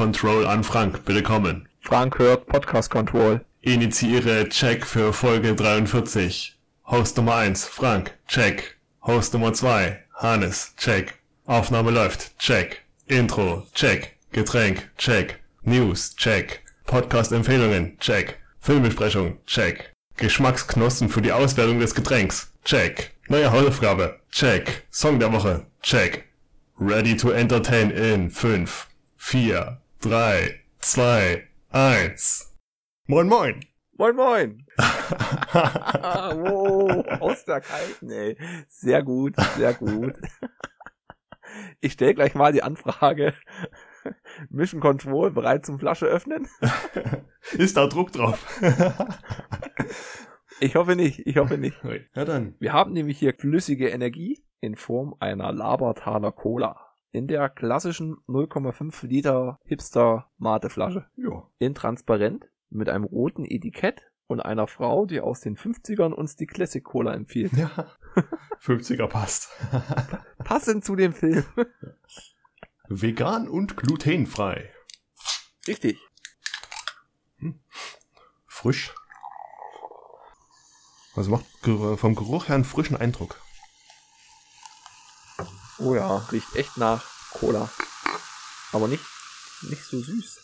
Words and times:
Control 0.00 0.46
an 0.46 0.64
Frank. 0.64 1.04
Bitte 1.04 1.22
kommen. 1.22 1.68
Frank 1.82 2.18
hört 2.18 2.46
Podcast 2.46 2.88
Control. 2.90 3.44
Initiiere 3.60 4.48
Check 4.48 4.86
für 4.86 5.12
Folge 5.12 5.54
43. 5.54 6.56
Host 6.86 7.18
Nummer 7.18 7.34
1, 7.34 7.66
Frank, 7.66 8.16
check. 8.26 8.78
Host 9.02 9.34
Nummer 9.34 9.52
2, 9.52 10.02
Hannes, 10.14 10.72
check. 10.78 11.18
Aufnahme 11.44 11.90
läuft, 11.90 12.38
check. 12.38 12.80
Intro, 13.08 13.66
check. 13.74 14.16
Getränk, 14.32 14.90
check. 14.96 15.38
News, 15.64 16.16
check. 16.16 16.62
Podcast-Empfehlungen, 16.86 17.98
check. 17.98 18.38
Filmbesprechung, 18.58 19.36
check. 19.44 19.92
Geschmacksknospen 20.16 21.10
für 21.10 21.20
die 21.20 21.32
Auswertung 21.32 21.78
des 21.78 21.94
Getränks, 21.94 22.54
check. 22.64 23.10
Neue 23.28 23.52
Hausaufgabe, 23.52 24.18
check. 24.32 24.86
Song 24.90 25.18
der 25.20 25.30
Woche, 25.30 25.66
check. 25.82 26.24
Ready 26.78 27.14
to 27.18 27.32
entertain 27.32 27.90
in 27.90 28.30
5, 28.30 28.86
4, 29.18 29.76
3, 30.02 30.58
2, 30.78 31.46
1. 31.72 32.56
Moin 33.06 33.28
moin! 33.28 33.60
Moin 33.98 34.16
moin! 34.16 34.66
ah, 34.78 36.32
wow, 36.34 37.04
aus 37.20 37.44
der 37.44 37.60
Kalten, 37.60 38.10
ey. 38.10 38.38
Sehr 38.66 39.02
gut, 39.02 39.34
sehr 39.58 39.74
gut. 39.74 40.14
Ich 41.82 41.92
stelle 41.92 42.14
gleich 42.14 42.34
mal 42.34 42.54
die 42.54 42.62
Anfrage. 42.62 43.34
Mission 44.48 44.80
Control 44.80 45.32
bereit 45.32 45.66
zum 45.66 45.78
Flasche 45.78 46.06
öffnen? 46.06 46.48
Ist 47.52 47.76
da 47.76 47.86
Druck 47.86 48.10
drauf? 48.12 48.42
ich 50.60 50.76
hoffe 50.76 50.96
nicht, 50.96 51.26
ich 51.26 51.36
hoffe 51.36 51.58
nicht. 51.58 51.76
Ja 52.14 52.24
dann. 52.24 52.54
Wir 52.58 52.72
haben 52.72 52.94
nämlich 52.94 53.18
hier 53.18 53.34
flüssige 53.34 53.90
Energie 53.90 54.42
in 54.60 54.76
Form 54.76 55.14
einer 55.20 55.52
Labertaler 55.52 56.32
Cola. 56.32 56.89
In 57.12 57.26
der 57.26 57.48
klassischen 57.48 58.18
0,5 58.28 59.06
Liter 59.06 59.58
Hipster 59.64 60.30
Mateflasche. 60.38 61.06
Ja. 61.16 61.48
In 61.58 61.74
transparent 61.74 62.48
mit 62.70 62.88
einem 62.88 63.04
roten 63.04 63.44
Etikett 63.44 64.02
und 64.28 64.40
einer 64.40 64.68
Frau, 64.68 65.06
die 65.06 65.20
aus 65.20 65.40
den 65.40 65.56
50ern 65.56 66.12
uns 66.12 66.36
die 66.36 66.46
Classic 66.46 66.84
Cola 66.84 67.12
empfiehlt. 67.14 67.52
Ja. 67.54 67.90
50er 68.62 69.08
passt. 69.08 69.50
Passend 70.38 70.84
zu 70.84 70.94
dem 70.94 71.12
Film. 71.12 71.44
Vegan 72.88 73.48
und 73.48 73.76
glutenfrei. 73.76 74.72
Richtig. 75.66 75.98
Frisch. 78.46 78.94
Also 81.16 81.30
macht 81.32 81.46
vom 81.98 82.14
Geruch 82.14 82.48
her 82.48 82.54
einen 82.54 82.64
frischen 82.64 82.96
Eindruck. 82.96 83.40
Oh 85.80 85.94
ja, 85.94 86.16
riecht 86.30 86.54
echt 86.56 86.76
nach 86.76 87.04
Cola. 87.32 87.68
Aber 88.72 88.86
nicht, 88.88 89.04
nicht 89.68 89.82
so 89.84 89.98
süß. 90.00 90.40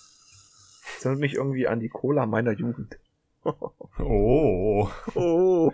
Das 0.96 1.04
erinnert 1.04 1.20
mich 1.20 1.34
irgendwie 1.34 1.68
an 1.68 1.80
die 1.80 1.88
Cola 1.88 2.26
meiner 2.26 2.52
Jugend. 2.52 2.98
Oh. 3.98 4.90
Oh. 5.14 5.72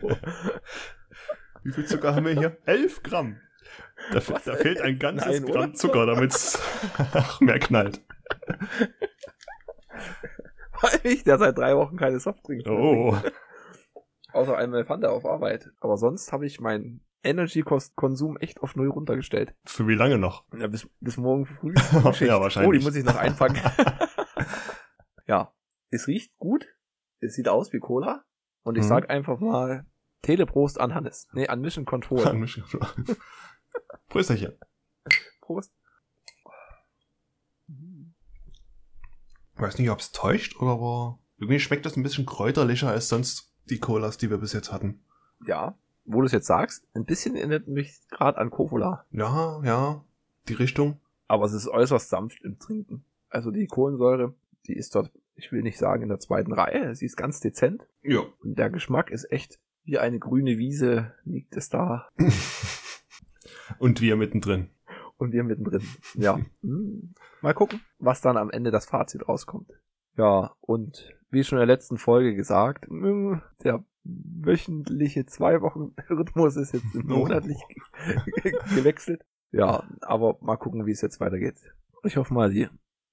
Wie 1.62 1.72
viel 1.72 1.86
Zucker 1.86 2.14
haben 2.14 2.26
wir 2.26 2.32
hier? 2.34 2.58
11 2.66 3.02
Gramm. 3.02 3.40
Da, 4.12 4.20
fe- 4.20 4.40
da 4.44 4.56
fehlt 4.56 4.80
ein 4.82 4.98
ganzes 4.98 5.26
Nein, 5.40 5.44
oder? 5.44 5.52
Gramm 5.54 5.74
Zucker, 5.74 6.04
damit 6.06 6.32
es 6.34 6.58
mehr 7.40 7.58
knallt. 7.58 8.02
Weil 10.82 11.00
ich, 11.04 11.24
der 11.24 11.38
seit 11.38 11.56
drei 11.56 11.76
Wochen 11.76 11.96
keine 11.96 12.18
Softdrinks 12.20 12.64
mehr 12.66 12.74
Oh. 12.78 13.16
trinkt. 13.18 13.32
Außer 14.32 14.56
einem 14.56 14.74
Elefante 14.74 15.10
auf 15.10 15.24
Arbeit. 15.24 15.70
Aber 15.80 15.96
sonst 15.96 16.30
habe 16.32 16.46
ich 16.46 16.60
meinen 16.60 17.04
Energy-Konsum 17.24 18.36
echt 18.38 18.62
auf 18.62 18.74
null 18.76 18.88
runtergestellt. 18.90 19.54
Für 19.64 19.86
wie 19.86 19.94
lange 19.94 20.18
noch? 20.18 20.44
Ja, 20.58 20.66
bis, 20.66 20.88
bis 21.00 21.16
morgen 21.16 21.46
früh. 21.46 21.74
Ja, 22.26 22.40
wahrscheinlich. 22.40 22.68
Oh, 22.68 22.72
die 22.72 22.84
muss 22.84 22.96
ich 22.96 23.04
noch 23.04 23.16
einpacken. 23.16 23.56
ja, 25.26 25.52
es 25.90 26.06
riecht 26.08 26.36
gut. 26.38 26.66
Es 27.20 27.34
sieht 27.34 27.48
aus 27.48 27.72
wie 27.72 27.78
Cola. 27.78 28.24
Und 28.64 28.76
ich 28.76 28.84
Mhm. 28.84 28.88
sag 28.88 29.10
einfach 29.10 29.38
mal 29.40 29.86
Teleprost 30.22 30.80
an 30.80 30.94
Hannes. 30.94 31.28
Nee, 31.32 31.48
an 31.48 31.60
Mission 31.60 31.84
Control. 31.84 32.22
Prösterchen. 34.08 34.52
Prost. 35.40 35.72
Weiß 39.54 39.78
nicht, 39.78 39.90
ob 39.90 39.98
es 40.00 40.12
täuscht, 40.12 40.56
oder 40.60 40.72
aber 40.72 41.18
irgendwie 41.38 41.60
schmeckt 41.60 41.86
das 41.86 41.96
ein 41.96 42.02
bisschen 42.02 42.26
kräuterlicher 42.26 42.88
als 42.88 43.08
sonst 43.08 43.54
die 43.70 43.78
Colas, 43.78 44.18
die 44.18 44.30
wir 44.30 44.38
bis 44.38 44.52
jetzt 44.52 44.72
hatten. 44.72 45.04
Ja, 45.46 45.78
wo 46.04 46.20
du 46.20 46.26
es 46.26 46.32
jetzt 46.32 46.46
sagst, 46.46 46.86
ein 46.94 47.04
bisschen 47.04 47.36
erinnert 47.36 47.68
mich 47.68 48.00
gerade 48.10 48.38
an 48.38 48.50
Cola. 48.50 49.04
Ja, 49.10 49.60
ja, 49.64 50.04
die 50.48 50.54
Richtung. 50.54 51.00
Aber 51.28 51.46
es 51.46 51.52
ist 51.52 51.68
äußerst 51.68 52.08
sanft 52.08 52.42
im 52.42 52.58
Trinken. 52.58 53.04
Also 53.28 53.50
die 53.50 53.66
Kohlensäure, 53.66 54.34
die 54.66 54.74
ist 54.74 54.94
dort, 54.94 55.10
ich 55.34 55.52
will 55.52 55.62
nicht 55.62 55.78
sagen 55.78 56.02
in 56.02 56.08
der 56.08 56.18
zweiten 56.18 56.52
Reihe, 56.52 56.94
sie 56.94 57.06
ist 57.06 57.16
ganz 57.16 57.40
dezent. 57.40 57.86
Ja. 58.02 58.20
Und 58.42 58.58
der 58.58 58.70
Geschmack 58.70 59.10
ist 59.10 59.30
echt 59.30 59.58
wie 59.84 59.98
eine 59.98 60.18
grüne 60.18 60.58
Wiese 60.58 61.14
liegt 61.24 61.56
es 61.56 61.68
da. 61.68 62.08
Und 63.78 64.00
wir 64.00 64.16
mittendrin. 64.16 64.68
Und 65.16 65.32
wir 65.32 65.44
mittendrin. 65.44 65.86
Ja. 66.14 66.38
Hm. 66.62 67.14
Mal 67.40 67.54
gucken, 67.54 67.80
was 67.98 68.20
dann 68.20 68.36
am 68.36 68.50
Ende 68.50 68.70
das 68.70 68.86
Fazit 68.86 69.28
rauskommt. 69.28 69.72
Ja, 70.16 70.54
und 70.60 71.12
wie 71.30 71.42
schon 71.42 71.58
in 71.58 71.66
der 71.66 71.74
letzten 71.74 71.98
Folge 71.98 72.36
gesagt, 72.36 72.86
hm, 72.86 73.42
der 73.64 73.82
wöchentliche 74.04 75.26
zwei 75.26 75.60
Wochen 75.62 75.94
Rhythmus 76.10 76.56
ist 76.56 76.72
jetzt 76.72 76.94
monatlich 76.94 77.58
ge- 78.42 78.52
gewechselt. 78.74 79.24
Ja, 79.50 79.84
aber 80.00 80.38
mal 80.40 80.56
gucken, 80.56 80.86
wie 80.86 80.92
es 80.92 81.02
jetzt 81.02 81.20
weitergeht. 81.20 81.56
Ich 82.04 82.16
hoffe 82.16 82.32
mal, 82.34 82.50
die 82.50 82.68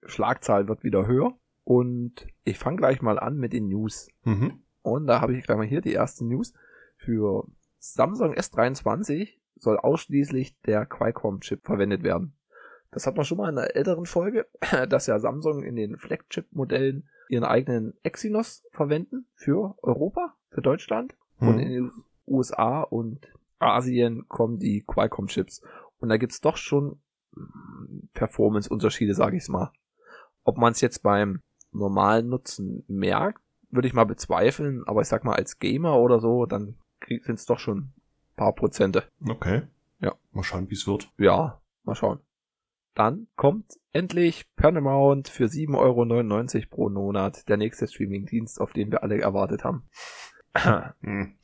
Schlagzahl 0.05 0.67
wird 0.67 0.83
wieder 0.83 1.05
höher. 1.05 1.33
Und 1.65 2.25
ich 2.45 2.57
fange 2.57 2.77
gleich 2.77 3.01
mal 3.01 3.19
an 3.19 3.37
mit 3.37 3.53
den 3.53 3.67
News. 3.67 4.09
Mhm. 4.23 4.63
Und 4.81 5.05
da 5.05 5.21
habe 5.21 5.35
ich 5.35 5.43
gleich 5.45 5.57
mal 5.57 5.67
hier 5.67 5.81
die 5.81 5.93
erste 5.93 6.25
News. 6.25 6.53
Für 6.97 7.45
Samsung 7.77 8.33
S23 8.33 9.37
soll 9.57 9.77
ausschließlich 9.77 10.59
der 10.61 10.85
Qualcomm-Chip 10.85 11.65
verwendet 11.65 12.01
werden. 12.01 12.33
Das 12.91 13.05
hat 13.05 13.15
man 13.17 13.25
schon 13.25 13.37
mal 13.37 13.49
in 13.51 13.57
einer 13.57 13.75
älteren 13.75 14.05
Folge, 14.07 14.47
dass 14.89 15.05
ja 15.05 15.19
Samsung 15.19 15.61
in 15.61 15.75
den 15.75 15.97
Flagship-Modellen 15.97 17.07
ihren 17.29 17.45
eigenen 17.45 17.93
Exynos 18.03 18.65
verwenden 18.71 19.25
für 19.35 19.75
Europa, 19.81 20.35
für 20.49 20.61
Deutschland. 20.61 21.15
Und 21.39 21.55
Mhm. 21.55 21.59
in 21.59 21.69
den 21.71 21.91
USA 22.27 22.81
und 22.81 23.31
Asien 23.59 24.27
kommen 24.27 24.59
die 24.59 24.83
Qualcomm-Chips. 24.85 25.61
Und 25.99 26.09
da 26.09 26.17
gibt's 26.17 26.41
doch 26.41 26.57
schon 26.57 26.99
mm, 27.35 28.09
Performance-Unterschiede, 28.13 29.13
sage 29.13 29.37
ich's 29.37 29.47
mal. 29.49 29.71
Ob 30.43 30.57
man 30.57 30.71
es 30.71 30.81
jetzt 30.81 31.03
beim 31.03 31.41
normalen 31.71 32.27
Nutzen 32.29 32.83
merkt, 32.87 33.41
würde 33.69 33.87
ich 33.87 33.93
mal 33.93 34.05
bezweifeln, 34.05 34.83
aber 34.87 35.01
ich 35.01 35.07
sag 35.07 35.23
mal, 35.23 35.35
als 35.35 35.59
Gamer 35.59 35.99
oder 35.99 36.19
so, 36.19 36.45
dann 36.47 36.75
sind 37.07 37.35
es 37.35 37.45
doch 37.45 37.59
schon 37.59 37.77
ein 37.77 37.93
paar 38.35 38.53
Prozente. 38.53 39.03
Okay. 39.27 39.63
Ja. 39.99 40.15
Mal 40.31 40.43
schauen, 40.43 40.69
wie 40.69 40.73
es 40.73 40.87
wird. 40.87 41.11
Ja, 41.17 41.61
mal 41.83 41.93
schauen. 41.95 42.19
Dann 42.95 43.27
kommt 43.35 43.79
endlich 43.93 44.45
Paramount 44.55 45.29
für 45.29 45.45
7,99 45.45 46.55
Euro 46.57 46.67
pro 46.69 46.89
Monat, 46.89 47.47
der 47.47 47.57
nächste 47.57 47.87
Streaming-Dienst, 47.87 48.59
auf 48.59 48.73
den 48.73 48.91
wir 48.91 49.03
alle 49.03 49.19
erwartet 49.21 49.63
haben. 49.63 49.83
Hm. 51.01 51.35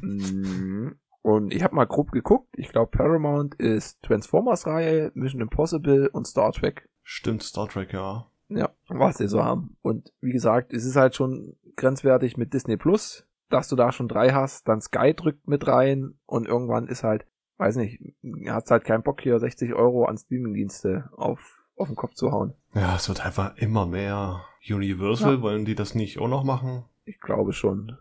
Mm, 0.00 0.96
Und 1.20 1.54
ich 1.54 1.62
habe 1.62 1.74
mal 1.74 1.84
grob 1.86 2.10
geguckt. 2.12 2.48
Ich 2.56 2.70
glaube, 2.70 2.90
Paramount 2.90 3.54
ist 3.56 4.02
Transformers-Reihe, 4.02 5.12
Mission 5.14 5.42
Impossible 5.42 6.08
und 6.08 6.26
Star 6.26 6.50
Trek. 6.52 6.88
Stimmt, 7.02 7.42
Star 7.42 7.68
Trek, 7.68 7.92
ja. 7.92 8.26
Ja, 8.48 8.70
was 8.88 9.18
sie 9.18 9.28
so 9.28 9.44
haben. 9.44 9.76
Und 9.82 10.12
wie 10.20 10.32
gesagt, 10.32 10.72
es 10.72 10.84
ist 10.84 10.96
halt 10.96 11.14
schon 11.14 11.56
grenzwertig 11.76 12.36
mit 12.36 12.52
Disney 12.54 12.76
Plus, 12.76 13.26
dass 13.48 13.68
du 13.68 13.76
da 13.76 13.92
schon 13.92 14.08
drei 14.08 14.30
hast, 14.32 14.66
dann 14.68 14.80
Sky 14.80 15.14
drückt 15.14 15.46
mit 15.46 15.66
rein 15.66 16.14
und 16.26 16.46
irgendwann 16.46 16.88
ist 16.88 17.04
halt, 17.04 17.26
weiß 17.62 17.76
nicht, 17.76 18.02
hast 18.48 18.70
halt 18.70 18.84
keinen 18.84 19.02
Bock 19.04 19.20
hier 19.20 19.38
60 19.38 19.72
Euro 19.74 20.04
an 20.06 20.18
Streamingdienste 20.18 21.08
auf, 21.16 21.62
auf 21.76 21.86
den 21.86 21.96
Kopf 21.96 22.14
zu 22.14 22.32
hauen. 22.32 22.54
Ja, 22.74 22.96
es 22.96 23.08
wird 23.08 23.24
einfach 23.24 23.56
immer 23.56 23.86
mehr. 23.86 24.44
Universal, 24.68 25.34
Ja. 25.36 25.42
wollen 25.42 25.64
die 25.64 25.74
das 25.74 25.94
nicht 25.94 26.18
auch 26.18 26.28
noch 26.28 26.44
machen? 26.44 26.84
Ich 27.04 27.20
glaube 27.20 27.52
schon. 27.52 27.96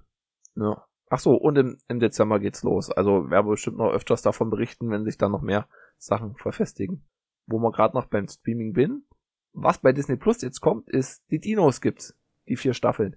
Ja. 0.56 0.86
Ach 1.10 1.20
so, 1.20 1.36
und 1.36 1.58
im, 1.58 1.78
im 1.88 2.00
Dezember 2.00 2.40
geht's 2.40 2.64
los. 2.64 2.90
Also 2.92 3.30
werden 3.30 3.46
wir 3.48 3.52
bestimmt 3.52 3.78
noch 3.78 3.92
öfters 3.92 4.22
davon 4.22 4.50
berichten, 4.50 4.90
wenn 4.90 5.04
sich 5.06 5.18
dann 5.18 5.32
noch 5.32 5.42
mehr 5.42 5.68
Sachen 5.98 6.36
verfestigen. 6.38 7.04
Wo 7.48 7.60
wir 7.60 7.72
gerade 7.72 7.96
noch 7.96 8.06
beim 8.06 8.28
Streaming 8.28 8.74
bin. 8.74 9.04
Was 9.54 9.80
bei 9.80 9.92
Disney 9.92 10.16
Plus 10.16 10.42
jetzt 10.42 10.62
kommt, 10.62 10.90
ist 10.90 11.24
die 11.30 11.40
Dinos 11.40 11.82
gibt's. 11.82 12.18
Die 12.48 12.56
vier 12.56 12.74
Staffeln. 12.74 13.16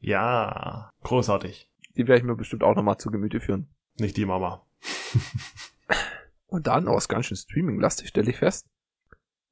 Ja, 0.00 0.90
großartig. 1.02 1.70
Die 1.96 2.06
werde 2.08 2.18
ich 2.18 2.24
mir 2.24 2.34
bestimmt 2.36 2.62
auch 2.64 2.74
nochmal 2.74 2.98
zu 2.98 3.10
Gemüte 3.10 3.40
führen. 3.40 3.68
Nicht 3.98 4.16
die 4.16 4.26
Mama. 4.26 4.64
Und 6.48 6.66
dann 6.66 6.88
aus 6.88 7.08
ganz 7.08 7.26
schön 7.26 7.36
Streaming-lastig, 7.36 8.08
stelle 8.08 8.30
ich 8.30 8.38
fest. 8.38 8.66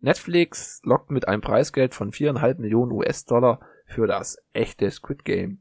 Netflix 0.01 0.81
lockt 0.83 1.11
mit 1.11 1.29
einem 1.29 1.43
Preisgeld 1.43 1.95
von 1.95 2.11
4,5 2.11 2.61
Millionen 2.61 2.93
US-Dollar 2.93 3.61
für 3.87 4.07
das 4.07 4.39
echte 4.53 4.91
Squid 4.91 5.25
Game. 5.25 5.61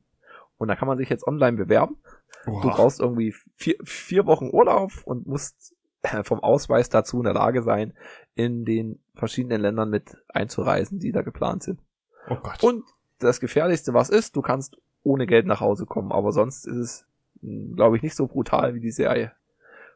Und 0.57 0.69
da 0.69 0.75
kann 0.75 0.87
man 0.87 0.97
sich 0.97 1.09
jetzt 1.09 1.27
online 1.27 1.57
bewerben. 1.57 1.97
Du 2.45 2.51
Oha. 2.51 2.75
brauchst 2.75 2.99
irgendwie 2.99 3.33
vier, 3.55 3.75
vier 3.83 4.25
Wochen 4.25 4.49
Urlaub 4.51 4.91
und 5.03 5.27
musst 5.27 5.75
äh, 6.03 6.23
vom 6.23 6.39
Ausweis 6.39 6.89
dazu 6.89 7.17
in 7.17 7.25
der 7.25 7.33
Lage 7.33 7.63
sein, 7.63 7.93
in 8.35 8.65
den 8.65 8.99
verschiedenen 9.15 9.61
Ländern 9.61 9.89
mit 9.89 10.17
einzureisen, 10.29 10.99
die 10.99 11.11
da 11.11 11.21
geplant 11.21 11.63
sind. 11.63 11.81
Oh 12.29 12.35
Gott. 12.35 12.63
Und 12.63 12.83
das 13.19 13.39
Gefährlichste, 13.39 13.93
was 13.93 14.09
ist, 14.09 14.35
du 14.35 14.41
kannst 14.41 14.77
ohne 15.03 15.27
Geld 15.27 15.45
nach 15.45 15.59
Hause 15.59 15.85
kommen, 15.85 16.11
aber 16.11 16.31
sonst 16.31 16.65
ist 16.65 16.77
es, 16.77 17.05
glaube 17.41 17.97
ich, 17.97 18.03
nicht 18.03 18.15
so 18.15 18.27
brutal 18.27 18.73
wie 18.73 18.79
die 18.79 18.91
Serie. 18.91 19.31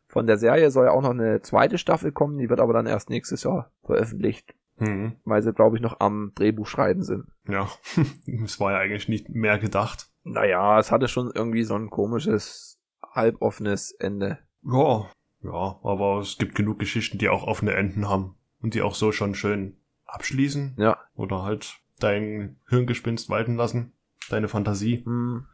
Von 0.09 0.25
der 0.25 0.37
Serie 0.37 0.71
soll 0.71 0.85
ja 0.85 0.91
auch 0.91 1.03
noch 1.03 1.11
eine 1.11 1.41
zweite 1.41 1.77
Staffel 1.77 2.11
kommen, 2.11 2.39
die 2.39 2.49
wird 2.49 2.59
aber 2.59 2.73
dann 2.73 2.87
erst 2.87 3.11
nächstes 3.11 3.43
Jahr 3.43 3.71
veröffentlicht, 3.83 4.55
hm. 4.77 5.13
weil 5.23 5.43
sie, 5.43 5.53
glaube 5.53 5.77
ich, 5.77 5.83
noch 5.83 5.99
am 5.99 6.31
Drehbuch 6.33 6.65
schreiben 6.65 7.03
sind. 7.03 7.25
Ja, 7.47 7.69
es 8.43 8.59
war 8.59 8.71
ja 8.71 8.79
eigentlich 8.79 9.07
nicht 9.07 9.29
mehr 9.29 9.59
gedacht. 9.59 10.09
Naja, 10.23 10.79
es 10.79 10.91
hatte 10.91 11.07
schon 11.07 11.31
irgendwie 11.33 11.63
so 11.63 11.75
ein 11.75 11.91
komisches, 11.91 12.79
halboffenes 13.03 13.91
Ende. 13.91 14.39
Ja, 14.63 15.05
ja, 15.43 15.79
aber 15.83 16.19
es 16.21 16.39
gibt 16.39 16.55
genug 16.55 16.79
Geschichten, 16.79 17.19
die 17.19 17.29
auch 17.29 17.43
offene 17.43 17.73
Enden 17.73 18.09
haben 18.09 18.35
und 18.61 18.73
die 18.73 18.81
auch 18.81 18.95
so 18.95 19.11
schon 19.11 19.35
schön 19.35 19.77
abschließen 20.05 20.73
Ja. 20.79 20.97
oder 21.13 21.43
halt 21.43 21.77
dein 21.99 22.57
Hirngespinst 22.67 23.29
walten 23.29 23.55
lassen, 23.55 23.93
deine 24.31 24.47
Fantasie. 24.47 25.03
Hm. 25.05 25.45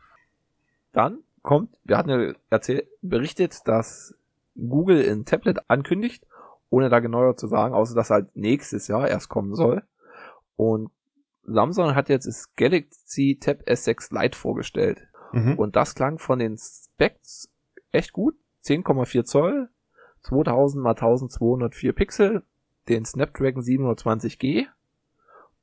Dann 0.93 1.19
kommt, 1.41 1.75
wir 1.83 1.97
hatten 1.97 2.09
ja 2.09 2.33
erzählt, 2.49 2.87
berichtet, 3.01 3.67
dass 3.67 4.15
Google 4.55 5.01
in 5.01 5.25
Tablet 5.25 5.69
ankündigt, 5.69 6.25
ohne 6.69 6.89
da 6.89 6.99
genauer 6.99 7.37
zu 7.37 7.47
sagen, 7.47 7.73
außer 7.73 7.95
dass 7.95 8.09
halt 8.09 8.35
nächstes 8.35 8.87
Jahr 8.87 9.07
erst 9.07 9.29
kommen 9.29 9.55
soll. 9.55 9.83
Und 10.55 10.89
Samsung 11.43 11.95
hat 11.95 12.09
jetzt 12.09 12.27
das 12.27 12.55
Galaxy 12.55 13.37
Tab 13.39 13.61
S6 13.67 14.13
Lite 14.13 14.37
vorgestellt. 14.37 15.07
Mhm. 15.31 15.59
Und 15.59 15.75
das 15.75 15.95
klang 15.95 16.17
von 16.17 16.39
den 16.39 16.57
Specs 16.57 17.49
echt 17.91 18.13
gut. 18.13 18.35
10,4 18.63 19.25
Zoll, 19.25 19.69
2000 20.21 20.83
x 20.83 20.89
1204 20.89 21.93
Pixel, 21.93 22.43
den 22.89 23.05
Snapdragon 23.05 23.61
720G 23.61 24.65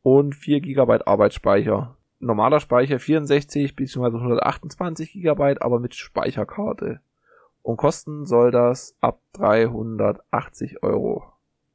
und 0.02 0.34
4 0.34 0.60
GB 0.60 1.00
Arbeitsspeicher. 1.04 1.96
Normaler 2.20 2.60
Speicher 2.60 3.00
64 3.00 3.74
bzw. 3.74 4.18
128 4.18 5.12
GB, 5.14 5.56
aber 5.60 5.80
mit 5.80 5.96
Speicherkarte. 5.96 7.00
Und 7.62 7.76
kosten 7.76 8.26
soll 8.26 8.50
das 8.50 8.96
ab 9.00 9.20
380 9.34 10.82
Euro. 10.82 11.24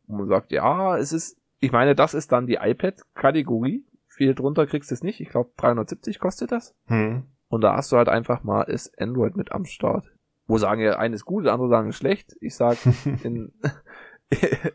Und 0.08 0.18
man 0.18 0.28
sagt, 0.28 0.52
ja, 0.52 0.98
es 0.98 1.14
ist, 1.14 1.38
ich 1.60 1.72
meine, 1.72 1.96
das 1.96 2.14
ist 2.14 2.32
dann 2.32 2.48
die 2.48 2.60
iPad-Kategorie. 2.62 3.86
Viel 4.08 4.36
drunter 4.36 4.66
kriegst 4.66 4.92
du 4.92 4.96
es 4.96 5.04
nicht. 5.04 5.22
Ich 5.22 5.30
glaube, 5.30 5.52
370 5.58 6.20
kostet 6.20 6.52
das. 6.52 6.76
Hm. 6.88 7.24
Und 7.50 7.62
da 7.62 7.76
hast 7.76 7.92
du 7.92 7.98
halt 7.98 8.10
einfach 8.10 8.44
mal 8.44 8.64
ist 8.64 9.00
Android 9.00 9.38
mit 9.38 9.52
am 9.52 9.66
Start. 9.66 10.12
Wo 10.48 10.58
sagen 10.58 10.82
ja, 10.82 10.98
eines 10.98 11.26
gut, 11.26 11.48
andere 11.48 11.70
sagen 11.70 11.94
schlecht. 11.94 12.36
Ich 12.42 12.56
sag 12.56 12.78
in, 13.24 13.54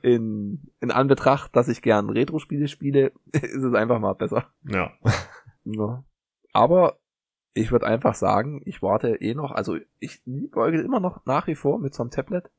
in, 0.03 0.61
in 0.81 0.91
Anbetracht, 0.91 1.55
dass 1.55 1.69
ich 1.69 1.83
gern 1.83 2.09
Retro-Spiele 2.09 2.69
spiele, 2.69 3.13
ist 3.33 3.63
es 3.63 3.75
einfach 3.75 3.99
mal 3.99 4.15
besser. 4.15 4.47
Ja. 4.65 4.93
Ja. 5.65 6.05
Aber 6.53 6.99
ich 7.55 7.73
würde 7.73 7.87
einfach 7.87 8.15
sagen, 8.15 8.63
ich 8.65 8.83
warte 8.83 9.17
eh 9.17 9.35
noch, 9.35 9.53
also 9.53 9.77
ich 9.99 10.23
liebäugle 10.25 10.83
immer 10.83 11.01
noch 11.01 11.25
nach 11.27 11.47
wie 11.47 11.55
vor 11.55 11.79
mit 11.79 11.95
so 11.95 12.03
einem 12.03 12.11
Tablet, 12.11 12.51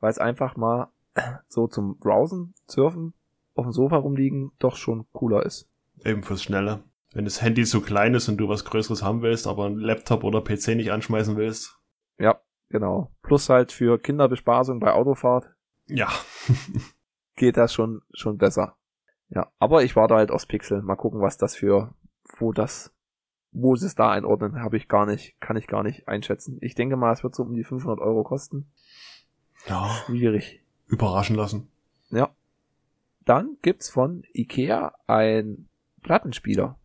weil 0.00 0.10
es 0.10 0.18
einfach 0.18 0.56
mal 0.56 0.88
so 1.48 1.66
zum 1.66 1.98
Browsen, 1.98 2.54
Surfen, 2.66 3.14
auf 3.54 3.64
dem 3.66 3.72
Sofa 3.72 3.96
rumliegen 3.96 4.52
doch 4.58 4.76
schon 4.76 5.06
cooler 5.12 5.44
ist. 5.44 5.68
Eben 6.04 6.22
fürs 6.22 6.42
Schnelle. 6.42 6.82
Wenn 7.12 7.24
das 7.24 7.42
Handy 7.42 7.64
so 7.64 7.80
klein 7.80 8.14
ist 8.14 8.28
und 8.28 8.36
du 8.36 8.48
was 8.48 8.64
Größeres 8.64 9.02
haben 9.02 9.22
willst, 9.22 9.46
aber 9.46 9.66
einen 9.66 9.78
Laptop 9.78 10.22
oder 10.22 10.40
PC 10.40 10.68
nicht 10.76 10.92
anschmeißen 10.92 11.36
willst. 11.36 11.78
Ja, 12.18 12.40
genau. 12.68 13.10
Plus 13.22 13.48
halt 13.48 13.72
für 13.72 13.98
Kinderbespaßung 13.98 14.78
bei 14.78 14.92
Autofahrt 14.92 15.46
Ja. 15.86 16.08
geht 17.36 17.56
das 17.56 17.74
schon, 17.74 18.02
schon 18.12 18.38
besser. 18.38 18.76
Ja, 19.28 19.50
aber 19.58 19.82
ich 19.82 19.96
warte 19.96 20.14
halt 20.14 20.30
aufs 20.30 20.46
Pixel. 20.46 20.82
Mal 20.82 20.96
gucken, 20.96 21.20
was 21.20 21.36
das 21.36 21.56
für, 21.56 21.94
wo 22.38 22.52
das, 22.52 22.94
wo 23.52 23.74
sie 23.76 23.86
es 23.86 23.94
da 23.94 24.10
einordnen, 24.10 24.62
habe 24.62 24.76
ich 24.76 24.88
gar 24.88 25.06
nicht, 25.06 25.40
kann 25.40 25.56
ich 25.56 25.66
gar 25.66 25.82
nicht 25.82 26.06
einschätzen. 26.08 26.58
Ich 26.60 26.74
denke 26.74 26.96
mal, 26.96 27.12
es 27.12 27.22
wird 27.22 27.34
so 27.34 27.42
um 27.42 27.54
die 27.54 27.64
500 27.64 27.98
Euro 27.98 28.22
kosten. 28.22 28.70
Ja. 29.66 29.88
Schwierig. 30.06 30.62
Überraschen 30.86 31.36
lassen. 31.36 31.68
Ja. 32.10 32.30
Dann 33.24 33.56
gibt's 33.62 33.90
von 33.90 34.24
Ikea 34.32 34.94
ein 35.06 35.68
Plattenspieler. 36.02 36.78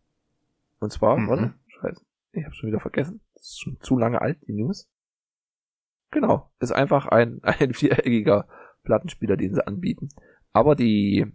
Und 0.80 0.92
zwar, 0.92 1.16
Mhm. 1.16 1.28
warte, 1.28 1.54
scheiße, 1.68 2.04
ich 2.32 2.44
habe 2.44 2.54
schon 2.54 2.68
wieder 2.68 2.80
vergessen. 2.80 3.20
Das 3.34 3.44
ist 3.44 3.60
schon 3.60 3.78
zu 3.80 3.96
lange 3.98 4.20
alt, 4.20 4.38
die 4.46 4.52
News. 4.52 4.88
Genau, 6.10 6.50
ist 6.60 6.72
einfach 6.72 7.06
ein, 7.06 7.40
ein 7.42 7.72
viereckiger 7.74 8.46
Plattenspieler, 8.84 9.36
den 9.36 9.54
sie 9.54 9.66
anbieten. 9.66 10.08
Aber 10.52 10.74
die, 10.76 11.26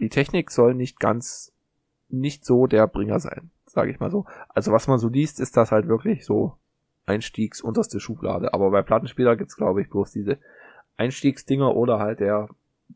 die 0.00 0.08
Technik 0.08 0.50
soll 0.50 0.74
nicht 0.74 0.98
ganz, 1.00 1.52
nicht 2.08 2.44
so 2.44 2.66
der 2.66 2.86
Bringer 2.86 3.18
sein, 3.20 3.50
sage 3.74 3.90
ich 3.90 4.00
mal 4.00 4.10
so. 4.10 4.24
Also 4.48 4.72
was 4.72 4.86
man 4.86 4.98
so 4.98 5.08
liest, 5.08 5.40
ist 5.40 5.56
das 5.56 5.72
halt 5.72 5.88
wirklich 5.88 6.24
so 6.24 6.56
Einstiegs 7.06 7.60
unterste 7.60 8.00
Schublade. 8.00 8.54
Aber 8.54 8.70
bei 8.70 8.82
Plattenspieler 8.82 9.36
gibt's 9.36 9.56
glaube 9.56 9.82
ich 9.82 9.90
bloß 9.90 10.12
diese 10.12 10.38
Einstiegsdinger 10.96 11.74
oder 11.74 11.98
halt 11.98 12.20
der 12.20 12.48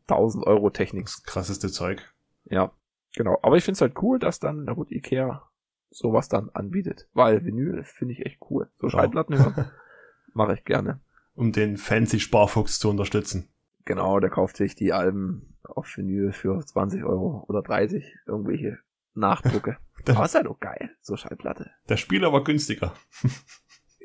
1000 0.07 0.45
Euro 0.45 0.69
Technik. 0.69 1.05
Das 1.05 1.23
krasseste 1.23 1.69
Zeug. 1.69 2.13
Ja, 2.45 2.71
genau. 3.15 3.37
Aber 3.41 3.57
ich 3.57 3.63
find's 3.63 3.81
halt 3.81 4.01
cool, 4.01 4.19
dass 4.19 4.39
dann, 4.39 4.63
na 4.65 4.73
gut, 4.73 4.91
Ikea 4.91 5.43
sowas 5.91 6.29
dann 6.29 6.49
anbietet. 6.49 7.07
Weil 7.13 7.43
Vinyl 7.45 7.83
finde 7.83 8.13
ich 8.13 8.25
echt 8.25 8.39
cool. 8.49 8.69
So. 8.79 8.89
Schallplatten 8.89 9.37
hören 9.37 9.71
mache 10.33 10.53
ich 10.53 10.63
gerne. 10.63 10.99
Um 11.35 11.51
den 11.51 11.77
fancy 11.77 12.19
Sparfuchs 12.19 12.79
zu 12.79 12.89
unterstützen. 12.89 13.49
Genau, 13.85 14.19
der 14.19 14.29
kauft 14.29 14.57
sich 14.57 14.75
die 14.75 14.93
Alben 14.93 15.55
auf 15.63 15.97
Vinyl 15.97 16.31
für 16.31 16.63
20 16.63 17.03
Euro 17.03 17.43
oder 17.47 17.61
30, 17.61 18.17
irgendwelche 18.27 18.79
Nachdrucke. 19.19 19.77
Der- 20.07 20.15
Aber 20.15 20.25
ist 20.25 20.35
halt 20.35 20.47
auch 20.47 20.59
geil, 20.59 20.91
so 21.01 21.15
Schallplatte. 21.17 21.71
Der 21.89 21.97
Spieler 21.97 22.31
war 22.33 22.43
günstiger. 22.43 22.93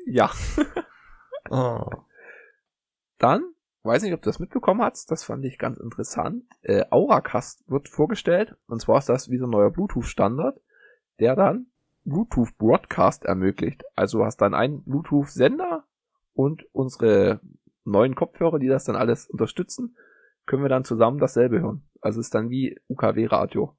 Ja. 0.05 0.29
Oh. 1.49 1.89
Dann, 3.17 3.43
weiß 3.83 4.03
nicht, 4.03 4.13
ob 4.13 4.21
du 4.21 4.29
das 4.29 4.39
mitbekommen 4.39 4.81
hast, 4.81 5.09
das 5.09 5.23
fand 5.23 5.45
ich 5.45 5.57
ganz 5.57 5.77
interessant. 5.79 6.43
Äh, 6.61 6.83
Auracast 6.89 7.63
wird 7.69 7.87
vorgestellt, 7.87 8.55
und 8.67 8.81
zwar 8.81 8.97
ist 8.99 9.09
das 9.09 9.29
wie 9.29 9.37
so 9.37 9.45
ein 9.45 9.51
neuer 9.51 9.71
Bluetooth-Standard, 9.71 10.59
der 11.19 11.35
dann 11.35 11.67
Bluetooth 12.03 12.57
Broadcast 12.57 13.23
ermöglicht. 13.25 13.83
Also 13.95 14.19
du 14.19 14.25
hast 14.25 14.37
dann 14.37 14.53
einen 14.53 14.83
Bluetooth-Sender 14.83 15.85
und 16.33 16.65
unsere 16.73 17.39
neuen 17.85 18.15
Kopfhörer, 18.15 18.59
die 18.59 18.67
das 18.67 18.83
dann 18.83 18.95
alles 18.97 19.27
unterstützen, 19.29 19.95
können 20.45 20.61
wir 20.63 20.69
dann 20.69 20.83
zusammen 20.83 21.19
dasselbe 21.19 21.61
hören. 21.61 21.87
Also 22.01 22.19
es 22.19 22.27
ist 22.27 22.35
dann 22.35 22.49
wie 22.49 22.77
UKW-Radio. 22.89 23.75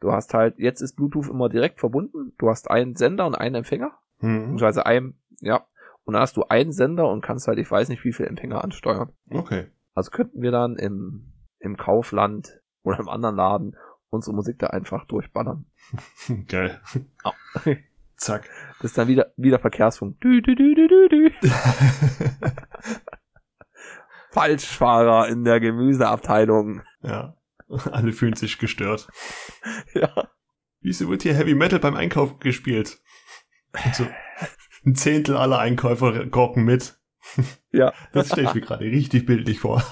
Du 0.00 0.12
hast 0.12 0.34
halt, 0.34 0.58
jetzt 0.58 0.80
ist 0.80 0.94
Bluetooth 0.96 1.28
immer 1.28 1.48
direkt 1.48 1.80
verbunden. 1.80 2.32
Du 2.38 2.48
hast 2.50 2.70
einen 2.70 2.96
Sender 2.96 3.26
und 3.26 3.34
einen 3.34 3.54
Empfänger 3.56 3.92
Hm. 4.20 4.40
beziehungsweise 4.40 4.86
einem, 4.86 5.14
ja. 5.40 5.66
Und 6.04 6.14
dann 6.14 6.22
hast 6.22 6.36
du 6.36 6.44
einen 6.44 6.72
Sender 6.72 7.08
und 7.08 7.20
kannst 7.20 7.48
halt, 7.48 7.58
ich 7.58 7.70
weiß 7.70 7.88
nicht, 7.88 8.04
wie 8.04 8.12
viele 8.12 8.28
Empfänger 8.28 8.62
ansteuern. 8.62 9.10
Okay. 9.30 9.66
Also 9.94 10.10
könnten 10.10 10.40
wir 10.42 10.50
dann 10.52 10.76
im, 10.76 11.32
im 11.58 11.76
Kaufland 11.76 12.60
oder 12.82 12.98
im 13.00 13.08
anderen 13.08 13.36
Laden 13.36 13.76
unsere 14.10 14.34
Musik 14.36 14.58
da 14.58 14.68
einfach 14.68 15.04
durchballern. 15.06 15.66
Geil. 16.48 16.80
Au. 17.24 17.32
Zack. 18.16 18.48
Das 18.80 18.92
ist 18.92 18.98
dann 18.98 19.08
wieder, 19.08 19.32
wieder 19.36 19.58
Verkehrsfunk. 19.58 20.20
Dü, 20.20 20.40
dü, 20.40 20.54
dü, 20.54 20.74
dü, 20.74 20.88
dü, 20.88 21.08
dü. 21.10 21.30
Falschfahrer 24.30 25.28
in 25.28 25.44
der 25.44 25.60
Gemüseabteilung. 25.60 26.82
ja. 27.02 27.34
Alle 27.92 28.12
fühlen 28.12 28.34
sich 28.34 28.58
gestört. 28.58 29.08
Ja. 29.94 30.30
Wieso 30.80 31.08
wird 31.08 31.22
hier 31.22 31.34
Heavy 31.34 31.54
Metal 31.54 31.80
beim 31.80 31.94
Einkaufen 31.94 32.38
gespielt? 32.38 33.00
Und 33.84 33.94
so 33.94 34.06
ein 34.84 34.94
Zehntel 34.94 35.36
aller 35.36 35.58
Einkäufer 35.58 36.26
korken 36.28 36.64
mit. 36.64 36.98
Ja. 37.72 37.92
Das 38.12 38.28
stelle 38.28 38.48
ich 38.48 38.54
mir 38.54 38.60
gerade 38.60 38.84
richtig 38.84 39.26
bildlich 39.26 39.58
vor. 39.58 39.82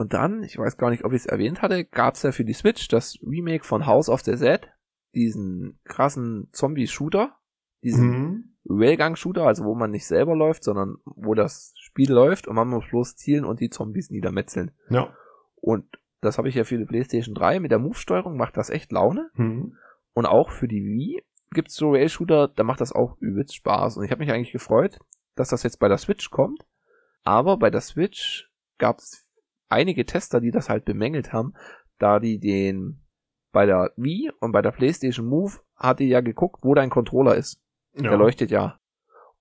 Und 0.00 0.14
dann, 0.14 0.42
ich 0.42 0.56
weiß 0.56 0.78
gar 0.78 0.88
nicht, 0.88 1.04
ob 1.04 1.12
ich 1.12 1.20
es 1.20 1.26
erwähnt 1.26 1.60
hatte, 1.60 1.84
gab's 1.84 2.22
ja 2.22 2.32
für 2.32 2.46
die 2.46 2.54
Switch 2.54 2.88
das 2.88 3.18
Remake 3.22 3.64
von 3.64 3.84
House 3.84 4.08
of 4.08 4.22
the 4.22 4.34
Dead. 4.34 4.60
Diesen 5.14 5.78
krassen 5.84 6.48
Zombie-Shooter. 6.52 7.36
Diesen 7.82 8.08
mhm. 8.08 8.49
Railgun-Shooter, 8.68 9.46
also 9.46 9.64
wo 9.64 9.74
man 9.74 9.90
nicht 9.90 10.06
selber 10.06 10.36
läuft, 10.36 10.64
sondern 10.64 10.96
wo 11.04 11.34
das 11.34 11.72
Spiel 11.76 12.12
läuft 12.12 12.46
und 12.46 12.56
man 12.56 12.68
muss 12.68 12.88
bloß 12.88 13.16
zielen 13.16 13.44
und 13.44 13.60
die 13.60 13.70
Zombies 13.70 14.10
niedermetzeln. 14.10 14.72
Ja. 14.90 15.14
Und 15.56 15.84
das 16.20 16.38
habe 16.38 16.48
ich 16.48 16.54
ja 16.54 16.64
für 16.64 16.78
die 16.78 16.84
PlayStation 16.84 17.34
3 17.34 17.60
mit 17.60 17.70
der 17.70 17.78
Move-Steuerung, 17.78 18.36
macht 18.36 18.56
das 18.56 18.70
echt 18.70 18.92
Laune. 18.92 19.30
Mhm. 19.34 19.76
Und 20.12 20.26
auch 20.26 20.50
für 20.50 20.68
die 20.68 20.84
Wii 20.84 21.22
gibt's 21.52 21.74
so 21.74 21.92
Rail-Shooter, 21.92 22.48
da 22.48 22.62
macht 22.62 22.80
das 22.80 22.92
auch 22.92 23.16
übelst 23.20 23.54
Spaß. 23.54 23.96
Und 23.96 24.04
ich 24.04 24.10
habe 24.10 24.20
mich 24.20 24.32
eigentlich 24.32 24.52
gefreut, 24.52 24.98
dass 25.34 25.48
das 25.48 25.62
jetzt 25.62 25.78
bei 25.78 25.88
der 25.88 25.98
Switch 25.98 26.30
kommt. 26.30 26.66
Aber 27.22 27.56
bei 27.56 27.70
der 27.70 27.80
Switch 27.80 28.50
gab's 28.78 29.26
einige 29.68 30.04
Tester, 30.04 30.40
die 30.40 30.50
das 30.50 30.68
halt 30.68 30.84
bemängelt 30.84 31.32
haben, 31.32 31.54
da 31.98 32.18
die 32.18 32.38
den 32.38 33.02
bei 33.52 33.66
der 33.66 33.92
Wii 33.96 34.30
und 34.40 34.52
bei 34.52 34.62
der 34.62 34.70
PlayStation 34.70 35.26
Move 35.26 35.58
hat 35.76 36.00
die 36.00 36.08
ja 36.08 36.20
geguckt, 36.20 36.60
wo 36.62 36.74
dein 36.74 36.90
Controller 36.90 37.34
ist. 37.34 37.60
Ja. 37.94 38.02
Der 38.10 38.16
leuchtet 38.18 38.50
ja. 38.50 38.78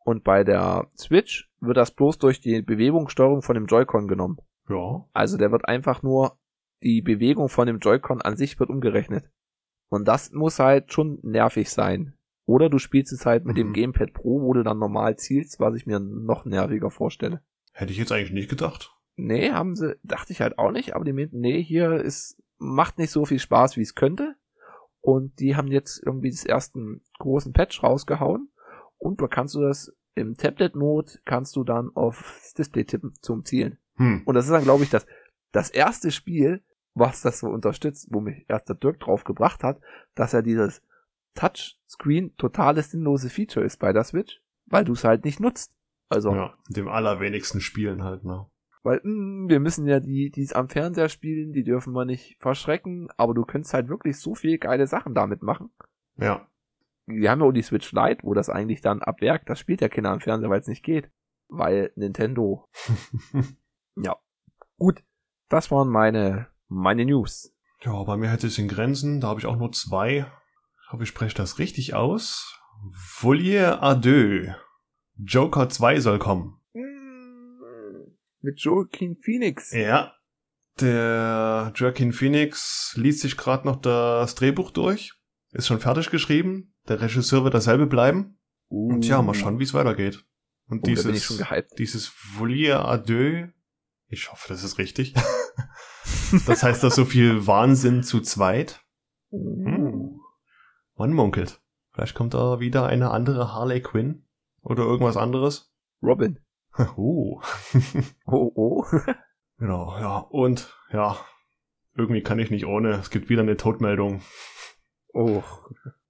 Und 0.03 0.23
bei 0.23 0.43
der 0.43 0.87
Switch 0.97 1.49
wird 1.59 1.77
das 1.77 1.91
bloß 1.91 2.17
durch 2.17 2.41
die 2.41 2.61
Bewegungssteuerung 2.61 3.41
von 3.41 3.55
dem 3.55 3.65
Joy-Con 3.65 4.07
genommen. 4.07 4.37
Ja. 4.69 5.05
Also 5.13 5.37
der 5.37 5.51
wird 5.51 5.67
einfach 5.67 6.01
nur, 6.03 6.37
die 6.81 7.01
Bewegung 7.01 7.49
von 7.49 7.67
dem 7.67 7.79
Joy-Con 7.79 8.21
an 8.21 8.37
sich 8.37 8.59
wird 8.59 8.69
umgerechnet. 8.69 9.29
Und 9.89 10.07
das 10.07 10.31
muss 10.31 10.59
halt 10.59 10.93
schon 10.93 11.19
nervig 11.23 11.69
sein. 11.69 12.13
Oder 12.45 12.69
du 12.69 12.79
spielst 12.79 13.11
es 13.13 13.25
halt 13.25 13.45
mit 13.45 13.57
dem 13.57 13.69
Mhm. 13.69 13.73
Gamepad 13.73 14.13
Pro, 14.13 14.41
wo 14.41 14.53
du 14.53 14.63
dann 14.63 14.79
normal 14.79 15.17
zielst, 15.17 15.59
was 15.59 15.75
ich 15.75 15.85
mir 15.85 15.99
noch 15.99 16.45
nerviger 16.45 16.89
vorstelle. 16.89 17.41
Hätte 17.73 17.91
ich 17.91 17.97
jetzt 17.97 18.11
eigentlich 18.11 18.31
nicht 18.31 18.49
gedacht. 18.49 18.95
Nee, 19.15 19.51
haben 19.51 19.75
sie, 19.75 19.97
dachte 20.03 20.31
ich 20.33 20.41
halt 20.41 20.57
auch 20.57 20.71
nicht, 20.71 20.95
aber 20.95 21.05
die 21.05 21.13
meinten, 21.13 21.39
nee, 21.41 21.61
hier 21.61 21.93
ist, 21.93 22.41
macht 22.57 22.97
nicht 22.97 23.11
so 23.11 23.25
viel 23.25 23.39
Spaß, 23.39 23.77
wie 23.77 23.81
es 23.81 23.93
könnte. 23.93 24.35
Und 25.01 25.39
die 25.39 25.55
haben 25.55 25.67
jetzt 25.67 26.01
irgendwie 26.05 26.29
das 26.29 26.45
ersten 26.45 27.01
großen 27.19 27.53
Patch 27.53 27.83
rausgehauen. 27.83 28.51
Und 28.97 29.21
da 29.21 29.27
kannst 29.27 29.55
du 29.55 29.61
das 29.61 29.95
im 30.15 30.35
Tablet-Mode, 30.35 31.19
kannst 31.25 31.55
du 31.55 31.63
dann 31.63 31.95
aufs 31.95 32.53
Display 32.53 32.83
tippen 32.83 33.13
zum 33.21 33.45
Zielen. 33.45 33.79
Hm. 33.95 34.23
Und 34.25 34.35
das 34.35 34.45
ist 34.45 34.51
dann, 34.51 34.63
glaube 34.63 34.83
ich, 34.83 34.89
das, 34.89 35.05
das 35.51 35.69
erste 35.69 36.11
Spiel, 36.11 36.63
was 36.93 37.21
das 37.21 37.39
so 37.39 37.47
unterstützt, 37.47 38.07
wo 38.11 38.19
mich 38.19 38.45
erst 38.49 38.67
der 38.67 38.75
Dirk 38.75 38.99
drauf 38.99 39.23
gebracht 39.23 39.63
hat, 39.63 39.79
dass 40.15 40.33
er 40.33 40.41
dieses 40.41 40.81
Touchscreen 41.35 42.35
totales 42.35 42.91
sinnlose 42.91 43.29
Feature 43.29 43.65
ist 43.65 43.77
bei 43.77 43.93
der 43.93 44.03
Switch, 44.03 44.41
weil 44.65 44.83
du 44.83 44.93
es 44.93 45.03
halt 45.03 45.23
nicht 45.23 45.39
nutzt. 45.39 45.73
Also, 46.09 46.33
Ja, 46.33 46.57
dem 46.67 46.87
allerwenigsten 46.87 47.61
Spielen 47.61 48.03
halt, 48.03 48.25
ne? 48.25 48.49
Weil 48.83 49.01
mh, 49.03 49.49
wir 49.49 49.59
müssen 49.59 49.87
ja 49.87 49.99
die, 49.99 50.31
die 50.31 50.43
es 50.43 50.53
am 50.53 50.69
Fernseher 50.69 51.09
spielen, 51.09 51.53
die 51.53 51.63
dürfen 51.63 51.93
wir 51.93 52.05
nicht 52.05 52.37
verschrecken, 52.39 53.09
aber 53.17 53.33
du 53.33 53.43
könntest 53.45 53.73
halt 53.73 53.89
wirklich 53.89 54.19
so 54.19 54.35
viel 54.35 54.57
geile 54.57 54.87
Sachen 54.87 55.13
damit 55.13 55.41
machen. 55.41 55.71
Ja. 56.17 56.47
Wir 57.05 57.31
haben 57.31 57.41
ja 57.41 57.47
auch 57.47 57.51
die 57.51 57.63
Switch 57.63 57.91
Lite, 57.91 58.23
wo 58.23 58.33
das 58.33 58.49
eigentlich 58.49 58.81
dann 58.81 59.01
ab 59.01 59.21
Werk, 59.21 59.45
das 59.45 59.59
spielt 59.59 59.81
ja 59.81 59.89
keiner 59.89 60.11
am 60.11 60.21
Fernseher, 60.21 60.49
weil 60.49 60.59
es 60.59 60.67
nicht 60.67 60.83
geht. 60.83 61.09
Weil 61.47 61.91
Nintendo. 61.95 62.67
Ja. 64.01 64.15
Gut. 64.77 65.03
Das 65.49 65.71
waren 65.71 65.89
meine, 65.89 66.47
meine 66.67 67.05
News. 67.05 67.53
Ja, 67.81 68.03
bei 68.03 68.17
mir 68.17 68.29
hätte 68.29 68.47
es 68.47 68.57
in 68.57 68.67
Grenzen. 68.67 69.19
Da 69.19 69.27
habe 69.27 69.39
ich 69.39 69.45
auch 69.45 69.57
nur 69.57 69.71
zwei. 69.71 70.25
Ich 70.83 70.91
hoffe, 70.91 71.03
ich 71.03 71.09
spreche 71.09 71.35
das 71.35 71.59
richtig 71.59 71.95
aus. 71.95 72.59
Volier 72.91 73.83
à 73.83 73.95
deux. 73.95 74.53
Joker 75.17 75.69
2 75.69 75.99
soll 75.99 76.19
kommen. 76.19 76.58
Mit 78.41 78.59
Joaquin 78.61 79.17
Phoenix. 79.17 79.71
Ja. 79.71 80.13
Der 80.79 81.73
Joaquin 81.75 82.13
Phoenix 82.13 82.93
liest 82.95 83.19
sich 83.19 83.35
gerade 83.35 83.67
noch 83.67 83.75
das 83.75 84.35
Drehbuch 84.35 84.71
durch. 84.71 85.13
Ist 85.51 85.67
schon 85.67 85.79
fertig 85.79 86.09
geschrieben. 86.09 86.73
Der 86.87 87.01
Regisseur 87.01 87.43
wird 87.43 87.53
dasselbe 87.53 87.85
bleiben. 87.85 88.39
Und 88.69 89.05
ja, 89.05 89.21
mal 89.21 89.33
schauen, 89.33 89.59
wie 89.59 89.63
es 89.63 89.73
weitergeht. 89.73 90.23
Und 90.67 90.87
Uh, 90.87 90.93
da 90.93 91.11
dieses, 91.11 91.43
dieses 91.77 92.07
Volier 92.07 92.85
à 92.85 92.97
deux. 92.97 93.49
Ich 94.07 94.31
hoffe, 94.31 94.47
das 94.49 94.63
ist 94.63 94.77
richtig. 94.77 95.13
das 96.45 96.63
heißt, 96.63 96.83
dass 96.83 96.95
so 96.95 97.05
viel 97.05 97.47
Wahnsinn 97.47 98.03
zu 98.03 98.21
zweit. 98.21 98.85
Uh. 99.31 100.19
Man 100.95 101.13
munkelt. 101.13 101.59
Vielleicht 101.91 102.15
kommt 102.15 102.35
da 102.35 102.59
wieder 102.59 102.85
eine 102.85 103.11
andere 103.11 103.53
Harley 103.53 103.81
Quinn. 103.81 104.25
Oder 104.61 104.83
irgendwas 104.83 105.17
anderes. 105.17 105.73
Robin. 106.01 106.39
Oh. 106.97 107.41
Oh, 108.25 108.51
oh. 108.55 108.85
genau, 109.57 109.97
ja. 109.99 110.17
Und, 110.17 110.73
ja. 110.91 111.17
Irgendwie 111.95 112.21
kann 112.21 112.39
ich 112.39 112.49
nicht 112.51 112.65
ohne. 112.65 112.91
Es 112.91 113.09
gibt 113.09 113.29
wieder 113.29 113.41
eine 113.41 113.57
Todmeldung. 113.57 114.21
Oh. 115.13 115.43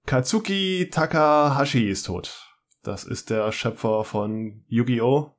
Katsuki 0.06 0.88
Takahashi 0.90 1.88
ist 1.88 2.04
tot. 2.04 2.46
Das 2.82 3.04
ist 3.04 3.30
der 3.30 3.50
Schöpfer 3.52 4.04
von 4.04 4.64
Yu-Gi-Oh! 4.68 5.32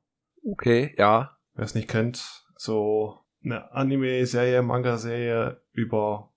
Okay, 0.44 0.94
ja. 0.98 1.36
Wer 1.54 1.64
es 1.64 1.74
nicht 1.74 1.88
kennt. 1.88 2.44
So 2.56 3.18
eine 3.44 3.72
Anime-Serie, 3.72 4.62
Manga-Serie 4.62 5.62
über 5.72 6.32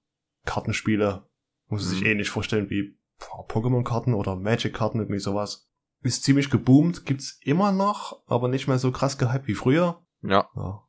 Kartenspiele. 0.46 1.24
Muss 1.68 1.84
es 1.84 1.90
sich 1.92 2.02
Mhm. 2.02 2.08
ähnlich 2.08 2.30
vorstellen 2.30 2.70
wie 2.70 2.98
Pokémon-Karten 3.20 4.14
oder 4.14 4.36
Magic-Karten, 4.36 5.00
irgendwie 5.00 5.20
sowas. 5.20 5.70
Ist 6.06 6.24
ziemlich 6.24 6.52
geboomt, 6.52 7.06
gibt's 7.08 7.40
immer 7.42 7.72
noch, 7.72 8.22
aber 8.28 8.48
nicht 8.48 8.68
mehr 8.68 8.78
so 8.78 8.92
krass 8.92 9.18
gehypt 9.18 9.48
wie 9.48 9.56
früher. 9.56 10.06
Ja. 10.22 10.48
Ja. 10.56 10.84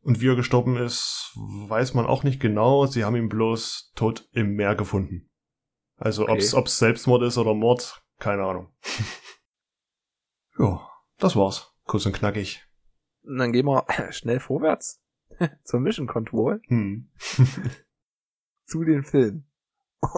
Und 0.00 0.20
wie 0.22 0.28
er 0.28 0.34
gestorben 0.34 0.78
ist, 0.78 1.30
weiß 1.36 1.92
man 1.92 2.06
auch 2.06 2.24
nicht 2.24 2.40
genau. 2.40 2.86
Sie 2.86 3.04
haben 3.04 3.16
ihn 3.16 3.28
bloß 3.28 3.92
tot 3.94 4.26
im 4.32 4.54
Meer 4.54 4.74
gefunden. 4.74 5.28
Also 5.96 6.22
Okay. 6.22 6.32
ob's, 6.32 6.54
ob's 6.54 6.78
Selbstmord 6.78 7.22
ist 7.22 7.36
oder 7.36 7.52
Mord, 7.52 8.02
keine 8.18 8.44
Ahnung. 8.44 8.72
ja, 10.58 10.88
das 11.18 11.36
war's. 11.36 11.72
Kurz 11.84 12.06
und 12.06 12.14
knackig. 12.14 12.66
Und 13.24 13.36
dann 13.36 13.52
gehen 13.52 13.66
wir 13.66 13.84
schnell 14.10 14.40
vorwärts 14.40 15.02
zur 15.64 15.80
Mission 15.80 16.06
Control 16.06 16.62
Hm. 16.68 17.10
zu 18.64 18.84
den 18.84 19.04
Filmen. 19.04 19.46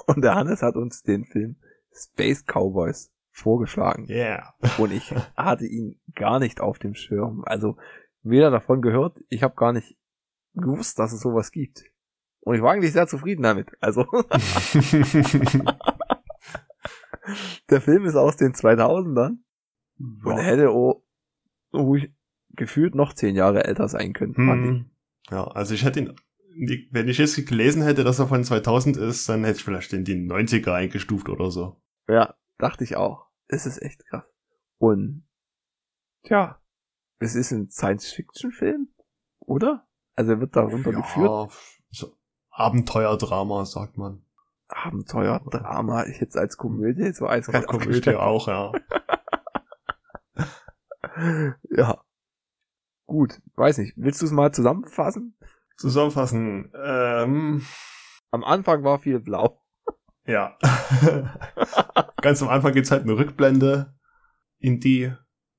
Und 0.06 0.23
der 0.23 0.37
Hannes 0.37 0.62
hat 0.62 0.76
uns 0.76 1.02
den 1.02 1.25
Film 1.25 1.56
Space 1.92 2.44
Cowboys 2.46 3.11
vorgeschlagen. 3.34 4.06
Yeah. 4.08 4.54
Und 4.78 4.92
ich 4.92 5.12
hatte 5.36 5.66
ihn 5.66 6.00
gar 6.14 6.38
nicht 6.38 6.60
auf 6.60 6.78
dem 6.78 6.94
Schirm. 6.94 7.42
Also 7.44 7.76
weder 8.22 8.50
davon 8.50 8.80
gehört, 8.80 9.18
ich 9.28 9.42
habe 9.42 9.56
gar 9.56 9.72
nicht 9.72 9.96
gewusst, 10.54 10.98
dass 10.98 11.12
es 11.12 11.20
sowas 11.20 11.50
gibt. 11.50 11.84
Und 12.40 12.54
ich 12.54 12.62
war 12.62 12.72
eigentlich 12.72 12.92
sehr 12.92 13.06
zufrieden 13.06 13.42
damit. 13.42 13.72
Also 13.80 14.06
der 17.70 17.80
Film 17.80 18.04
ist 18.04 18.14
aus 18.14 18.36
den 18.36 18.52
2000ern 18.52 19.38
und 19.98 20.26
er 20.26 20.36
ja. 20.36 20.42
hätte 20.42 20.70
auch 20.70 21.02
ruhig 21.72 22.12
gefühlt 22.50 22.94
noch 22.94 23.14
zehn 23.14 23.34
Jahre 23.34 23.64
älter 23.64 23.88
sein 23.88 24.12
können. 24.12 24.34
fand 24.34 24.64
ich. 24.64 24.70
Hm. 24.70 24.90
ja, 25.30 25.44
also 25.48 25.74
ich 25.74 25.84
hätte 25.84 26.00
ihn, 26.00 26.14
wenn 26.92 27.08
ich 27.08 27.18
jetzt 27.18 27.34
gelesen 27.48 27.82
hätte, 27.82 28.04
dass 28.04 28.20
er 28.20 28.28
von 28.28 28.44
2000 28.44 28.96
ist, 28.96 29.28
dann 29.28 29.42
hätte 29.42 29.58
ich 29.58 29.64
vielleicht 29.64 29.92
in 29.92 30.04
die 30.04 30.14
90er 30.14 30.72
eingestuft 30.72 31.28
oder 31.28 31.50
so. 31.50 31.82
Ja, 32.08 32.34
dachte 32.58 32.84
ich 32.84 32.96
auch. 32.96 33.23
Es 33.48 33.66
ist 33.66 33.82
echt 33.82 34.04
krass. 34.06 34.24
Und 34.78 35.26
tja, 36.24 36.60
es 37.18 37.34
ist 37.34 37.52
ein 37.52 37.70
Science-Fiction-Film, 37.70 38.88
oder? 39.40 39.86
Also 40.14 40.32
er 40.32 40.40
wird 40.40 40.56
darunter 40.56 40.92
geführt. 40.92 41.28
Ja, 41.28 41.48
so 41.90 42.16
Abenteuerdrama, 42.50 43.64
sagt 43.64 43.96
man. 43.96 44.24
Abenteuer, 44.68 45.40
Drama, 45.50 46.06
ich 46.06 46.20
jetzt 46.20 46.36
als 46.36 46.56
Komödie 46.56 47.12
so 47.12 47.26
als 47.26 47.46
Komödie 47.46 48.14
auch, 48.14 48.48
ja. 48.48 48.72
Ja. 51.70 52.02
Gut, 53.06 53.40
weiß 53.54 53.78
nicht. 53.78 53.94
Willst 53.96 54.20
du 54.22 54.26
es 54.26 54.32
mal 54.32 54.52
zusammenfassen? 54.52 55.36
Zusammenfassen, 55.76 56.72
ähm, 56.74 57.62
Am 58.34 58.42
Anfang 58.42 58.82
war 58.82 58.98
viel 58.98 59.20
blau. 59.20 59.63
Ja. 60.26 60.56
Ganz 62.22 62.42
am 62.42 62.48
Anfang 62.48 62.72
gibt's 62.72 62.90
halt 62.90 63.02
eine 63.02 63.16
Rückblende 63.16 63.94
in 64.58 64.80
die 64.80 65.12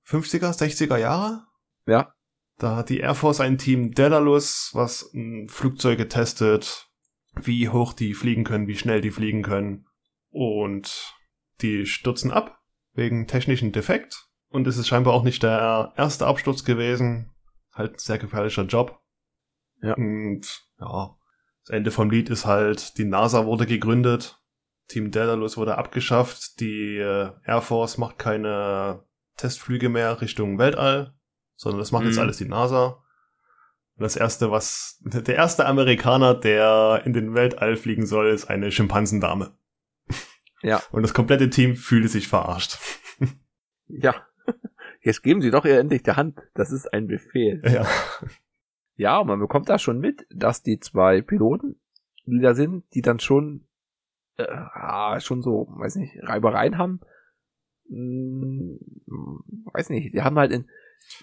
50er, 0.07 0.51
60er 0.57 0.98
Jahre. 0.98 1.45
Ja. 1.86 2.13
Da 2.57 2.77
hat 2.77 2.89
die 2.89 3.00
Air 3.00 3.15
Force 3.15 3.41
ein 3.41 3.57
Team 3.57 3.93
Daedalus, 3.93 4.72
was 4.74 5.12
Flugzeuge 5.48 6.07
testet, 6.07 6.89
wie 7.36 7.69
hoch 7.69 7.93
die 7.93 8.13
fliegen 8.13 8.43
können, 8.43 8.67
wie 8.67 8.77
schnell 8.77 9.01
die 9.01 9.12
fliegen 9.12 9.43
können. 9.43 9.88
Und 10.29 11.13
die 11.62 11.86
stürzen 11.86 12.31
ab 12.31 12.60
wegen 12.93 13.27
technischen 13.27 13.72
Defekt. 13.72 14.27
Und 14.50 14.67
es 14.67 14.77
ist 14.77 14.88
scheinbar 14.88 15.13
auch 15.13 15.24
nicht 15.24 15.43
der 15.43 15.93
erste 15.98 16.27
Absturz 16.27 16.63
gewesen. 16.63 17.31
Halt 17.74 17.93
ein 17.93 18.00
sehr 18.00 18.17
gefährlicher 18.17 18.63
Job. 18.63 19.01
Ja. 19.81 19.95
Und 19.95 20.65
ja, 20.79 21.15
das 21.63 21.75
Ende 21.75 21.91
vom 21.91 22.10
Lied 22.10 22.29
ist 22.29 22.45
halt, 22.45 22.98
die 22.98 23.05
NASA 23.05 23.45
wurde 23.45 23.65
gegründet, 23.65 24.41
Team 24.88 25.12
Daedalus 25.12 25.58
wurde 25.58 25.77
abgeschafft, 25.77 26.60
die 26.60 26.98
äh, 26.98 27.32
Air 27.46 27.62
Force 27.62 27.98
macht 27.98 28.20
keine 28.20 29.04
Testflüge 29.38 29.89
mehr 29.89 30.22
Richtung 30.22 30.58
Weltall, 30.60 31.13
sondern 31.56 31.80
das 31.80 31.92
macht 31.92 32.06
jetzt 32.06 32.15
Mhm. 32.15 32.22
alles 32.22 32.38
die 32.38 32.48
NASA. 32.48 33.01
Und 33.98 34.04
das 34.04 34.15
erste, 34.15 34.51
was, 34.51 35.01
der 35.04 35.36
erste 35.36 35.65
Amerikaner, 35.65 36.34
der 36.36 37.01
in 37.06 37.13
den 37.13 37.34
Weltall 37.34 37.77
fliegen 37.77 38.06
soll, 38.06 38.27
ist 38.30 38.46
eine 38.50 38.72
Schimpansendame. 38.72 39.58
Ja. 40.62 40.82
Und 40.92 41.04
das 41.04 41.13
komplette 41.13 41.50
Team 41.51 41.75
fühlte 41.75 42.08
sich 42.08 42.27
verarscht. 42.27 42.77
Ja. 43.88 44.15
Jetzt 45.01 45.22
geben 45.22 45.42
sie 45.42 45.51
doch 45.51 45.63
ihr 45.65 45.80
endlich 45.80 46.01
die 46.01 46.12
Hand. 46.13 46.39
Das 46.56 46.72
ist 46.72 46.92
ein 46.92 47.06
Befehl. 47.08 47.62
Ja. 47.63 47.86
Ja, 48.96 49.24
man 49.24 49.39
bekommt 49.39 49.70
da 49.70 49.77
schon 49.77 50.00
mit, 50.00 50.25
dass 50.34 50.63
die 50.63 50.80
zwei 50.80 51.22
Piloten, 51.22 51.80
die 52.25 52.39
da 52.42 52.56
sind, 52.56 52.84
die 52.96 53.01
dann 53.04 53.20
schon, 53.20 53.68
äh, 54.38 55.20
schon 55.20 55.42
so, 55.42 55.68
weiß 55.70 55.96
nicht, 55.96 56.15
Reibereien 56.22 56.77
haben. 56.77 57.00
Hm, 57.89 58.80
weiß 59.74 59.89
nicht, 59.89 60.13
die 60.13 60.22
haben 60.22 60.38
halt 60.38 60.51
ein, 60.51 60.70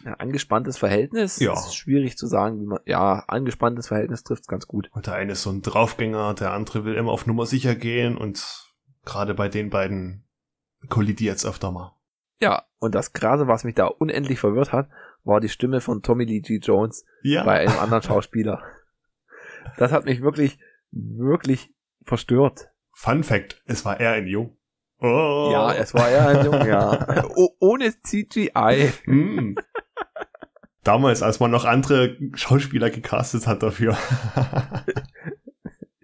ein 0.05 0.15
angespanntes 0.15 0.79
Verhältnis. 0.79 1.39
Ja. 1.41 1.53
Es 1.53 1.67
ist 1.67 1.75
schwierig 1.77 2.17
zu 2.17 2.27
sagen, 2.27 2.61
wie 2.61 2.67
man, 2.67 2.79
ja, 2.87 3.25
angespanntes 3.27 3.89
Verhältnis 3.89 4.23
trifft's 4.23 4.47
ganz 4.47 4.67
gut. 4.67 4.89
Und 4.93 5.07
der 5.07 5.15
eine 5.15 5.33
ist 5.33 5.43
so 5.43 5.51
ein 5.51 5.63
Draufgänger, 5.63 6.35
der 6.35 6.53
andere 6.53 6.85
will 6.85 6.95
immer 6.95 7.11
auf 7.13 7.27
Nummer 7.27 7.47
sicher 7.47 7.75
gehen 7.75 8.17
und 8.17 8.69
gerade 9.05 9.35
bei 9.35 9.49
den 9.49 9.71
beiden 9.71 10.25
kollidiert's 10.89 11.45
öfter 11.45 11.71
mal. 11.73 11.97
Ja, 12.41 12.65
und 12.79 12.95
das 12.95 13.13
Gerade, 13.13 13.47
was 13.47 13.65
mich 13.65 13.75
da 13.75 13.87
unendlich 13.87 14.41
verwirrt 14.41 14.73
hat, 14.73 14.89
war 15.25 15.41
die 15.41 15.49
Stimme 15.49 15.81
von 15.81 16.03
Tommy 16.03 16.25
Lee 16.25 16.41
G. 16.41 16.59
Jones 16.59 17.05
Ja. 17.23 17.45
bei 17.45 17.61
einem 17.61 17.79
anderen 17.79 18.03
Schauspieler. 18.03 18.63
Das 19.77 19.93
hat 19.93 20.05
mich 20.05 20.23
wirklich, 20.23 20.59
wirklich 20.91 21.73
verstört. 22.05 22.72
Fun 22.93 23.25
Fact, 23.25 23.63
es 23.67 23.85
war 23.85 24.01
er 24.01 24.13
ein 24.13 24.27
Jung. 24.27 24.57
Oh. 24.99 25.51
Ja, 25.53 25.73
es 25.73 25.95
war 25.95 26.11
ja 26.11 26.27
ein 26.29 26.45
Junge, 26.45 26.69
ja. 26.69 27.25
Oh, 27.35 27.51
ohne 27.59 27.93
CGI. 28.03 28.93
Hm. 29.05 29.57
Damals, 30.85 31.23
als 31.23 31.41
man 31.41 31.51
noch 31.51 31.65
andere 31.65 32.17
Schauspieler 32.35 32.91
gecastet 32.91 33.47
hat 33.47 33.63
dafür. 33.63 33.97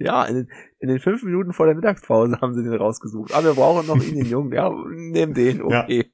Ja, 0.00 0.24
in 0.24 0.36
den, 0.36 0.48
in 0.78 0.88
den 0.88 1.00
fünf 1.00 1.22
Minuten 1.24 1.52
vor 1.52 1.66
der 1.66 1.74
Mittagspause 1.74 2.40
haben 2.40 2.54
sie 2.54 2.62
den 2.62 2.74
rausgesucht. 2.74 3.32
Aber 3.34 3.46
wir 3.46 3.54
brauchen 3.54 3.86
noch 3.86 3.96
ihn, 3.96 4.14
den 4.14 4.26
Jungen. 4.26 4.52
Ja, 4.52 4.70
nehmen 4.70 5.34
den, 5.34 5.62
okay. 5.62 6.12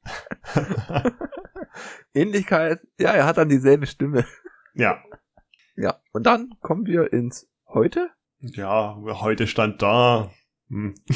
Ähnlichkeit, 2.14 2.80
ja, 2.98 3.10
er 3.10 3.26
hat 3.26 3.36
dann 3.36 3.48
dieselbe 3.48 3.86
Stimme. 3.86 4.24
ja. 4.74 5.02
Ja, 5.76 6.00
und 6.12 6.24
dann 6.24 6.50
kommen 6.60 6.86
wir 6.86 7.12
ins 7.12 7.48
Heute. 7.66 8.10
Ja, 8.38 8.96
heute 9.04 9.48
stand 9.48 9.82
da. 9.82 10.30
Hm. 10.68 10.94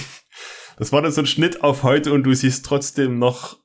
Das 0.79 0.93
war 0.93 1.03
dann 1.03 1.11
so 1.11 1.23
ein 1.23 1.27
Schnitt 1.27 1.65
auf 1.65 1.83
heute 1.83 2.13
und 2.13 2.23
du 2.23 2.33
siehst 2.33 2.65
trotzdem 2.65 3.19
noch 3.19 3.59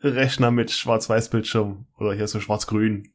Rechner 0.00 0.50
mit 0.50 0.72
Schwarz-Weiß-Bildschirm 0.72 1.86
oder 1.96 2.12
hier 2.12 2.26
so 2.26 2.40
schwarz-grün 2.40 3.14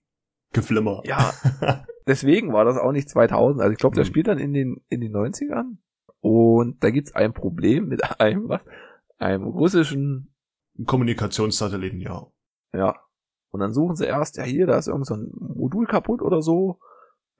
Geflimmer. 0.53 1.01
Ja, 1.03 1.33
deswegen 2.07 2.53
war 2.53 2.63
das 2.63 2.77
auch 2.77 2.93
nicht 2.93 3.09
2000. 3.09 3.59
Also 3.61 3.73
ich 3.73 3.77
glaube, 3.77 3.95
der 3.95 4.05
Hm. 4.05 4.09
spielt 4.09 4.27
dann 4.27 4.39
in 4.39 4.53
den, 4.53 4.81
in 4.87 5.01
den 5.01 5.13
90ern. 5.13 5.79
Und 6.21 6.81
da 6.81 6.91
gibt's 6.91 7.13
ein 7.13 7.33
Problem 7.33 7.89
mit 7.89 8.01
einem, 8.21 8.47
was? 8.47 8.61
Einem 9.17 9.43
russischen, 9.43 10.33
Kommunikationssatelliten, 10.85 11.99
ja. 11.99 12.27
ja. 12.73 12.95
Und 13.49 13.59
dann 13.59 13.73
suchen 13.73 13.97
sie 13.97 14.05
erst, 14.05 14.37
ja 14.37 14.43
hier, 14.43 14.65
da 14.65 14.77
ist 14.77 14.87
irgend 14.87 15.07
so 15.07 15.15
ein 15.15 15.29
Modul 15.33 15.87
kaputt 15.87 16.21
oder 16.21 16.41
so. 16.41 16.79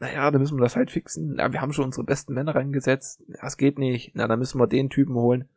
Naja, 0.02 0.32
dann 0.32 0.42
müssen 0.42 0.58
wir 0.58 0.64
das 0.64 0.76
halt 0.76 0.90
fixen. 0.90 1.38
Ja, 1.38 1.54
wir 1.54 1.62
haben 1.62 1.74
schon 1.74 1.86
unsere 1.86 2.04
besten 2.04 2.34
Männer 2.34 2.56
reingesetzt. 2.56 3.24
Ja, 3.28 3.42
das 3.44 3.56
geht 3.56 3.78
nicht. 3.78 4.14
Na, 4.16 4.28
dann 4.28 4.40
müssen 4.40 4.60
wir 4.60 4.66
den 4.66 4.90
Typen 4.90 5.14
holen, 5.14 5.48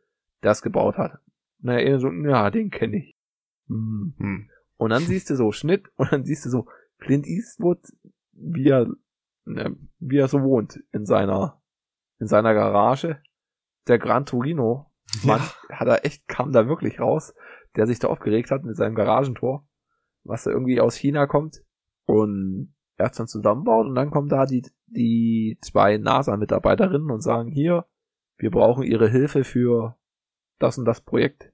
der 0.43 0.51
es 0.51 0.61
gebaut 0.61 0.99
hat. 0.99 1.17
Naja, 1.61 1.79
er 1.79 1.99
so, 1.99 2.11
ja, 2.11 2.51
den 2.51 2.69
kenne 2.69 2.97
ich. 2.97 3.15
Hm. 3.69 4.13
Hm. 4.19 4.51
Und 4.77 4.89
dann 4.91 5.01
siehst 5.01 5.31
du 5.31 5.35
so 5.35 5.51
Schnitt 5.51 5.87
und 5.95 6.11
dann 6.11 6.25
siehst 6.25 6.45
du 6.45 6.51
so 6.51 6.67
Clint 6.99 7.25
Eastwood, 7.25 7.79
wie 8.33 8.69
er, 8.69 8.85
ne, 9.45 9.75
wie 9.97 10.17
er 10.17 10.27
so 10.27 10.43
wohnt 10.43 10.79
in 10.91 11.07
seiner, 11.07 11.59
in 12.19 12.27
seiner 12.27 12.53
Garage. 12.53 13.19
Der 13.87 13.97
Gran 13.97 14.27
Torino, 14.27 14.91
Mann, 15.23 15.41
hat 15.69 15.87
er 15.87 16.05
echt, 16.05 16.27
kam 16.27 16.51
da 16.51 16.67
wirklich 16.67 16.99
raus, 16.99 17.33
der 17.75 17.87
sich 17.87 17.97
da 17.97 18.09
aufgeregt 18.09 18.51
hat 18.51 18.63
mit 18.63 18.75
seinem 18.75 18.93
Garagentor, 18.93 19.67
was 20.23 20.43
da 20.43 20.51
irgendwie 20.51 20.79
aus 20.81 20.95
China 20.95 21.25
kommt. 21.25 21.63
Und 22.05 22.75
er 22.97 23.07
hat's 23.07 23.17
dann 23.17 23.27
zusammenbaut 23.27 23.87
und 23.87 23.95
dann 23.95 24.11
kommen 24.11 24.29
da 24.29 24.45
die, 24.45 24.63
die 24.87 25.57
zwei 25.61 25.97
NASA-Mitarbeiterinnen 25.97 27.11
und 27.11 27.21
sagen, 27.21 27.51
hier, 27.51 27.85
wir 28.37 28.51
brauchen 28.51 28.83
ihre 28.83 29.09
Hilfe 29.09 29.43
für 29.43 29.97
das 30.59 30.77
und 30.77 30.85
das 30.85 31.01
Projekt. 31.01 31.51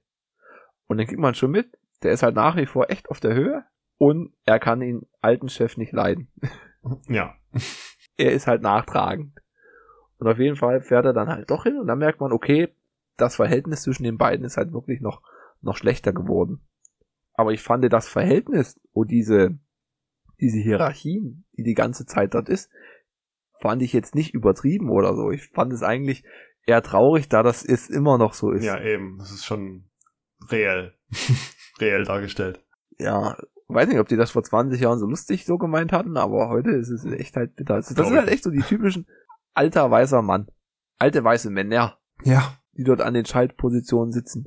Und 0.86 0.98
dann 0.98 1.06
kriegt 1.06 1.20
man 1.20 1.34
schon 1.34 1.50
mit, 1.50 1.78
der 2.02 2.12
ist 2.12 2.22
halt 2.22 2.34
nach 2.34 2.56
wie 2.56 2.66
vor 2.66 2.90
echt 2.90 3.10
auf 3.10 3.20
der 3.20 3.34
Höhe 3.34 3.64
und 3.98 4.34
er 4.44 4.58
kann 4.58 4.80
den 4.80 5.06
alten 5.20 5.48
Chef 5.48 5.76
nicht 5.76 5.92
leiden. 5.92 6.28
Ja. 7.08 7.36
Er 8.18 8.32
ist 8.32 8.46
halt 8.46 8.60
nachtragend. 8.60 9.40
Und 10.18 10.28
auf 10.28 10.38
jeden 10.38 10.56
Fall 10.56 10.82
fährt 10.82 11.06
er 11.06 11.12
dann 11.12 11.28
halt 11.28 11.50
doch 11.50 11.62
hin 11.62 11.78
und 11.78 11.86
dann 11.86 11.98
merkt 11.98 12.20
man, 12.20 12.30
okay, 12.30 12.68
das 13.16 13.36
Verhältnis 13.36 13.82
zwischen 13.82 14.04
den 14.04 14.18
beiden 14.18 14.44
ist 14.44 14.56
halt 14.56 14.72
wirklich 14.72 15.00
noch, 15.00 15.22
noch 15.60 15.76
schlechter 15.76 16.12
geworden. 16.12 16.60
Aber 17.34 17.52
ich 17.52 17.62
fand 17.62 17.90
das 17.90 18.08
Verhältnis 18.08 18.80
und 18.92 19.10
diese, 19.10 19.58
diese 20.42 20.58
Hierarchien, 20.58 21.44
die 21.56 21.62
die 21.62 21.74
ganze 21.74 22.04
Zeit 22.04 22.34
dort 22.34 22.48
ist, 22.50 22.70
fand 23.60 23.80
ich 23.80 23.92
jetzt 23.94 24.14
nicht 24.14 24.34
übertrieben 24.34 24.90
oder 24.90 25.14
so. 25.14 25.30
Ich 25.30 25.48
fand 25.48 25.72
es 25.72 25.82
eigentlich 25.82 26.24
eher 26.66 26.82
traurig, 26.82 27.28
da 27.28 27.42
das 27.42 27.62
ist 27.62 27.88
immer 27.90 28.18
noch 28.18 28.34
so 28.34 28.50
ist. 28.50 28.64
Ja, 28.64 28.78
eben. 28.80 29.16
Das 29.18 29.30
ist 29.30 29.44
schon 29.46 29.84
reell. 30.50 30.94
reell 31.80 32.04
dargestellt. 32.04 32.62
ja, 32.98 33.36
weiß 33.68 33.88
nicht, 33.88 34.00
ob 34.00 34.08
die 34.08 34.16
das 34.16 34.32
vor 34.32 34.42
20 34.42 34.80
Jahren 34.80 34.98
so 34.98 35.06
lustig 35.06 35.46
so 35.46 35.56
gemeint 35.56 35.92
hatten, 35.92 36.16
aber 36.18 36.48
heute 36.50 36.70
ist 36.72 36.90
es 36.90 37.04
echt 37.06 37.36
halt 37.36 37.54
bitter. 37.56 37.74
Also 37.74 37.94
das 37.94 38.06
sind 38.06 38.18
halt 38.18 38.28
echt 38.28 38.44
so 38.44 38.50
die 38.50 38.60
typischen 38.60 39.06
alter 39.54 39.90
weißer 39.90 40.20
Mann. 40.22 40.48
Alte 40.98 41.24
weiße 41.24 41.48
Männer, 41.50 41.98
Ja. 42.22 42.58
die 42.76 42.84
dort 42.84 43.00
an 43.00 43.14
den 43.14 43.24
Schaltpositionen 43.24 44.12
sitzen 44.12 44.46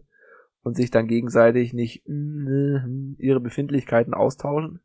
und 0.62 0.76
sich 0.76 0.92
dann 0.92 1.08
gegenseitig 1.08 1.74
nicht 1.74 2.04
mm, 2.08 3.16
ihre 3.18 3.40
Befindlichkeiten 3.40 4.14
austauschen. 4.14 4.82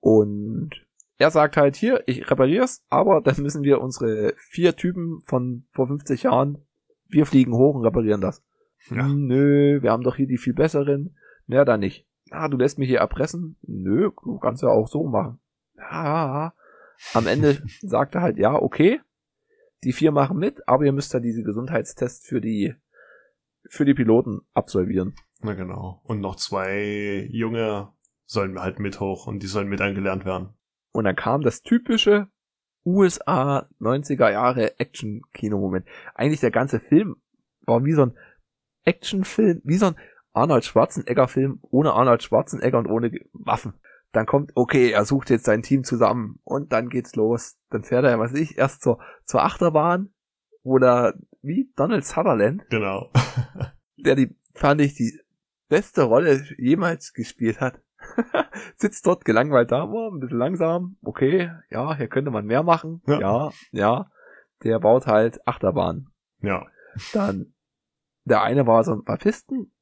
Und 0.00 0.70
er 1.18 1.30
sagt 1.30 1.56
halt 1.56 1.76
hier, 1.76 2.02
ich 2.06 2.30
reparier's, 2.30 2.84
aber 2.88 3.20
dann 3.20 3.42
müssen 3.42 3.62
wir 3.62 3.80
unsere 3.80 4.34
vier 4.36 4.74
Typen 4.74 5.20
von 5.22 5.66
vor 5.72 5.86
50 5.86 6.22
Jahren, 6.24 6.64
wir 7.08 7.26
fliegen 7.26 7.52
hoch 7.52 7.74
und 7.74 7.84
reparieren 7.84 8.20
das. 8.20 8.42
Ja. 8.88 9.06
Nö, 9.06 9.82
wir 9.82 9.90
haben 9.90 10.02
doch 10.02 10.16
hier 10.16 10.26
die 10.26 10.38
viel 10.38 10.54
besseren. 10.54 11.16
Na, 11.46 11.64
dann 11.64 11.80
nicht. 11.80 12.06
Ah, 12.30 12.48
du 12.48 12.56
lässt 12.56 12.78
mich 12.78 12.88
hier 12.88 13.00
erpressen? 13.00 13.56
Nö, 13.62 14.10
du 14.22 14.38
kannst 14.38 14.62
ja 14.62 14.68
auch 14.68 14.88
so 14.88 15.04
machen. 15.04 15.40
Ja, 15.76 16.54
am 17.12 17.26
Ende 17.26 17.62
sagt 17.82 18.14
er 18.14 18.22
halt, 18.22 18.38
ja, 18.38 18.54
okay, 18.54 19.00
die 19.84 19.92
vier 19.92 20.12
machen 20.12 20.38
mit, 20.38 20.66
aber 20.68 20.84
ihr 20.84 20.92
müsst 20.92 21.12
ja 21.12 21.20
diese 21.20 21.42
Gesundheitstests 21.42 22.26
für 22.26 22.40
die, 22.40 22.74
für 23.68 23.84
die 23.84 23.94
Piloten 23.94 24.40
absolvieren. 24.54 25.14
Na 25.40 25.54
genau. 25.54 26.00
Und 26.04 26.20
noch 26.20 26.36
zwei 26.36 27.26
Junge 27.30 27.92
sollen 28.30 28.60
halt 28.60 28.78
mit 28.78 29.00
hoch 29.00 29.26
und 29.26 29.42
die 29.42 29.48
sollen 29.48 29.68
mit 29.68 29.80
angelernt 29.80 30.24
werden. 30.24 30.50
Und 30.92 31.04
dann 31.04 31.16
kam 31.16 31.42
das 31.42 31.62
typische 31.62 32.28
USA 32.86 33.68
90er 33.80 34.30
Jahre 34.30 34.78
Action-Kino-Moment. 34.78 35.86
Eigentlich 36.14 36.40
der 36.40 36.52
ganze 36.52 36.78
Film 36.78 37.16
war 37.66 37.84
wie 37.84 37.92
so 37.92 38.02
ein 38.02 38.16
Actionfilm, 38.84 39.60
wie 39.64 39.76
so 39.76 39.86
ein 39.86 39.96
Arnold 40.32 40.64
Schwarzenegger-Film 40.64 41.58
ohne 41.70 41.92
Arnold 41.92 42.22
Schwarzenegger 42.22 42.78
und 42.78 42.86
ohne 42.86 43.10
Waffen. 43.32 43.74
Dann 44.12 44.26
kommt, 44.26 44.52
okay, 44.54 44.90
er 44.90 45.04
sucht 45.04 45.30
jetzt 45.30 45.44
sein 45.44 45.62
Team 45.62 45.82
zusammen 45.82 46.38
und 46.44 46.72
dann 46.72 46.88
geht's 46.88 47.16
los. 47.16 47.58
Dann 47.70 47.82
fährt 47.82 48.04
er, 48.04 48.18
was 48.20 48.32
weiß 48.32 48.38
ich, 48.38 48.56
erst 48.56 48.82
zur, 48.82 49.00
zur 49.24 49.42
Achterbahn, 49.42 50.14
wo 50.62 50.78
da, 50.78 51.14
wie 51.42 51.72
Donald 51.74 52.04
Sutherland, 52.04 52.62
Genau. 52.70 53.10
der 53.96 54.14
die, 54.14 54.36
fand 54.54 54.80
ich, 54.80 54.94
die 54.94 55.20
beste 55.68 56.04
Rolle 56.04 56.44
jemals 56.58 57.12
gespielt 57.12 57.60
hat. 57.60 57.80
Sitzt 58.76 59.06
dort 59.06 59.24
gelangweilt 59.24 59.70
da, 59.72 59.84
oh, 59.84 60.10
ein 60.10 60.20
bisschen 60.20 60.38
langsam, 60.38 60.96
okay, 61.02 61.50
ja, 61.70 61.94
hier 61.96 62.08
könnte 62.08 62.30
man 62.30 62.46
mehr 62.46 62.62
machen, 62.62 63.02
Ja. 63.06 63.20
ja, 63.20 63.50
ja. 63.72 64.10
Der 64.64 64.78
baut 64.78 65.06
halt 65.06 65.46
Achterbahn. 65.46 66.08
ja. 66.40 66.66
Dann, 67.12 67.54
der 68.24 68.42
eine 68.42 68.66
war 68.66 68.82
so 68.84 68.92
ein 68.92 69.04
Baptisten, 69.04 69.72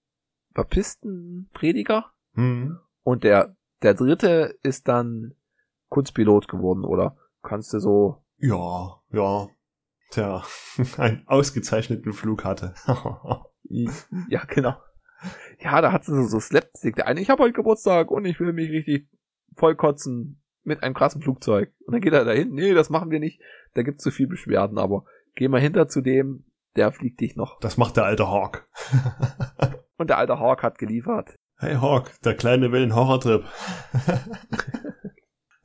Baptistenprediger 0.55 2.13
Hm. 2.35 2.79
und 3.03 3.25
der, 3.25 3.57
der 3.83 3.95
dritte 3.95 4.57
ist 4.63 4.89
dann 4.89 5.35
Kunstpilot 5.89 6.49
geworden, 6.49 6.85
oder? 6.85 7.17
Kannst 7.43 7.73
du 7.73 7.79
so, 7.81 8.23
Ja, 8.37 9.01
ja. 9.11 9.49
Der 10.17 10.43
einen 10.99 11.27
ausgezeichneten 11.27 12.13
Flug 12.13 12.45
hatte. 12.45 12.75
ja, 14.29 14.45
genau. 14.47 14.75
Ja, 15.61 15.81
da 15.81 15.93
hat 15.93 16.05
sie 16.05 16.15
so, 16.15 16.23
so 16.23 16.41
Slapstick. 16.41 16.97
Der 16.97 17.07
eine, 17.07 17.21
ich 17.21 17.31
habe 17.31 17.43
heute 17.43 17.55
Geburtstag 17.55 18.11
und 18.11 18.25
ich 18.25 18.39
will 18.39 18.53
mich 18.53 18.71
richtig 18.71 19.09
vollkotzen 19.57 20.41
mit 20.63 20.83
einem 20.83 20.95
krassen 20.95 21.23
Flugzeug. 21.23 21.73
Und 21.87 21.93
dann 21.95 22.01
geht 22.01 22.13
er 22.13 22.25
dahin, 22.25 22.53
nee, 22.53 22.75
das 22.75 22.91
machen 22.91 23.11
wir 23.11 23.19
nicht. 23.19 23.41
Da 23.75 23.83
gibt's 23.83 24.03
zu 24.03 24.11
viel 24.11 24.29
Beschwerden, 24.29 24.79
aber 24.79 25.05
geh 25.35 25.49
mal 25.49 25.61
hinter 25.61 25.89
zu 25.89 26.01
dem, 26.01 26.45
der 26.77 26.93
fliegt 26.93 27.21
dich 27.21 27.35
noch. 27.35 27.59
Das 27.61 27.77
macht 27.77 27.97
der 27.97 28.05
alte 28.05 28.29
Hawk. 28.29 28.69
Und 29.97 30.11
der 30.11 30.19
alte 30.19 30.39
Hawk 30.39 30.63
hat 30.63 30.79
geliefert. 30.79 31.35
Hey 31.57 31.75
Hawk, 31.75 32.13
der 32.23 32.37
Kleine 32.37 32.71
will 32.71 32.83
einen 32.83 32.95
Horrortrip. 32.95 33.45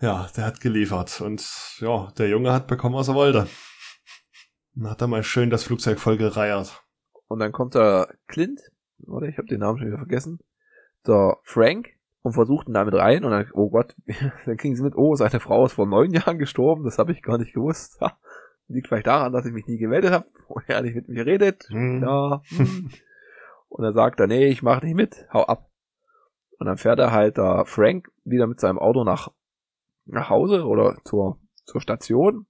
ja, 0.02 0.28
der 0.36 0.46
hat 0.46 0.60
geliefert. 0.60 1.22
Und 1.22 1.78
ja, 1.80 2.12
der 2.18 2.30
Junge 2.30 2.52
hat 2.52 2.66
bekommen, 2.66 2.96
was 2.96 3.10
er 3.10 3.14
wollte. 3.14 3.48
Dann 4.74 4.90
hat 4.90 5.02
er 5.02 5.08
mal 5.08 5.24
schön 5.24 5.52
das 5.52 5.64
Flugzeug 5.64 6.00
voll 6.00 6.18
gereiert. 6.18 6.84
Und 7.28 7.40
dann 7.40 7.52
kommt 7.52 7.76
der 7.76 8.08
Clint, 8.28 8.60
oder 9.08 9.28
ich 9.28 9.38
habe 9.38 9.48
den 9.48 9.60
Namen 9.60 9.78
schon 9.78 9.88
wieder 9.88 9.98
vergessen, 9.98 10.40
der 11.06 11.38
Frank 11.44 11.90
und 12.22 12.34
versucht 12.34 12.68
ihn 12.68 12.74
damit 12.74 12.94
rein 12.96 13.24
und 13.24 13.32
dann, 13.32 13.50
oh 13.54 13.70
Gott, 13.70 13.96
dann 14.46 14.58
kriegen 14.58 14.76
sie 14.76 14.84
mit, 14.84 14.96
oh, 14.96 15.16
seine 15.16 15.40
Frau 15.40 15.66
ist 15.66 15.74
vor 15.74 15.86
neun 15.86 16.12
Jahren 16.14 16.40
gestorben, 16.40 16.84
das 16.84 16.98
habe 16.98 17.12
ich 17.12 17.22
gar 17.22 17.38
nicht 17.38 17.54
gewusst. 17.54 18.00
Liegt 18.70 18.88
vielleicht 18.88 19.08
daran, 19.08 19.34
dass 19.34 19.46
ich 19.46 19.52
mich 19.52 19.68
nie 19.68 19.78
gemeldet 19.78 20.12
habe 20.12 20.28
und 20.48 20.64
er 20.68 20.82
nicht 20.82 20.96
mit 20.96 21.10
mir 21.10 21.26
redet. 21.26 21.66
Hm. 21.70 22.02
Ja. 22.02 22.42
Hm. 22.48 22.90
Und 23.70 23.84
dann 23.84 23.94
sagt 23.94 24.20
er, 24.20 24.28
nee, 24.28 24.48
ich 24.48 24.64
mach 24.64 24.82
nicht 24.82 24.96
mit, 24.96 25.28
hau 25.34 25.46
ab. 25.46 25.70
Und 26.60 26.68
dann 26.68 26.78
fährt 26.78 27.00
er 27.00 27.12
halt 27.12 27.38
da 27.38 27.66
Frank 27.66 28.10
wieder 28.24 28.48
mit 28.48 28.60
seinem 28.60 28.80
Auto 28.80 29.04
nach, 29.04 29.32
nach 30.06 30.30
Hause 30.30 30.66
oder 30.66 30.98
zur, 31.04 31.40
zur 31.66 31.82
Station, 31.82 32.46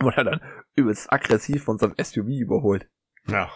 wo 0.00 0.08
er 0.10 0.24
dann 0.24 0.40
übelst 0.76 1.12
aggressiv 1.12 1.64
von 1.64 1.76
seinem 1.76 1.94
SUV 2.00 2.28
überholt. 2.28 2.88
Ja. 3.26 3.50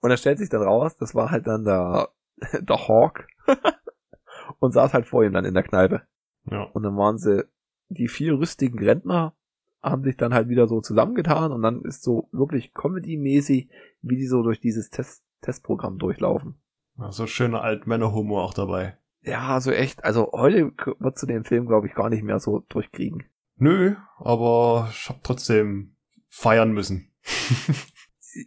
Und 0.00 0.10
da 0.10 0.16
stellt 0.16 0.38
sich 0.38 0.48
dann 0.48 0.62
raus, 0.62 0.96
das 0.96 1.14
war 1.14 1.30
halt 1.30 1.46
dann 1.46 1.64
der, 1.64 2.10
der 2.60 2.88
Hawk 2.88 3.26
und 4.58 4.72
saß 4.72 4.94
halt 4.94 5.06
vor 5.06 5.24
ihm 5.24 5.32
dann 5.32 5.44
in 5.44 5.54
der 5.54 5.62
Kneipe. 5.62 6.02
Ja. 6.50 6.62
Und 6.62 6.82
dann 6.82 6.96
waren 6.96 7.18
sie, 7.18 7.44
die 7.88 8.08
vier 8.08 8.38
rüstigen 8.38 8.78
Rentner 8.78 9.34
haben 9.82 10.02
sich 10.02 10.16
dann 10.16 10.34
halt 10.34 10.48
wieder 10.48 10.66
so 10.66 10.80
zusammengetan 10.80 11.52
und 11.52 11.62
dann 11.62 11.82
ist 11.82 12.02
so 12.02 12.28
wirklich 12.32 12.74
Comedy-mäßig, 12.74 13.68
wie 14.02 14.16
die 14.16 14.26
so 14.26 14.42
durch 14.42 14.60
dieses 14.60 14.90
Test 14.90 15.24
Testprogramm 15.40 15.98
durchlaufen. 15.98 16.56
ja 16.98 17.12
so 17.12 17.28
schöner 17.28 17.62
Altmänner-Humor 17.62 18.42
auch 18.42 18.54
dabei. 18.54 18.98
Ja, 19.22 19.48
also 19.48 19.70
echt, 19.70 20.02
also 20.04 20.32
heute 20.32 20.72
würdest 20.98 21.22
du 21.22 21.26
den 21.26 21.44
Film, 21.44 21.66
glaube 21.66 21.86
ich, 21.86 21.94
gar 21.94 22.08
nicht 22.08 22.24
mehr 22.24 22.40
so 22.40 22.64
durchkriegen. 22.68 23.24
Nö, 23.56 23.94
aber 24.18 24.88
ich 24.90 25.08
hab 25.08 25.22
trotzdem 25.22 25.94
feiern 26.28 26.72
müssen. 26.72 27.12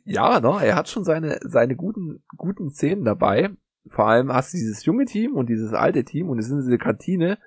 Ja, 0.03 0.39
ne, 0.39 0.65
er 0.65 0.75
hat 0.75 0.89
schon 0.89 1.03
seine, 1.03 1.39
seine 1.41 1.75
guten, 1.75 2.23
guten 2.37 2.69
Szenen 2.71 3.03
dabei. 3.03 3.49
Vor 3.87 4.07
allem 4.07 4.31
hast 4.31 4.53
du 4.53 4.57
dieses 4.57 4.85
junge 4.85 5.05
Team 5.05 5.35
und 5.35 5.49
dieses 5.49 5.73
alte 5.73 6.03
Team 6.03 6.29
und 6.29 6.39
es 6.39 6.47
sind 6.47 6.59
diese 6.59 6.77
Kantine 6.77 7.39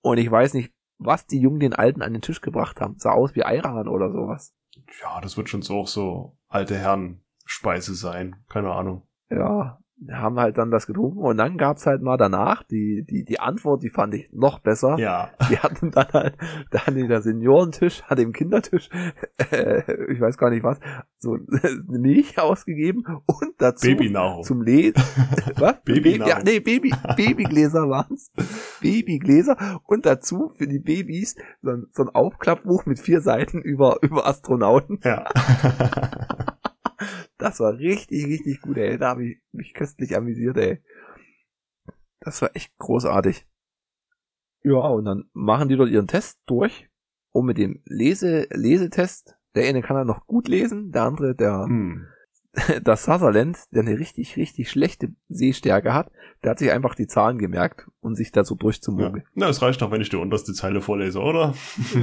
und 0.00 0.18
ich 0.18 0.30
weiß 0.30 0.54
nicht, 0.54 0.72
was 0.98 1.26
die 1.26 1.40
Jungen 1.40 1.60
den 1.60 1.74
Alten 1.74 2.02
an 2.02 2.12
den 2.12 2.22
Tisch 2.22 2.40
gebracht 2.40 2.80
haben. 2.80 2.96
Sah 2.98 3.12
aus 3.12 3.34
wie 3.34 3.44
Eiran 3.44 3.88
oder 3.88 4.10
sowas. 4.10 4.54
Ja, 5.00 5.20
das 5.20 5.36
wird 5.36 5.48
schon 5.48 5.62
so 5.62 5.80
auch 5.80 5.88
so 5.88 6.36
alte 6.48 6.76
Herren 6.76 7.22
Speise 7.44 7.94
sein. 7.94 8.36
Keine 8.48 8.72
Ahnung. 8.72 9.06
Ja, 9.30 9.78
haben 10.10 10.38
halt 10.38 10.58
dann 10.58 10.70
das 10.70 10.86
getrunken 10.86 11.20
und 11.20 11.38
dann 11.38 11.56
gab's 11.56 11.86
halt 11.86 12.02
mal 12.02 12.18
danach 12.18 12.62
die, 12.62 13.04
die, 13.08 13.24
die 13.24 13.40
Antwort, 13.40 13.82
die 13.82 13.88
fand 13.88 14.14
ich 14.14 14.30
noch 14.30 14.58
besser. 14.58 14.98
Ja. 14.98 15.30
Die 15.48 15.58
hatten 15.58 15.90
dann 15.90 16.08
halt, 16.12 16.36
da 16.70 16.86
hatten 16.86 17.08
der 17.08 17.22
Seniorentisch, 17.22 18.02
hat 18.02 18.18
im 18.18 18.32
Kindertisch, 18.32 18.90
äh, 19.50 20.12
ich 20.12 20.20
weiß 20.20 20.36
gar 20.36 20.50
nicht 20.50 20.64
was, 20.64 20.78
so 21.18 21.38
Milch 21.86 22.38
ausgegeben 22.38 23.04
und 23.24 23.54
dazu 23.58 23.86
Babynahrung. 23.86 24.42
zum 24.44 24.62
Lesen. 24.62 25.02
was? 25.56 25.82
Babynahrung. 25.84 26.28
ja, 26.28 26.42
nee, 26.44 26.60
Baby, 26.60 26.92
Babygläser 27.16 27.88
waren's. 27.88 28.32
Babygläser 28.80 29.80
und 29.86 30.04
dazu 30.04 30.52
für 30.56 30.66
die 30.66 30.78
Babys 30.78 31.36
so 31.62 31.70
ein, 31.70 31.86
so 31.92 32.02
ein 32.02 32.10
Aufklappbuch 32.10 32.84
mit 32.84 32.98
vier 32.98 33.22
Seiten 33.22 33.62
über, 33.62 33.98
über 34.02 34.26
Astronauten. 34.26 35.00
Ja. 35.04 35.24
Das 37.38 37.60
war 37.60 37.74
richtig, 37.78 38.26
richtig 38.26 38.60
gut, 38.60 38.76
ey. 38.76 38.98
Da 38.98 39.10
habe 39.10 39.26
ich 39.26 39.38
mich 39.52 39.74
köstlich 39.74 40.16
amüsiert, 40.16 40.56
ey. 40.56 40.82
Das 42.20 42.42
war 42.42 42.50
echt 42.54 42.76
großartig. 42.78 43.46
Ja, 44.62 44.78
und 44.78 45.04
dann 45.04 45.30
machen 45.32 45.68
die 45.68 45.76
dort 45.76 45.90
ihren 45.90 46.08
Test 46.08 46.40
durch. 46.46 46.88
Und 47.32 47.46
mit 47.46 47.58
dem 47.58 47.82
Lese, 47.84 48.48
Lesetest, 48.50 49.36
der 49.54 49.68
eine 49.68 49.82
kann 49.82 49.96
er 49.96 50.04
noch 50.04 50.26
gut 50.26 50.48
lesen, 50.48 50.90
der 50.90 51.02
andere, 51.02 51.34
der, 51.34 51.64
hm. 51.64 52.06
der 52.84 52.96
Sutherland, 52.96 53.58
der 53.70 53.82
eine 53.82 53.98
richtig, 53.98 54.36
richtig 54.36 54.70
schlechte 54.70 55.14
Sehstärke 55.28 55.92
hat, 55.92 56.10
der 56.42 56.52
hat 56.52 56.58
sich 56.58 56.70
einfach 56.70 56.94
die 56.94 57.06
Zahlen 57.06 57.38
gemerkt 57.38 57.86
und 58.00 58.16
sich 58.16 58.32
da 58.32 58.44
so 58.44 58.54
ja. 58.54 58.58
durchzumogeln. 58.58 59.24
Na, 59.34 59.48
es 59.48 59.62
reicht 59.62 59.82
doch, 59.82 59.90
wenn 59.90 60.00
ich 60.00 60.08
die 60.08 60.16
unterste 60.16 60.52
Zeile 60.52 60.80
vorlese, 60.80 61.20
oder? 61.20 61.54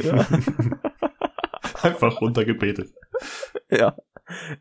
Ja. 0.04 0.26
Einfach 1.82 2.22
runtergebetet. 2.22 2.94
ja. 3.70 3.98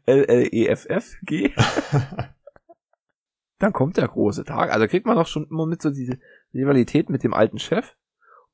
L-L-E-F-F-G. 0.06 1.52
Dann 3.58 3.72
kommt 3.72 3.96
der 3.96 4.08
große 4.08 4.44
Tag. 4.44 4.72
Also 4.72 4.86
kriegt 4.88 5.06
man 5.06 5.16
doch 5.16 5.26
schon 5.26 5.46
immer 5.48 5.66
mit 5.66 5.82
so 5.82 5.90
diese 5.90 6.18
Rivalität 6.52 7.08
mit 7.10 7.22
dem 7.22 7.32
alten 7.34 7.58
Chef. 7.58 7.94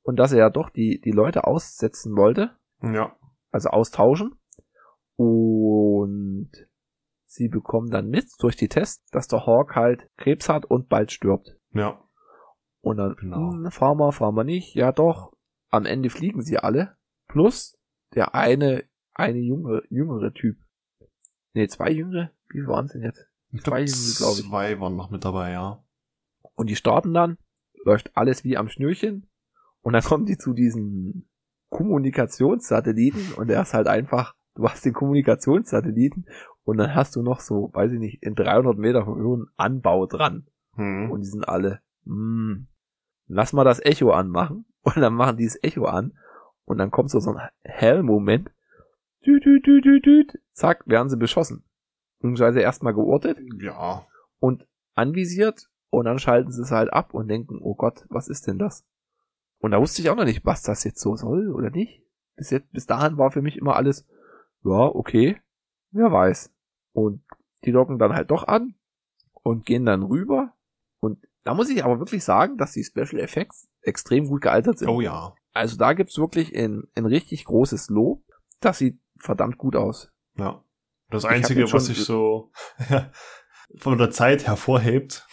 Und 0.03 0.17
dass 0.17 0.33
er 0.33 0.39
ja 0.39 0.51
doch 0.51 0.71
die, 0.71 1.01
die 1.01 1.13
Leute 1.13 1.45
aussetzen 1.45 2.17
wollte. 2.17 2.57
Ja. 2.83 3.17
Also 3.51 3.71
austauschen. 3.71 4.39
Und 5.17 6.51
sie 7.25 7.49
bekommen 7.49 7.91
dann 7.91 8.09
mit 8.09 8.27
durch 8.39 8.57
die 8.57 8.69
Tests, 8.69 9.11
dass 9.11 9.29
der 9.29 9.47
Hawk 9.47 9.75
halt 9.77 10.09
Krebs 10.17 10.49
hat 10.49 10.65
und 10.67 10.89
bald 10.89 11.11
stirbt. 11.13 11.59
Ja. 11.73 12.03
Und 12.81 12.99
dann, 12.99 13.17
Genau. 13.17 13.53
hm, 13.53 13.71
fahren 13.71 13.99
wir, 13.99 14.13
fahren 14.13 14.35
wir 14.35 14.45
nicht. 14.45 14.75
Ja 14.75 14.93
doch. 14.93 15.33
Am 15.71 15.85
Ende 15.87 16.09
fliegen 16.11 16.43
sie 16.43 16.59
alle. 16.59 16.97
Plus 17.27 17.79
der 18.15 18.35
eine, 18.35 18.85
eine 19.13 19.39
junge, 19.39 19.83
jüngere 19.91 20.33
Typ. 20.33 20.57
Nee, 21.55 21.69
zwei 21.69 21.91
jüngere? 21.91 22.31
Wie 22.49 22.67
waren 22.67 22.87
es 22.87 22.93
denn 22.93 23.03
jetzt? 23.03 23.27
Ich 23.51 23.63
Zwei 23.63 23.85
glaub, 23.85 23.97
Junge, 23.97 24.15
glaub 24.17 24.39
ich. 24.39 24.49
Zwei 24.49 24.81
waren 24.81 24.97
noch 24.97 25.11
mit 25.11 25.25
dabei, 25.25 25.53
ja. 25.53 25.83
Und 26.55 26.69
die 26.69 26.77
starten 26.77 27.15
dann, 27.15 27.39
läuft 27.85 28.17
alles 28.17 28.45
wie 28.45 28.57
am 28.57 28.69
Schnürchen. 28.69 29.29
Und 29.81 29.93
dann 29.95 30.03
kommen 30.03 30.27
die 30.27 30.37
zu 30.37 30.53
diesen 30.53 31.29
Kommunikationssatelliten 31.71 33.35
und 33.35 33.51
er 33.51 33.63
ist 33.63 33.75
halt 33.75 33.87
einfach, 33.87 34.35
du 34.55 34.69
hast 34.69 34.85
den 34.85 34.93
Kommunikationssatelliten 34.93 36.27
und 36.65 36.79
dann 36.79 36.95
hast 36.95 37.17
du 37.17 37.23
noch 37.23 37.41
so, 37.41 37.71
weiß 37.73 37.93
ich 37.93 37.99
nicht, 37.99 38.23
in 38.23 38.35
300 38.35 38.77
Meter 38.77 39.05
von 39.05 39.19
einen 39.19 39.47
Anbau 39.57 40.07
dran. 40.07 40.47
Hm. 40.75 41.11
Und 41.11 41.21
die 41.21 41.27
sind 41.27 41.49
alle, 41.49 41.81
hm, 42.05 42.67
lass 43.27 43.53
mal 43.53 43.65
das 43.65 43.81
Echo 43.85 44.11
anmachen. 44.11 44.65
Und 44.83 45.01
dann 45.01 45.15
machen 45.15 45.37
die 45.37 45.45
das 45.45 45.63
Echo 45.63 45.85
an. 45.85 46.13
Und 46.65 46.79
dann 46.79 46.91
kommt 46.91 47.11
so, 47.11 47.21
so 47.21 47.33
ein 47.33 47.49
Hell-Moment. 47.63 48.51
Düt, 49.29 49.45
düt, 49.45 49.67
düt, 49.67 49.85
düt, 49.85 50.07
düt. 50.07 50.43
Zack, 50.55 50.85
werden 50.87 51.11
sie 51.11 51.19
beschossen. 51.19 51.63
Beziehungsweise 52.19 52.61
erstmal 52.61 52.95
geortet 52.95 53.39
Ja. 53.61 54.07
und 54.41 54.67
anvisiert. 54.95 55.69
Und 55.91 56.07
dann 56.07 56.19
schalten 56.19 56.51
sie 56.51 56.63
es 56.63 56.71
halt 56.71 56.93
ab 56.93 57.13
und 57.13 57.29
denken, 57.29 57.59
oh 57.63 57.75
Gott, 57.75 58.07
was 58.09 58.29
ist 58.29 58.47
denn 58.47 58.59
das? 58.59 58.87
Und 59.59 59.73
da 59.73 59.81
wusste 59.81 60.01
ich 60.01 60.09
auch 60.11 60.17
noch 60.17 60.25
nicht, 60.25 60.45
was 60.47 60.63
das 60.63 60.83
jetzt 60.85 61.01
so 61.01 61.15
soll 61.17 61.51
oder 61.53 61.69
nicht. 61.71 62.03
Bis 62.37 62.51
jetzt, 62.51 62.73
bis 62.73 62.87
dahin 62.87 63.19
war 63.19 63.31
für 63.31 63.43
mich 63.43 63.57
immer 63.57 63.77
alles, 63.77 64.07
ja, 64.65 64.87
okay, 64.87 65.41
wer 65.91 66.11
weiß. 66.11 66.53
Und 66.93 67.23
die 67.65 67.73
docken 67.73 67.99
dann 67.99 68.15
halt 68.15 68.31
doch 68.31 68.47
an 68.49 68.75
und 69.43 69.67
gehen 69.67 69.85
dann 69.85 70.03
rüber. 70.03 70.55
Und 71.01 71.27
da 71.45 71.55
muss 71.55 71.69
ich 71.71 71.85
aber 71.85 71.99
wirklich 71.99 72.25
sagen, 72.25 72.57
dass 72.57 72.73
die 72.73 72.85
Special 72.85 73.19
Effects 73.21 73.69
extrem 73.83 74.29
gut 74.29 74.41
gealtert 74.43 74.79
sind. 74.79 74.89
Oh 74.89 75.01
ja. 75.01 75.35
Also 75.53 75.77
da 75.77 75.93
gibt's 75.93 76.19
wirklich 76.19 76.55
ein, 76.57 76.85
ein 76.95 77.07
richtig 77.07 77.45
großes 77.45 77.89
Lob. 77.91 78.23
Das 78.61 78.79
sieht 78.79 79.01
verdammt 79.19 79.59
gut 79.59 79.77
aus. 79.77 80.11
Ja. 80.37 80.63
Das 81.11 81.25
Einzige, 81.25 81.71
was 81.73 81.87
sich 81.87 82.05
so 82.05 82.51
von 83.79 83.99
der 83.99 84.11
Zeit 84.11 84.47
hervorhebt, 84.47 85.27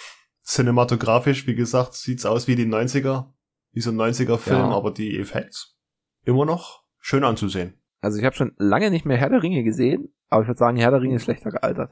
cinematografisch, 0.44 1.48
wie 1.48 1.56
gesagt, 1.56 1.94
sieht's 1.96 2.26
aus 2.26 2.48
wie 2.48 2.56
die 2.56 2.66
90er, 2.66 3.34
wie 3.72 3.82
so 3.82 3.92
ein 3.92 3.98
90er-Film, 3.98 4.58
Ja. 4.58 4.72
aber 4.72 4.92
die 4.92 5.20
Effekts 5.20 5.78
immer 6.24 6.46
noch 6.46 6.84
schön 7.00 7.24
anzusehen. 7.24 7.80
Also 8.02 8.20
ich 8.20 8.26
habe 8.26 8.36
schon 8.36 8.54
lange 8.58 8.90
nicht 8.92 9.06
mehr 9.06 9.18
Herr 9.18 9.30
der 9.30 9.44
Ringe 9.44 9.64
gesehen, 9.64 10.14
aber 10.30 10.44
ich 10.44 10.48
würde 10.48 10.60
sagen, 10.60 10.78
Herr 10.78 10.92
der 10.92 11.02
Ringe 11.02 11.16
ist 11.16 11.24
schlechter 11.24 11.52
gealtert. 11.52 11.92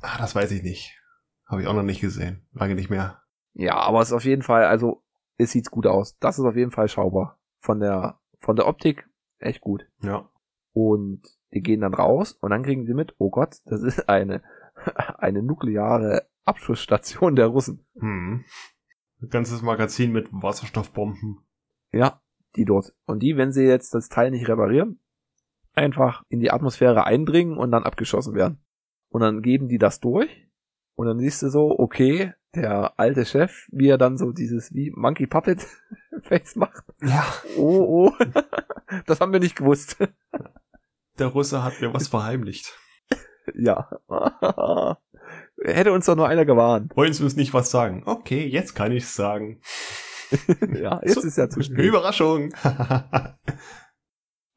Ah, 0.00 0.18
das 0.18 0.34
weiß 0.34 0.50
ich 0.50 0.62
nicht. 0.62 0.98
Habe 1.46 1.62
ich 1.62 1.68
auch 1.68 1.74
noch 1.74 1.82
nicht 1.82 2.00
gesehen. 2.00 2.46
Lange 2.52 2.74
nicht 2.74 2.90
mehr. 2.90 3.22
Ja, 3.54 3.74
aber 3.76 4.00
es 4.00 4.08
ist 4.08 4.14
auf 4.14 4.24
jeden 4.24 4.42
Fall, 4.42 4.64
also 4.64 5.02
es 5.38 5.52
sieht 5.52 5.70
gut 5.70 5.86
aus. 5.86 6.18
Das 6.18 6.38
ist 6.38 6.44
auf 6.44 6.56
jeden 6.56 6.70
Fall 6.72 6.88
schaubar. 6.88 7.38
Von 7.60 7.78
der 7.80 8.18
von 8.40 8.56
der 8.56 8.66
Optik 8.66 9.08
echt 9.38 9.60
gut. 9.60 9.86
Ja. 10.02 10.28
Und 10.72 11.22
die 11.52 11.60
gehen 11.60 11.82
dann 11.82 11.94
raus 11.94 12.32
und 12.40 12.50
dann 12.50 12.62
kriegen 12.62 12.86
sie 12.86 12.94
mit, 12.94 13.14
oh 13.18 13.30
Gott, 13.30 13.58
das 13.66 13.82
ist 13.82 14.08
eine 14.08 14.42
eine 15.18 15.42
nukleare 15.42 16.26
Abschussstation 16.44 17.36
der 17.36 17.46
Russen. 17.46 17.84
Hm. 17.98 18.44
Ein 19.20 19.28
ganzes 19.28 19.62
Magazin 19.62 20.12
mit 20.12 20.28
Wasserstoffbomben. 20.32 21.38
Ja, 21.92 22.20
die 22.56 22.64
dort. 22.64 22.94
Und 23.06 23.20
die, 23.20 23.36
wenn 23.36 23.52
sie 23.52 23.64
jetzt 23.64 23.94
das 23.94 24.08
Teil 24.08 24.30
nicht 24.30 24.48
reparieren, 24.48 25.00
einfach 25.74 26.24
in 26.28 26.40
die 26.40 26.50
Atmosphäre 26.50 27.04
eindringen 27.04 27.56
und 27.56 27.70
dann 27.70 27.84
abgeschossen 27.84 28.34
werden. 28.34 28.58
Und 29.08 29.20
dann 29.20 29.42
geben 29.42 29.68
die 29.68 29.78
das 29.78 30.00
durch 30.00 30.48
und 30.94 31.06
dann 31.06 31.18
siehst 31.18 31.42
du 31.42 31.50
so, 31.50 31.78
okay, 31.78 32.32
der 32.54 32.98
alte 32.98 33.24
Chef, 33.24 33.68
wie 33.70 33.88
er 33.88 33.98
dann 33.98 34.18
so 34.18 34.32
dieses 34.32 34.74
wie 34.74 34.90
Monkey 34.90 35.26
Puppet 35.26 35.66
Face 36.22 36.56
macht. 36.56 36.84
Ja. 37.00 37.24
Oh, 37.56 38.10
oh. 38.10 38.24
das 39.06 39.20
haben 39.20 39.32
wir 39.32 39.40
nicht 39.40 39.56
gewusst. 39.56 39.96
Der 41.18 41.28
Russe 41.28 41.62
hat 41.62 41.80
mir 41.80 41.92
was 41.92 42.08
verheimlicht. 42.08 42.78
ja. 43.54 43.88
Hätte 45.62 45.92
uns 45.92 46.06
doch 46.06 46.16
nur 46.16 46.28
einer 46.28 46.44
gewarnt. 46.44 46.96
Wollen 46.96 47.12
Sie 47.12 47.22
uns 47.24 47.36
nicht 47.36 47.54
was 47.54 47.70
sagen? 47.70 48.02
Okay, 48.06 48.46
jetzt 48.46 48.74
kann 48.74 48.92
ich's 48.92 49.14
sagen. 49.14 49.60
ja, 50.74 51.00
jetzt 51.04 51.14
So, 51.14 51.20
ist 51.26 51.38
ja 51.38 51.48
zu 51.48 51.62
spät. 51.62 51.78
Überraschung. 51.78 52.52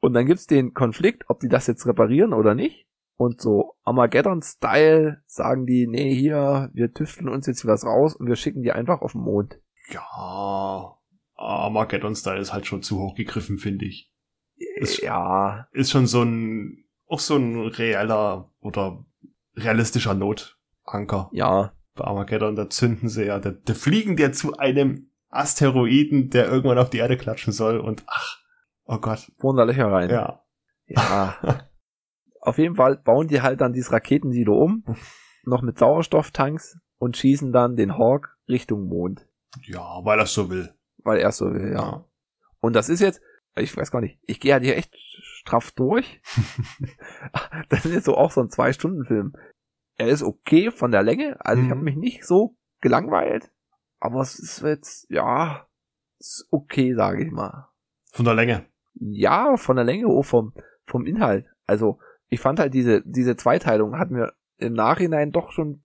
Und 0.00 0.12
dann 0.14 0.26
gibt's 0.26 0.46
den 0.46 0.72
Konflikt, 0.74 1.24
ob 1.28 1.40
die 1.40 1.48
das 1.48 1.66
jetzt 1.66 1.86
reparieren 1.86 2.32
oder 2.32 2.54
nicht. 2.54 2.86
Und 3.18 3.40
so 3.40 3.76
Armageddon-Style 3.84 5.22
sagen 5.26 5.64
die, 5.66 5.86
nee, 5.86 6.14
hier, 6.14 6.70
wir 6.74 6.92
tüfteln 6.92 7.28
uns 7.28 7.46
jetzt 7.46 7.66
was 7.66 7.84
raus 7.84 8.14
und 8.14 8.26
wir 8.26 8.36
schicken 8.36 8.62
die 8.62 8.72
einfach 8.72 9.00
auf 9.00 9.12
den 9.12 9.22
Mond. 9.22 9.58
ja. 9.90 10.92
Armageddon-Style 11.38 12.40
ist 12.40 12.52
halt 12.52 12.66
schon 12.66 12.82
zu 12.82 12.98
hoch 12.98 13.14
gegriffen, 13.14 13.58
finde 13.58 13.84
ich. 13.86 14.10
Ist- 14.76 15.02
ja, 15.02 15.66
Ist 15.72 15.90
schon 15.90 16.06
so 16.06 16.22
ein, 16.22 16.84
auch 17.08 17.20
so 17.20 17.36
ein 17.36 17.66
reeller 17.66 18.50
oder 18.60 19.04
realistischer 19.56 20.14
Notanker. 20.14 21.28
ja, 21.32 21.72
Bei 21.94 22.04
Armageddon, 22.04 22.56
da 22.56 22.68
zünden 22.68 23.08
sie 23.08 23.24
ja, 23.26 23.38
da, 23.38 23.50
da 23.52 23.74
fliegen 23.74 24.16
der 24.16 24.32
zu 24.32 24.56
einem 24.56 25.10
Asteroiden, 25.30 26.30
der 26.30 26.48
irgendwann 26.48 26.78
auf 26.78 26.90
die 26.90 26.98
Erde 26.98 27.16
klatschen 27.16 27.52
soll 27.52 27.78
und 27.78 28.04
ach, 28.06 28.38
oh 28.84 28.98
Gott. 28.98 29.30
Löcher 29.42 29.90
rein. 29.90 30.10
Ja. 30.10 30.42
Ja. 30.86 31.36
Auf 32.40 32.58
jeden 32.58 32.76
Fall 32.76 32.96
bauen 32.96 33.26
die 33.26 33.42
halt 33.42 33.60
dann 33.60 33.72
dieses 33.72 33.90
Raketensilo 33.92 34.56
um, 34.56 34.84
noch 35.44 35.62
mit 35.62 35.78
Sauerstofftanks 35.78 36.78
und 36.98 37.16
schießen 37.16 37.50
dann 37.52 37.74
den 37.76 37.98
Hawk 37.98 38.36
Richtung 38.48 38.86
Mond. 38.86 39.26
Ja, 39.62 40.04
weil 40.04 40.20
er 40.20 40.26
so 40.26 40.48
will. 40.48 40.72
Weil 40.98 41.18
er 41.18 41.32
so 41.32 41.46
will, 41.52 41.72
ja. 41.72 42.04
Und 42.60 42.74
das 42.74 42.88
ist 42.88 43.00
jetzt, 43.00 43.20
ich 43.56 43.76
weiß 43.76 43.90
gar 43.90 44.00
nicht, 44.00 44.18
ich 44.26 44.40
gehe 44.40 44.52
halt 44.52 44.64
hier 44.64 44.76
echt 44.76 44.94
straff 44.96 45.70
durch. 45.72 46.20
das 47.68 47.84
ist 47.84 47.92
jetzt 47.94 48.04
so 48.04 48.16
auch 48.16 48.30
so 48.30 48.40
ein 48.40 48.50
Zwei-Stunden-Film. 48.50 49.34
Er 49.96 50.08
ist 50.08 50.22
okay 50.22 50.70
von 50.70 50.90
der 50.90 51.02
Länge, 51.02 51.36
also 51.40 51.62
ich 51.62 51.70
habe 51.70 51.78
Mhm. 51.80 51.84
mich 51.84 51.96
nicht 51.96 52.24
so 52.24 52.56
gelangweilt, 52.80 53.50
aber 53.98 54.20
es 54.20 54.38
ist 54.38 54.62
jetzt, 54.62 55.06
ja, 55.10 55.66
ist 56.18 56.46
okay, 56.50 56.94
sage 56.94 57.24
ich 57.24 57.32
mal. 57.32 57.68
Von 58.12 58.24
der 58.24 58.34
Länge. 58.34 58.66
Ja, 58.94 59.56
von 59.56 59.76
der 59.76 59.84
Länge, 59.84 60.06
auch 60.06 60.22
vom, 60.24 60.52
vom 60.86 61.06
Inhalt. 61.06 61.46
Also, 61.66 61.98
ich 62.28 62.40
fand 62.40 62.58
halt 62.58 62.74
diese, 62.74 63.02
diese 63.04 63.36
Zweiteilung 63.36 63.98
hat 63.98 64.10
mir 64.10 64.32
im 64.58 64.72
Nachhinein 64.74 65.32
doch 65.32 65.52
schon 65.52 65.82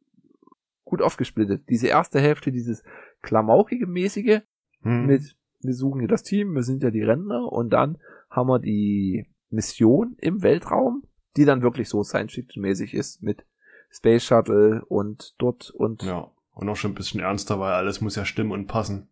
gut 0.84 1.02
aufgesplittet. 1.02 1.68
Diese 1.70 1.88
erste 1.88 2.20
Hälfte, 2.20 2.52
dieses 2.52 2.84
klamauchige 3.22 3.88
mäßige 3.88 4.42
Hm. 4.84 5.06
mit, 5.06 5.38
wir 5.64 5.74
suchen 5.74 6.00
hier 6.00 6.08
das 6.08 6.24
Team, 6.24 6.54
wir 6.56 6.64
sind 6.64 6.84
ja 6.84 6.92
die 6.92 7.04
Rentner 7.04 7.52
und 7.52 7.70
dann 7.72 7.98
haben 8.30 8.48
wir 8.48 8.60
die 8.60 9.28
Mission 9.50 10.16
im 10.20 10.42
Weltraum, 10.42 11.04
die 11.38 11.46
dann 11.46 11.62
wirklich 11.62 11.90
so 11.90 12.04
Science-Fiction-mäßig 12.04 12.94
ist 12.94 13.22
mit 13.22 13.46
Space 13.90 14.24
Shuttle 14.24 14.84
und 14.86 15.36
dort 15.38 15.70
und 15.72 16.04
Ja. 16.04 16.32
Und 16.54 16.68
auch 16.70 16.76
schon 16.76 16.92
ein 16.92 16.96
bisschen 16.96 17.22
ernster, 17.22 17.60
weil 17.60 17.74
alles 17.74 18.02
muss 18.02 18.16
ja 18.18 18.26
stimmen 18.26 18.52
und 18.52 18.68
passen. 18.68 19.10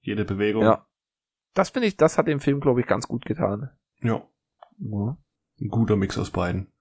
Jede 0.00 0.24
Bewegung. 0.24 0.62
Ja. 0.62 0.86
Das 1.54 1.70
finde 1.70 1.88
ich, 1.88 1.96
das 1.96 2.16
hat 2.18 2.28
dem 2.28 2.38
Film, 2.40 2.60
glaube 2.60 2.80
ich, 2.80 2.86
ganz 2.86 3.08
gut 3.08 3.24
getan. 3.24 3.70
Ja. 4.00 4.22
Ja. 4.78 5.18
Ein 5.60 5.68
guter 5.68 5.96
Mix 5.96 6.16
aus 6.18 6.30
beiden. 6.30 6.72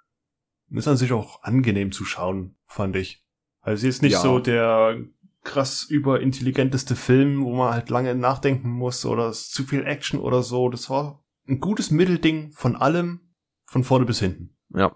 Ist 0.69 0.87
an 0.87 0.97
sich 0.97 1.11
auch 1.13 1.41
angenehm 1.43 1.91
zu 1.91 2.05
schauen, 2.05 2.55
fand 2.67 2.95
ich. 2.95 3.25
Also 3.61 3.81
sie 3.81 3.87
ist 3.89 4.01
nicht 4.03 4.13
Ja. 4.13 4.19
so 4.19 4.39
der 4.39 4.97
krass 5.47 5.83
überintelligenteste 5.83 6.95
Film, 6.95 7.43
wo 7.43 7.55
man 7.55 7.73
halt 7.73 7.89
lange 7.89 8.13
nachdenken 8.13 8.69
muss 8.69 9.05
oder 9.05 9.29
es 9.29 9.39
ist 9.39 9.53
zu 9.53 9.63
viel 9.63 9.85
Action 9.85 10.19
oder 10.19 10.43
so. 10.43 10.69
Das 10.69 10.89
war 10.89 11.23
ein 11.47 11.59
gutes 11.59 11.89
Mittelding 11.89 12.51
von 12.51 12.75
allem, 12.75 13.21
von 13.65 13.83
vorne 13.83 14.05
bis 14.05 14.19
hinten. 14.19 14.55
ja. 14.69 14.95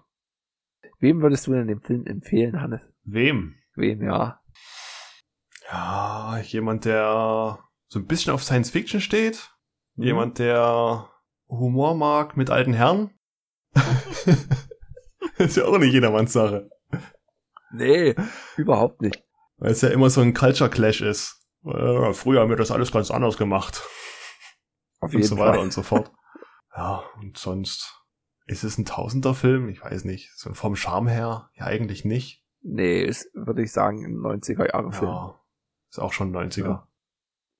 Wem 1.00 1.20
würdest 1.20 1.48
du 1.48 1.52
denn 1.52 1.66
den 1.66 1.80
Film 1.80 2.06
empfehlen, 2.06 2.60
Hannes? 2.60 2.80
Wem? 3.02 3.56
Wem, 3.74 4.02
ja. 4.04 4.40
Ja, 5.68 6.38
jemand, 6.44 6.84
der 6.84 7.58
so 7.88 7.98
ein 7.98 8.06
bisschen 8.06 8.32
auf 8.32 8.44
Science 8.44 8.70
Fiction 8.70 9.00
steht. 9.00 9.50
Mhm. 9.96 10.04
Jemand, 10.04 10.38
der 10.38 11.08
Humor 11.48 11.96
mag 11.96 12.36
mit 12.36 12.50
alten 12.50 12.72
Herren. 12.72 13.10
ist 15.38 15.56
ja 15.56 15.64
auch 15.64 15.78
nicht 15.78 15.92
jedermanns 15.92 16.32
Sache. 16.32 16.70
Nee, 17.72 18.14
überhaupt 18.56 19.02
nicht. 19.02 19.24
Weil 19.62 19.70
es 19.70 19.80
ja 19.80 19.90
immer 19.90 20.10
so 20.10 20.20
ein 20.20 20.34
Culture 20.34 20.68
Clash 20.68 21.02
ist. 21.02 21.40
Äh, 21.64 22.12
früher 22.14 22.40
haben 22.40 22.48
wir 22.48 22.56
das 22.56 22.72
alles 22.72 22.90
ganz 22.90 23.12
anders 23.12 23.36
gemacht. 23.36 23.80
Auf 24.98 25.12
Und 25.12 25.20
jeden 25.20 25.24
so 25.24 25.38
weiter 25.38 25.54
Fall. 25.54 25.62
und 25.62 25.72
so 25.72 25.84
fort. 25.84 26.10
Ja, 26.76 27.04
und 27.20 27.38
sonst 27.38 28.02
ist 28.46 28.64
es 28.64 28.76
ein 28.76 28.84
Tausender-Film? 28.84 29.68
Ich 29.68 29.80
weiß 29.80 30.02
nicht. 30.04 30.32
So 30.36 30.52
vom 30.52 30.74
Charme 30.74 31.06
her, 31.06 31.48
ja 31.54 31.66
eigentlich 31.66 32.04
nicht. 32.04 32.44
Nee, 32.62 33.04
ist, 33.04 33.30
würde 33.34 33.62
ich 33.62 33.70
sagen, 33.70 34.04
ein 34.04 34.18
90er-Jahre-Film. 34.18 35.08
Ja, 35.12 35.40
ist 35.90 36.00
auch 36.00 36.12
schon 36.12 36.34
90er. 36.34 36.64
Ja. 36.64 36.88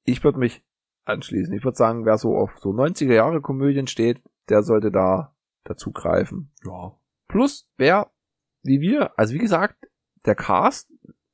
Ich 0.02 0.24
würde 0.24 0.40
mich 0.40 0.64
anschließen. 1.04 1.54
Ich 1.54 1.62
würde 1.62 1.76
sagen, 1.76 2.04
wer 2.04 2.18
so 2.18 2.36
auf 2.36 2.58
so 2.58 2.70
90er-Jahre-Komödien 2.70 3.86
steht, 3.86 4.20
der 4.48 4.64
sollte 4.64 4.90
da 4.90 5.36
dazu 5.62 5.92
greifen. 5.92 6.52
Ja. 6.64 6.98
Plus, 7.28 7.70
wer, 7.76 8.10
wie 8.64 8.80
wir, 8.80 9.16
also 9.16 9.34
wie 9.34 9.38
gesagt, 9.38 9.76
der 10.24 10.34
Cast, 10.34 10.90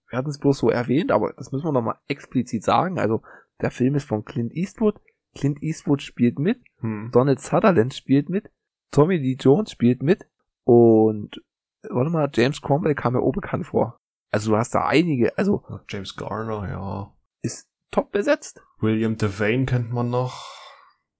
wir 0.08 0.18
hatten 0.18 0.30
es 0.30 0.38
bloß 0.38 0.58
so 0.58 0.70
erwähnt, 0.70 1.10
aber 1.12 1.32
das 1.34 1.52
müssen 1.52 1.66
wir 1.66 1.72
nochmal 1.72 1.98
explizit 2.08 2.64
sagen. 2.64 2.98
Also, 2.98 3.22
der 3.60 3.70
Film 3.70 3.94
ist 3.94 4.08
von 4.08 4.24
Clint 4.24 4.52
Eastwood. 4.54 5.00
Clint 5.34 5.62
Eastwood 5.62 6.02
spielt 6.02 6.38
mit. 6.38 6.60
Hm. 6.80 7.10
Donald 7.12 7.40
Sutherland 7.40 7.94
spielt 7.94 8.28
mit. 8.28 8.50
Tommy 8.90 9.16
Lee 9.16 9.36
Jones 9.38 9.70
spielt 9.72 10.02
mit. 10.02 10.26
Und, 10.64 11.42
warte 11.88 12.10
mal, 12.10 12.30
James 12.32 12.62
Cromwell 12.62 12.94
kam 12.94 13.12
mir 13.14 13.32
bekannt 13.32 13.66
vor. 13.66 14.00
Also, 14.30 14.52
du 14.52 14.56
hast 14.56 14.74
da 14.74 14.86
einige, 14.86 15.36
also, 15.38 15.64
James 15.88 16.16
Garner, 16.16 16.68
ja. 16.68 17.14
ist 17.42 17.68
top 17.90 18.12
besetzt. 18.12 18.60
William 18.80 19.16
Devane 19.16 19.66
kennt 19.66 19.92
man 19.92 20.10
noch. 20.10 20.46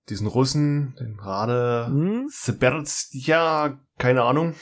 Diesen 0.09 0.27
Russen, 0.27 0.94
den 0.98 1.18
Rade 1.20 1.87
Hm? 1.88 2.27
Seberzja, 2.31 3.79
keine 3.98 4.22
Ahnung, 4.22 4.55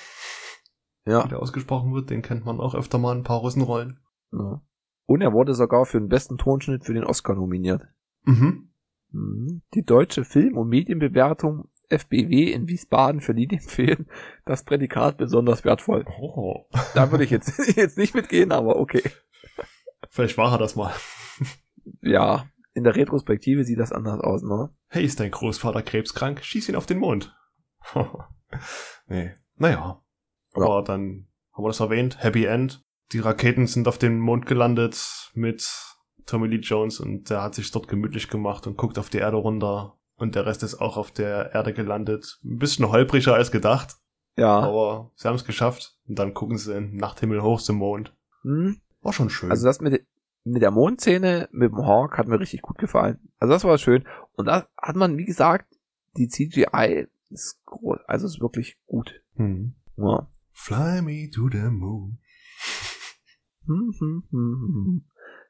wie 1.05 1.13
Ja. 1.13 1.27
der 1.27 1.41
ausgesprochen 1.41 1.95
wird, 1.95 2.11
den 2.11 2.23
kennt 2.23 2.45
man 2.45 2.59
auch 2.59 2.75
öfter 2.75 2.99
mal 2.99 3.13
in 3.13 3.19
ein 3.19 3.25
paar 3.25 3.39
Russenrollen. 3.39 4.01
Ja. 4.39 4.63
Und 5.07 5.23
er 5.23 5.33
wurde 5.33 5.55
sogar 5.55 5.87
für 5.87 5.99
den 5.99 6.09
besten 6.09 6.37
Tonschnitt 6.37 6.85
für 6.85 6.95
den 6.95 7.05
Oscar 7.05 7.35
nominiert. 7.35 7.83
Mhm. 8.25 8.71
Mhm. 9.13 9.63
Die 9.75 9.85
deutsche 9.85 10.25
Film- 10.25 10.57
und 10.57 10.69
Medienbewertung 10.69 11.69
FBW 11.89 12.53
in 12.53 12.69
Wiesbaden 12.69 13.21
verlieh 13.21 13.47
dem 13.47 13.61
Film 13.61 14.07
das 14.45 14.65
Prädikat 14.65 15.19
besonders 15.19 15.65
wertvoll. 15.65 16.05
Oh. 16.21 16.67
Da 16.95 17.11
würde 17.11 17.25
ich 17.25 17.31
jetzt, 17.31 17.59
jetzt 17.77 17.99
nicht 17.99 18.15
mitgehen, 18.15 18.53
aber 18.53 18.77
okay. 18.77 19.03
Vielleicht 20.11 20.37
war 20.37 20.53
er 20.53 20.59
das 20.59 20.77
mal. 20.77 20.93
Ja, 22.01 22.47
in 22.75 22.85
der 22.85 22.97
Retrospektive 22.97 23.65
sieht 23.65 23.79
das 23.79 23.93
anders 23.93 24.21
aus, 24.21 24.43
ne? 24.43 24.71
Hey, 24.89 25.05
ist 25.05 25.21
dein 25.21 25.31
Großvater 25.31 25.83
krebskrank? 25.83 26.45
Schieß 26.45 26.69
ihn 26.69 26.77
auf 26.77 26.87
den 26.87 26.99
Mond. 26.99 27.35
nee. 29.07 29.33
Naja. 29.57 30.03
Aber 30.53 30.83
dann 30.83 31.29
haben 31.53 31.65
wir 31.65 31.69
das 31.69 31.81
erwähnt. 31.81 32.23
Happy 32.23 32.45
End. 32.45 32.85
Die 33.13 33.21
Raketen 33.21 33.67
sind 33.67 33.87
auf 33.89 33.99
dem 33.99 34.19
Mond 34.19 34.47
gelandet 34.47 35.31
mit 35.35 35.69
Tommy 36.27 36.49
Lee 36.49 36.57
Jones 36.57 36.99
und 37.01 37.31
der 37.31 37.43
hat 37.43 37.55
sich 37.55 37.71
dort 37.71 37.87
gemütlich 37.89 38.29
gemacht 38.29 38.67
und 38.67 38.77
guckt 38.77 38.99
auf 38.99 39.11
die 39.11 39.19
Erde 39.19 39.37
runter. 39.37 39.97
Und 40.17 40.35
der 40.35 40.47
Rest 40.47 40.63
ist 40.63 40.77
auch 40.81 40.97
auf 40.97 41.13
der 41.13 41.53
Erde 41.55 41.73
gelandet. 41.73 42.41
Ein 42.45 42.59
bisschen 42.59 42.89
holpriger 42.91 43.35
als 43.35 43.51
gedacht, 43.53 43.97
Ja. 44.37 44.59
aber 44.61 45.13
sie 45.15 45.29
haben 45.29 45.35
es 45.37 45.45
geschafft. 45.45 45.97
Und 46.09 46.19
dann 46.19 46.35
gucken 46.35 46.59
sie 46.59 46.75
im 46.77 46.97
Nachthimmel 46.97 47.43
hoch 47.43 47.61
zum 47.61 47.77
Mond. 47.77 48.15
Hm. 48.43 48.81
War 49.03 49.13
schon 49.13 49.31
schön. 49.31 49.51
Also 49.51 49.67
das 49.67 49.81
mit, 49.81 50.05
mit 50.45 50.63
der 50.63 50.71
Mondszene, 50.73 51.49
mit 51.53 51.71
dem 51.71 51.87
Hawk 51.87 52.19
hat 52.19 52.27
mir 52.29 52.41
richtig 52.41 52.63
gut 52.63 52.79
gefallen. 52.79 53.19
Also 53.39 53.53
das 53.53 53.65
war 53.65 53.79
schön. 53.79 54.05
Und 54.33 54.47
da 54.47 54.67
hat 54.81 54.97
man, 54.97 55.17
wie 55.19 55.27
gesagt, 55.27 55.67
die 56.17 56.29
CGI 56.29 57.07
ist 57.31 57.61
groß, 57.67 57.99
also 58.07 58.27
ist 58.27 58.41
wirklich 58.41 58.79
gut. 58.87 59.23
hm. 59.37 59.75
Ja. 59.97 60.29
Fly 60.53 61.03
me 61.03 61.31
to 61.31 61.49
the 61.53 61.69
moon. 61.71 61.73
Hm, 62.03 62.09
hm, 62.09 62.09
hm, 62.09 62.13
hm, 62.13 63.56
hm. 63.56 63.56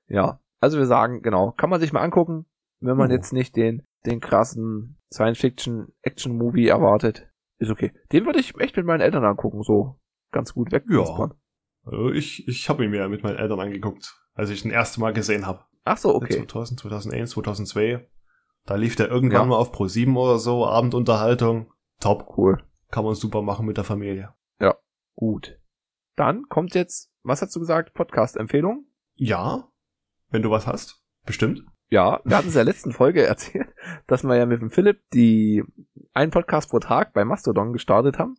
Ja, 0.08 0.40
also 0.60 0.78
wir 0.78 0.86
sagen, 0.86 1.22
genau, 1.22 1.52
kann 1.52 1.70
man 1.70 1.80
sich 1.80 1.92
mal 1.92 2.00
angucken, 2.02 2.46
wenn 2.80 2.96
man 2.96 3.10
Oh. 3.10 3.14
jetzt 3.14 3.32
nicht 3.32 3.56
den, 3.56 3.82
den 4.04 4.20
krassen 4.20 4.98
Science-Fiction-Action-Movie 5.12 6.68
erwartet. 6.68 7.28
Ist 7.58 7.70
okay. 7.70 7.92
Den 8.12 8.26
würde 8.26 8.38
ich 8.40 8.58
echt 8.60 8.76
mit 8.76 8.86
meinen 8.86 9.00
Eltern 9.00 9.24
angucken, 9.24 9.62
so 9.62 9.98
ganz 10.32 10.52
gut 10.54 10.72
weg. 10.72 10.84
Ja. 10.90 11.30
Also 11.84 12.10
ich 12.10 12.46
ich 12.48 12.68
habe 12.68 12.84
ihn 12.84 12.90
mir 12.90 13.08
mit 13.08 13.22
meinen 13.22 13.36
Eltern 13.38 13.60
angeguckt, 13.60 14.14
als 14.34 14.50
ich 14.50 14.64
ihn 14.64 14.70
das 14.70 14.76
erste 14.76 15.00
Mal 15.00 15.12
gesehen 15.12 15.46
habe. 15.46 15.64
Ach 15.84 15.96
so, 15.96 16.14
okay. 16.14 16.34
2000, 16.38 16.80
2001, 16.80 17.30
2002. 17.30 18.08
Da 18.66 18.74
lief 18.74 18.96
der 18.96 19.08
irgendwann 19.08 19.42
Ja. 19.42 19.46
mal 19.46 19.56
auf 19.56 19.70
Pro 19.72 19.86
7 19.86 20.16
oder 20.16 20.38
so, 20.38 20.66
Abendunterhaltung. 20.66 21.72
Top. 22.00 22.34
Cool. 22.36 22.62
Kann 22.90 23.04
man 23.04 23.14
super 23.14 23.40
machen 23.42 23.66
mit 23.66 23.76
der 23.76 23.84
Familie. 23.84 24.34
Gut. 25.18 25.58
Dann 26.16 26.42
kommt 26.50 26.74
jetzt, 26.74 27.10
was 27.26 27.42
hast 27.42 27.54
du 27.56 27.60
gesagt? 27.60 27.92
Podcast-Empfehlung? 27.94 28.86
Ja, 29.16 29.68
wenn 30.30 30.42
du 30.42 30.50
was 30.50 30.66
hast. 30.66 31.02
Bestimmt. 31.24 31.64
Ja, 31.88 32.20
wir 32.24 32.36
hatten 32.36 32.48
es 32.48 32.54
in 32.54 32.58
der 32.58 32.64
letzten 32.64 32.92
Folge 32.92 33.22
erzählt, 33.26 33.68
dass 34.06 34.22
wir 34.22 34.36
ja 34.36 34.46
mit 34.46 34.60
dem 34.60 34.70
Philipp 34.70 35.00
die 35.12 35.64
einen 36.12 36.30
Podcast 36.30 36.70
pro 36.70 36.78
Tag 36.78 37.12
bei 37.12 37.24
Mastodon 37.24 37.72
gestartet 37.72 38.18
haben. 38.18 38.36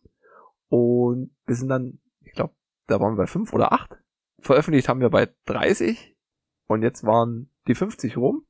Und 0.68 1.30
wir 1.46 1.54
sind 1.54 1.68
dann, 1.68 1.98
ich 2.22 2.32
glaube, 2.32 2.54
da 2.86 2.98
waren 3.00 3.14
wir 3.14 3.24
bei 3.24 3.26
fünf 3.26 3.52
oder 3.52 3.72
acht. 3.72 3.96
Veröffentlicht 4.40 4.88
haben 4.88 5.00
wir 5.00 5.10
bei 5.10 5.28
30. 5.46 6.16
Und 6.66 6.82
jetzt 6.82 7.04
waren 7.04 7.50
die 7.66 7.74
50 7.74 8.16
rum. 8.16 8.46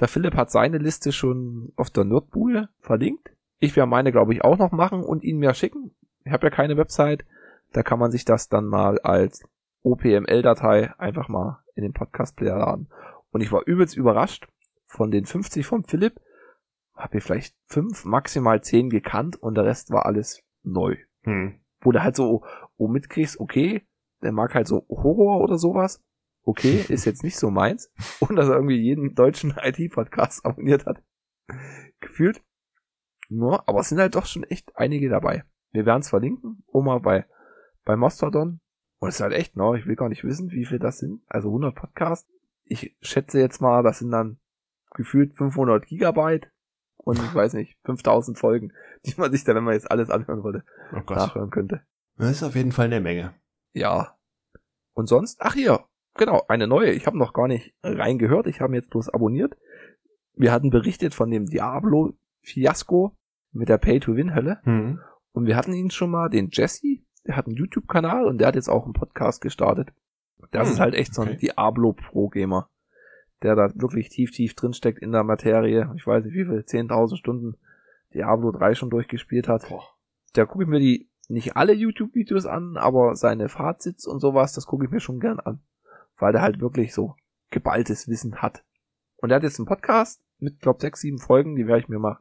Der 0.00 0.08
Philipp 0.08 0.34
hat 0.34 0.50
seine 0.50 0.78
Liste 0.78 1.12
schon 1.12 1.72
auf 1.76 1.88
der 1.90 2.04
Nerdbude 2.04 2.68
verlinkt. 2.80 3.30
Ich 3.58 3.74
werde 3.76 3.88
meine, 3.88 4.12
glaube 4.12 4.34
ich, 4.34 4.44
auch 4.44 4.58
noch 4.58 4.72
machen 4.72 5.02
und 5.02 5.24
ihn 5.24 5.38
mir 5.38 5.54
schicken. 5.54 5.94
Ich 6.24 6.32
habe 6.32 6.46
ja 6.46 6.50
keine 6.50 6.76
Website. 6.76 7.24
Da 7.76 7.82
kann 7.82 7.98
man 7.98 8.10
sich 8.10 8.24
das 8.24 8.48
dann 8.48 8.64
mal 8.64 8.98
als 9.00 9.46
OPML-Datei 9.82 10.98
einfach 10.98 11.28
mal 11.28 11.62
in 11.74 11.82
den 11.82 11.92
Podcast-Player 11.92 12.56
laden. 12.56 12.88
Und 13.32 13.42
ich 13.42 13.52
war 13.52 13.66
übelst 13.66 13.94
überrascht. 13.94 14.48
Von 14.86 15.10
den 15.10 15.26
50 15.26 15.66
vom 15.66 15.84
Philipp 15.84 16.18
habe 16.94 17.18
ich 17.18 17.22
vielleicht 17.22 17.54
fünf, 17.66 18.06
maximal 18.06 18.62
zehn 18.62 18.88
gekannt 18.88 19.36
und 19.36 19.56
der 19.56 19.66
Rest 19.66 19.90
war 19.90 20.06
alles 20.06 20.42
neu. 20.62 20.96
Hm. 21.24 21.60
Wo 21.82 21.92
du 21.92 22.02
halt 22.02 22.16
so 22.16 22.46
oh, 22.78 22.88
mitkriegst, 22.88 23.38
okay, 23.40 23.86
der 24.22 24.32
mag 24.32 24.54
halt 24.54 24.68
so 24.68 24.86
Horror 24.88 25.42
oder 25.42 25.58
sowas. 25.58 26.02
Okay, 26.44 26.82
ist 26.88 27.04
jetzt 27.04 27.24
nicht 27.24 27.36
so 27.36 27.50
meins. 27.50 27.92
Und 28.20 28.36
dass 28.36 28.48
er 28.48 28.54
irgendwie 28.54 28.80
jeden 28.80 29.14
deutschen 29.14 29.54
IT-Podcast 29.62 30.46
abonniert 30.46 30.86
hat. 30.86 31.02
Gefühlt. 32.00 32.42
Ja, 33.28 33.62
aber 33.66 33.80
es 33.80 33.90
sind 33.90 33.98
halt 33.98 34.14
doch 34.14 34.24
schon 34.24 34.44
echt 34.44 34.74
einige 34.76 35.10
dabei. 35.10 35.44
Wir 35.72 35.84
werden 35.84 36.00
es 36.00 36.08
verlinken. 36.08 36.64
Oma 36.68 37.00
bei, 37.00 37.26
bei 37.86 37.96
Mastodon. 37.96 38.60
Und 38.98 39.08
es 39.08 39.16
ist 39.16 39.20
halt 39.22 39.32
echt, 39.32 39.56
ne, 39.56 39.78
ich 39.78 39.86
will 39.86 39.96
gar 39.96 40.10
nicht 40.10 40.24
wissen, 40.24 40.50
wie 40.50 40.66
viel 40.66 40.78
das 40.78 40.98
sind. 40.98 41.22
Also 41.28 41.48
100 41.48 41.74
Podcasts. 41.74 42.28
ich 42.64 42.96
schätze 43.00 43.40
jetzt 43.40 43.62
mal, 43.62 43.82
das 43.82 44.00
sind 44.00 44.10
dann 44.10 44.38
gefühlt 44.94 45.34
500 45.36 45.86
Gigabyte 45.86 46.50
und 46.96 47.18
ich 47.18 47.34
weiß 47.34 47.54
nicht, 47.54 47.78
5000 47.84 48.38
Folgen, 48.38 48.72
die 49.06 49.14
man 49.16 49.30
sich 49.30 49.44
da, 49.44 49.54
wenn 49.54 49.64
man 49.64 49.74
jetzt 49.74 49.90
alles 49.90 50.10
anhören 50.10 50.42
wollte, 50.42 50.64
Oh 50.92 51.12
nachhören 51.12 51.50
könnte. 51.50 51.82
Das 52.16 52.30
ist 52.30 52.42
auf 52.42 52.56
jeden 52.56 52.72
Fall 52.72 52.86
eine 52.86 53.00
Menge. 53.00 53.34
Ja. 53.72 54.16
Und 54.94 55.06
sonst, 55.06 55.40
ach 55.40 55.54
hier, 55.54 55.84
genau, 56.14 56.44
eine 56.48 56.66
neue. 56.66 56.90
Ich 56.92 57.06
habe 57.06 57.18
noch 57.18 57.32
gar 57.32 57.46
nicht 57.46 57.74
reingehört, 57.82 58.46
ich 58.46 58.60
habe 58.60 58.74
jetzt 58.74 58.90
bloß 58.90 59.10
abonniert. 59.10 59.56
Wir 60.34 60.52
hatten 60.52 60.70
berichtet 60.70 61.14
von 61.14 61.30
dem 61.30 61.46
Diablo-Fiasko 61.46 63.16
mit 63.52 63.68
der 63.68 63.78
Pay-to-Win-Hölle. 63.78 64.60
Hm. 64.64 65.00
Und 65.32 65.46
wir 65.46 65.56
hatten 65.56 65.74
ihn 65.74 65.90
schon 65.90 66.10
mal, 66.10 66.30
den 66.30 66.48
Jesse, 66.50 67.05
der 67.26 67.36
hat 67.36 67.46
einen 67.46 67.56
YouTube-Kanal 67.56 68.24
und 68.26 68.38
der 68.38 68.48
hat 68.48 68.54
jetzt 68.54 68.68
auch 68.68 68.84
einen 68.84 68.92
Podcast 68.92 69.40
gestartet. 69.40 69.92
Das 70.50 70.68
Hm, 70.68 70.74
ist 70.74 70.80
halt 70.80 70.94
echt 70.94 71.14
so 71.14 71.22
ein 71.22 71.28
okay. 71.28 71.38
Diablo-Pro-Gamer, 71.38 72.68
der 73.42 73.54
da 73.56 73.70
wirklich 73.74 74.08
tief, 74.08 74.30
tief 74.30 74.54
drinsteckt 74.54 75.00
in 75.00 75.12
der 75.12 75.24
Materie. 75.24 75.92
Ich 75.96 76.06
weiß 76.06 76.24
nicht 76.24 76.34
wie 76.34 76.44
viel, 76.44 76.60
10.000 76.60 77.16
Stunden 77.16 77.56
Diablo 78.14 78.52
3 78.52 78.74
schon 78.74 78.90
durchgespielt 78.90 79.48
hat. 79.48 79.68
Boah. 79.68 79.84
Da 80.34 80.44
gucke 80.44 80.64
ich 80.64 80.70
mir 80.70 80.78
die, 80.80 81.08
nicht 81.28 81.56
alle 81.56 81.72
YouTube-Videos 81.72 82.46
an, 82.46 82.76
aber 82.76 83.16
seine 83.16 83.48
Fazits 83.48 84.06
und 84.06 84.20
sowas, 84.20 84.52
das 84.52 84.66
gucke 84.66 84.84
ich 84.84 84.90
mir 84.90 85.00
schon 85.00 85.20
gern 85.20 85.40
an. 85.40 85.60
Weil 86.18 86.32
der 86.32 86.42
halt 86.42 86.60
wirklich 86.60 86.94
so 86.94 87.16
geballtes 87.50 88.08
Wissen 88.08 88.36
hat. 88.36 88.64
Und 89.16 89.30
er 89.30 89.36
hat 89.36 89.42
jetzt 89.42 89.58
einen 89.58 89.66
Podcast 89.66 90.22
mit, 90.38 90.60
glaub, 90.60 90.80
sechs, 90.80 91.00
sieben 91.00 91.18
Folgen, 91.18 91.56
die 91.56 91.66
werde 91.66 91.80
ich 91.80 91.88
mir 91.88 91.98
mal 91.98 92.20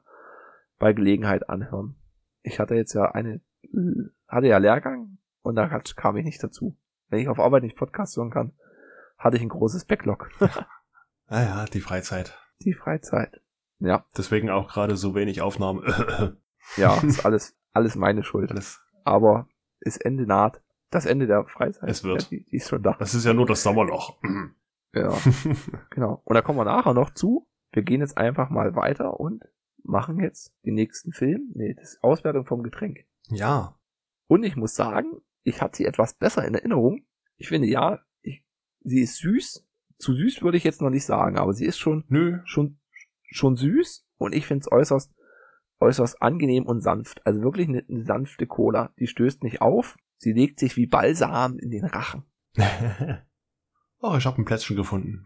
bei 0.79 0.93
Gelegenheit 0.93 1.49
anhören. 1.49 1.95
Ich 2.41 2.59
hatte 2.59 2.75
jetzt 2.75 2.93
ja 2.93 3.11
eine, 3.11 3.41
hatte 4.27 4.47
ja 4.47 4.57
Lehrgang 4.57 5.17
und 5.41 5.55
da 5.55 5.69
hat- 5.69 5.95
kam 5.95 6.17
ich 6.17 6.25
nicht 6.25 6.43
dazu. 6.43 6.77
Wenn 7.09 7.19
ich 7.19 7.27
auf 7.29 7.39
Arbeit 7.39 7.63
nicht 7.63 7.75
Podcast 7.77 8.17
hören 8.17 8.31
kann, 8.31 8.53
hatte 9.17 9.37
ich 9.37 9.43
ein 9.43 9.49
großes 9.49 9.85
Backlog. 9.85 10.29
Ah 11.27 11.41
ja, 11.41 11.65
die 11.65 11.81
Freizeit. 11.81 12.37
Die 12.61 12.75
Freizeit. 12.75 13.41
Ja, 13.79 14.05
Deswegen 14.15 14.51
auch 14.51 14.67
gerade 14.71 14.95
so 14.95 15.15
wenig 15.15 15.41
Aufnahmen. 15.41 15.81
ja, 16.77 16.97
ist 17.01 17.25
alles, 17.25 17.57
alles 17.73 17.95
meine 17.95 18.23
Schuld. 18.23 18.51
Alles. 18.51 18.79
Aber 19.03 19.47
das 19.81 19.97
Ende 19.97 20.27
naht. 20.27 20.61
Das 20.91 21.07
Ende 21.07 21.25
der 21.25 21.45
Freizeit. 21.45 21.89
Es 21.89 22.03
wird. 22.03 22.21
Ja, 22.21 22.27
die, 22.29 22.43
die 22.45 22.57
ist 22.57 22.69
schon 22.69 22.83
da. 22.83 22.95
Das 22.99 23.15
ist 23.15 23.25
ja 23.25 23.33
nur 23.33 23.47
das 23.47 23.63
Sommerloch. 23.63 24.19
Ja, 24.93 25.17
genau. 25.89 26.21
Und 26.25 26.35
da 26.35 26.43
kommen 26.43 26.59
wir 26.59 26.65
nachher 26.65 26.93
noch 26.93 27.09
zu. 27.09 27.47
Wir 27.71 27.81
gehen 27.81 28.01
jetzt 28.01 28.19
einfach 28.19 28.51
mal 28.51 28.75
weiter 28.75 29.19
und 29.19 29.43
machen 29.83 30.19
jetzt 30.19 30.53
den 30.63 30.75
nächsten 30.75 31.11
Film. 31.11 31.51
Nee, 31.55 31.73
das 31.73 31.93
ist 31.93 32.03
Auswertung 32.03 32.45
vom 32.45 32.61
Getränk. 32.61 32.99
Ja. 33.29 33.77
Und 34.27 34.43
ich 34.43 34.55
muss 34.55 34.75
sagen, 34.75 35.21
ich 35.43 35.61
hatte 35.61 35.77
sie 35.77 35.85
etwas 35.85 36.15
besser 36.15 36.45
in 36.45 36.55
Erinnerung. 36.55 37.05
Ich 37.37 37.49
finde, 37.49 37.67
ja, 37.67 37.99
ich, 38.21 38.43
sie 38.83 39.01
ist 39.01 39.17
süß. 39.17 39.67
Zu 39.97 40.13
süß 40.13 40.41
würde 40.41 40.57
ich 40.57 40.63
jetzt 40.63 40.81
noch 40.81 40.89
nicht 40.89 41.05
sagen, 41.05 41.37
aber 41.37 41.53
sie 41.53 41.65
ist 41.65 41.77
schon, 41.77 42.03
Nö. 42.07 42.39
schon, 42.45 42.79
schon 43.23 43.55
süß 43.55 44.05
und 44.17 44.33
ich 44.33 44.45
finde 44.45 44.61
es 44.61 44.71
äußerst, 44.71 45.13
äußerst 45.79 46.21
angenehm 46.21 46.65
und 46.65 46.81
sanft. 46.81 47.25
Also 47.25 47.41
wirklich 47.41 47.67
eine, 47.67 47.85
eine 47.87 48.03
sanfte 48.03 48.47
Cola. 48.47 48.93
Die 48.99 49.07
stößt 49.07 49.43
nicht 49.43 49.61
auf. 49.61 49.97
Sie 50.17 50.33
legt 50.33 50.59
sich 50.59 50.75
wie 50.77 50.87
Balsam 50.87 51.57
in 51.59 51.69
den 51.69 51.85
Rachen. 51.85 52.25
oh, 53.99 54.15
ich 54.17 54.25
habe 54.25 54.41
ein 54.41 54.45
Plätzchen 54.45 54.75
gefunden. 54.75 55.25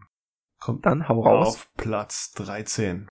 Kommt 0.58 0.84
Dann 0.84 1.08
hau 1.08 1.22
raus. 1.22 1.48
auf 1.48 1.72
Platz 1.76 2.32
13. 2.32 3.08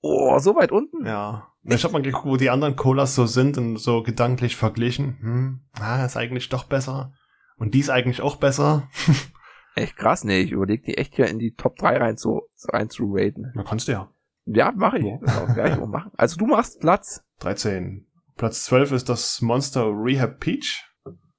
Oh, 0.00 0.38
so 0.38 0.54
weit 0.56 0.72
unten? 0.72 1.06
Ja. 1.06 1.48
Ich 1.62 1.84
habe 1.84 1.92
mal 1.92 2.02
geguckt, 2.02 2.26
wo 2.26 2.36
die 2.36 2.50
anderen 2.50 2.76
Colas 2.76 3.14
so 3.14 3.26
sind 3.26 3.58
und 3.58 3.76
so 3.76 4.02
gedanklich 4.02 4.56
verglichen. 4.56 5.18
Hm, 5.20 5.60
ah, 5.78 6.04
ist 6.04 6.16
eigentlich 6.16 6.48
doch 6.48 6.64
besser. 6.64 7.12
Und 7.58 7.74
die 7.74 7.80
ist 7.80 7.90
eigentlich 7.90 8.22
auch 8.22 8.36
besser. 8.36 8.88
Echt 9.74 9.96
krass, 9.96 10.24
nee, 10.24 10.40
ich 10.40 10.52
überlege 10.52 10.82
die 10.82 10.98
echt 10.98 11.14
hier 11.14 11.28
in 11.28 11.38
die 11.38 11.54
Top 11.54 11.76
3 11.76 11.98
rein 11.98 12.16
zu, 12.16 12.42
rein 12.64 12.90
zu 12.90 13.12
raten. 13.14 13.52
Na, 13.54 13.62
kannst 13.62 13.86
du 13.86 13.92
ja. 13.92 14.10
Ja, 14.46 14.72
mache 14.74 14.98
ich. 14.98 15.04
Ja. 15.04 15.44
Gleich 15.54 15.78
mal 15.78 15.86
machen. 15.86 16.10
Also 16.16 16.36
du 16.36 16.46
machst 16.46 16.80
Platz. 16.80 17.22
13. 17.38 18.06
Platz 18.36 18.64
12 18.64 18.92
ist 18.92 19.08
das 19.08 19.40
Monster 19.42 19.86
Rehab 19.86 20.40
Peach. 20.40 20.84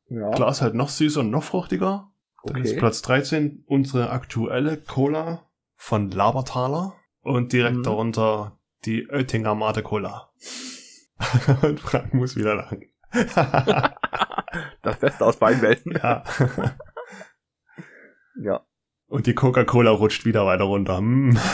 Ja. 0.08 0.30
Klar 0.32 0.50
ist 0.50 0.62
halt 0.62 0.76
noch 0.76 0.90
süßer 0.90 1.22
und 1.22 1.30
noch 1.30 1.44
fruchtiger. 1.44 2.10
Dann 2.46 2.62
ist 2.62 2.72
Okay. 2.72 2.80
Platz 2.80 3.02
13 3.02 3.64
unsere 3.68 4.12
aktuelle 4.12 4.78
Cola 4.78 5.50
von 5.76 6.10
Labertaler. 6.10 6.96
Und 7.22 7.54
direkt 7.54 7.78
Mhm. 7.78 7.84
darunter 7.84 8.58
die 8.86 9.08
Oettinger 9.10 9.56
Mate 9.56 9.84
Cola. 9.84 10.32
und 11.62 11.80
Frank 11.80 12.14
muss 12.14 12.36
wieder 12.36 12.56
lang. 12.56 12.84
Das 14.82 14.98
Beste 15.00 15.26
aus 15.26 15.38
beiden 15.38 15.62
Welten. 15.62 15.94
ja. 15.94 16.24
Ja. 18.42 18.66
Und 19.08 19.28
die 19.28 19.36
Coca-Cola 19.36 19.92
rutscht 19.92 20.24
wieder 20.26 20.46
weiter 20.46 20.64
runter. 20.64 20.98
Hm. 21.00 21.38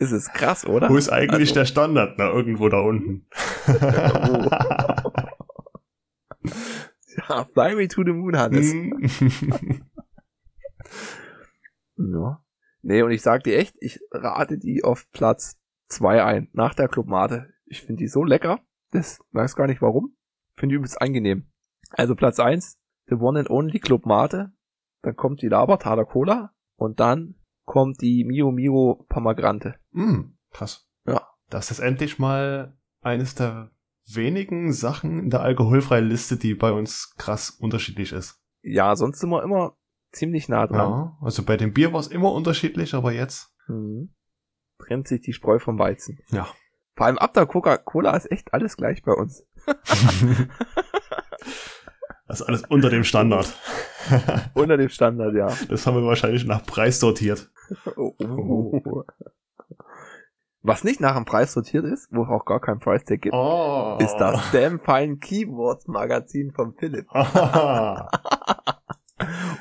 Es 0.00 0.10
ist 0.10 0.34
krass, 0.34 0.66
oder? 0.66 0.88
Wo 0.90 0.96
ist 0.96 1.08
eigentlich 1.08 1.50
Also- 1.50 1.54
der 1.60 1.64
Standard? 1.66 2.16
Na, 2.18 2.26
irgendwo 2.30 2.68
da 2.68 2.80
unten. 2.80 3.26
Ja, 7.28 7.46
fly 7.54 7.74
me 7.76 7.86
to 7.88 8.02
the 8.04 8.10
moon, 8.12 8.36
Hannes. 8.36 8.72
Hm. 8.72 9.82
Ja. 11.96 12.42
Nee, 12.88 13.02
und 13.02 13.10
ich 13.10 13.20
sag 13.20 13.44
dir 13.44 13.58
echt, 13.58 13.76
ich 13.80 14.00
rate 14.12 14.56
die 14.56 14.82
auf 14.82 15.10
Platz 15.10 15.60
2 15.88 16.24
ein, 16.24 16.48
nach 16.54 16.72
der 16.72 16.88
Clubmate. 16.88 17.52
Ich 17.66 17.82
finde 17.82 17.98
die 17.98 18.08
so 18.08 18.24
lecker, 18.24 18.60
das 18.92 19.20
weiß 19.32 19.56
gar 19.56 19.66
nicht 19.66 19.82
warum. 19.82 20.16
Finde 20.56 20.72
die 20.72 20.76
übelst 20.76 20.98
angenehm. 21.02 21.50
Also 21.90 22.14
Platz 22.14 22.40
1, 22.40 22.78
the 23.08 23.16
one 23.16 23.38
and 23.40 23.50
only 23.50 23.78
Clubmate. 23.78 24.52
Dann 25.02 25.16
kommt 25.16 25.42
die 25.42 25.48
Labertaler 25.48 26.06
Cola 26.06 26.54
und 26.76 26.98
dann 26.98 27.34
kommt 27.66 28.00
die 28.00 28.24
Mio 28.24 28.52
Mio 28.52 29.04
Pamagrante. 29.10 29.74
Hm, 29.92 30.38
krass. 30.50 30.88
Ja. 31.06 31.28
Das 31.50 31.70
ist 31.70 31.80
endlich 31.80 32.18
mal 32.18 32.74
eines 33.02 33.34
der 33.34 33.70
wenigen 34.14 34.72
Sachen 34.72 35.24
in 35.24 35.28
der 35.28 35.42
alkoholfreien 35.42 36.08
Liste, 36.08 36.38
die 36.38 36.54
bei 36.54 36.72
uns 36.72 37.14
krass 37.18 37.50
unterschiedlich 37.50 38.12
ist. 38.12 38.40
Ja, 38.62 38.96
sonst 38.96 39.18
sind 39.18 39.28
wir 39.28 39.42
immer 39.42 39.76
ziemlich 40.12 40.48
nah 40.48 40.66
dran. 40.66 40.78
Ja, 40.90 41.16
also 41.22 41.42
bei 41.44 41.56
dem 41.56 41.72
Bier 41.72 41.92
war 41.92 42.00
es 42.00 42.08
immer 42.08 42.32
unterschiedlich, 42.32 42.94
aber 42.94 43.12
jetzt. 43.12 43.52
Mhm. 43.66 44.14
Trennt 44.78 45.08
sich 45.08 45.20
die 45.20 45.32
Spreu 45.32 45.58
vom 45.58 45.78
Weizen. 45.78 46.18
Ja. 46.30 46.46
Vor 46.96 47.06
allem 47.06 47.18
ab 47.18 47.34
der 47.34 47.46
Coca-Cola 47.46 48.16
ist 48.16 48.30
echt 48.30 48.52
alles 48.54 48.76
gleich 48.76 49.02
bei 49.02 49.12
uns. 49.12 49.44
Das 52.26 52.40
ist 52.42 52.46
alles 52.46 52.62
unter 52.68 52.90
dem 52.90 53.04
Standard. 53.04 53.56
Unter 54.54 54.76
dem 54.76 54.90
Standard, 54.90 55.34
ja. 55.34 55.46
Das 55.70 55.86
haben 55.86 55.96
wir 55.96 56.04
wahrscheinlich 56.04 56.44
nach 56.44 56.62
Preis 56.66 57.00
sortiert. 57.00 57.50
Oh, 57.96 58.12
oh. 58.22 59.04
Was 60.60 60.84
nicht 60.84 61.00
nach 61.00 61.14
dem 61.14 61.24
Preis 61.24 61.54
sortiert 61.54 61.86
ist, 61.86 62.08
wo 62.12 62.24
es 62.24 62.28
auch 62.28 62.44
gar 62.44 62.60
kein 62.60 62.80
Price 62.80 63.04
Tag 63.04 63.22
gibt, 63.22 63.34
Oh. 63.34 63.96
ist 63.98 64.16
das 64.16 64.50
Damn 64.52 64.78
Fine 64.80 65.16
Keyboards 65.16 65.86
Magazin 65.86 66.52
von 66.52 66.74
Philipp. 66.74 67.06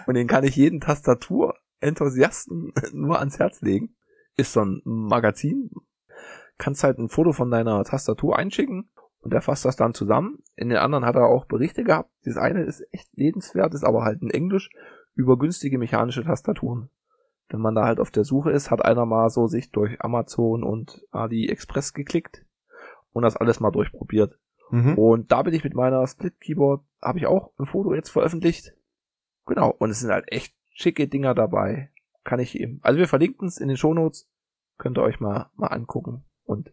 Und 0.08 0.15
den 0.15 0.28
kann 0.28 0.43
ich 0.43 0.56
jeden 0.56 0.80
Tastatur-Enthusiasten 0.80 2.74
nur 2.93 3.20
ans 3.20 3.38
Herz 3.38 3.62
legen. 3.62 3.96
Ist 4.36 4.54
so 4.54 4.62
ein 4.62 4.82
Magazin. 4.86 5.70
Kannst 6.58 6.84
halt 6.84 6.98
ein 6.98 7.10
Foto 7.10 7.34
von 7.34 7.52
deiner 7.52 7.84
Tastatur 7.84 8.38
einschicken 8.38 8.89
und 9.20 9.34
er 9.34 9.41
fasst 9.41 9.65
das 9.65 9.76
dann 9.76 9.93
zusammen. 9.93 10.39
In 10.56 10.70
den 10.70 10.78
anderen 10.78 11.06
hat 11.06 11.15
er 11.15 11.28
auch 11.28 11.46
Berichte 11.46 11.84
gehabt. 11.84 12.10
Das 12.24 12.38
eine 12.38 12.63
ist 12.63 12.84
echt 12.91 13.10
lebenswert, 13.15 13.73
ist 13.73 13.84
aber 13.84 14.04
halt 14.04 14.21
in 14.21 14.29
Englisch 14.29 14.69
über 15.13 15.38
günstige 15.38 15.77
mechanische 15.77 16.23
Tastaturen. 16.23 16.90
Wenn 17.50 17.60
man 17.60 17.75
da 17.75 17.86
halt 17.86 18.00
auf 18.00 18.12
der 18.12 18.23
Suche 18.23 18.52
ist, 18.52 18.71
hat 18.71 18.84
einer 18.84 19.06
mal 19.06 19.29
so 19.29 19.48
sich 19.48 19.71
durch 19.71 20.02
Amazon 20.02 20.63
und 20.63 21.06
AliExpress 21.12 21.94
geklickt 21.94 22.46
und 23.12 23.23
das 23.23 23.38
alles 23.38 23.60
mal 23.60 23.71
durchprobiert. 23.71 24.38
mhm. 24.69 24.98
Und 24.98 25.32
da 25.32 25.44
bin 25.44 25.54
ich 25.54 25.63
mit 25.63 25.73
meiner 25.73 26.06
Split 26.08 26.40
Keyboard, 26.40 26.84
habe 27.02 27.19
ich 27.19 27.27
auch 27.27 27.52
ein 27.58 27.65
Foto 27.65 27.94
jetzt 27.94 28.10
veröffentlicht. 28.10 28.73
Genau, 29.48 29.69
und 29.71 29.89
es 29.89 30.00
sind 30.02 30.12
halt 30.12 30.31
echt 30.31 30.54
schicke 30.71 31.08
Dinger 31.08 31.33
dabei. 31.33 31.91
Kann 32.23 32.39
ich 32.39 32.60
eben. 32.60 32.79
Also 32.83 33.00
wir 33.00 33.08
verlinken 33.08 33.48
es 33.48 33.58
in 33.58 33.67
den 33.67 33.77
Shownotes. 33.77 34.29
Könnt 34.77 34.98
ihr 34.98 35.02
euch 35.02 35.19
mal, 35.19 35.50
mal 35.56 35.67
angucken 35.67 36.25
und 36.43 36.71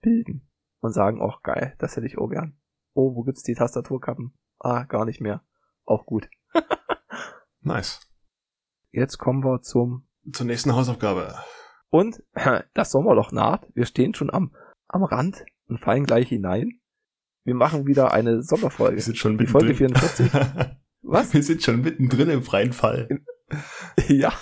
bilden. 0.00 0.48
Und 0.80 0.92
sagen, 0.92 1.22
auch 1.22 1.42
geil, 1.42 1.74
das 1.78 1.96
hätte 1.96 2.06
ich 2.06 2.18
auch 2.18 2.28
gern. 2.28 2.58
Oh, 2.92 3.14
wo 3.14 3.22
gibt's 3.22 3.42
die 3.42 3.54
Tastaturkappen? 3.54 4.34
Ah, 4.58 4.84
gar 4.84 5.04
nicht 5.04 5.20
mehr. 5.20 5.42
Auch 5.84 6.04
gut. 6.06 6.28
Nice. 7.66 8.06
Jetzt 8.92 9.16
kommen 9.16 9.42
wir 9.42 9.62
zum 9.62 10.06
Zur 10.30 10.44
nächsten 10.44 10.74
Hausaufgabe. 10.74 11.34
Und 11.88 12.22
das 12.74 12.90
Sommerloch 12.90 13.32
naht. 13.32 13.66
Wir 13.74 13.86
stehen 13.86 14.12
schon 14.14 14.30
am, 14.30 14.54
am 14.86 15.02
Rand 15.02 15.46
und 15.66 15.80
fallen 15.80 16.04
gleich 16.04 16.28
hinein. 16.28 16.80
Wir 17.44 17.54
machen 17.54 17.86
wieder 17.86 18.12
eine 18.12 18.36
Wir 18.36 18.42
Sommerfolge. 18.42 19.00
sind 19.00 19.16
schon 19.16 19.38
Die 19.38 19.46
Folge 19.46 19.68
mittendrin. 19.68 19.96
44. 19.96 20.76
Was? 21.04 21.34
Wir 21.34 21.42
sind 21.42 21.62
schon 21.62 21.82
mittendrin 21.82 22.30
im 22.30 22.42
freien 22.42 22.72
Fall. 22.72 23.08
Ja. 24.08 24.32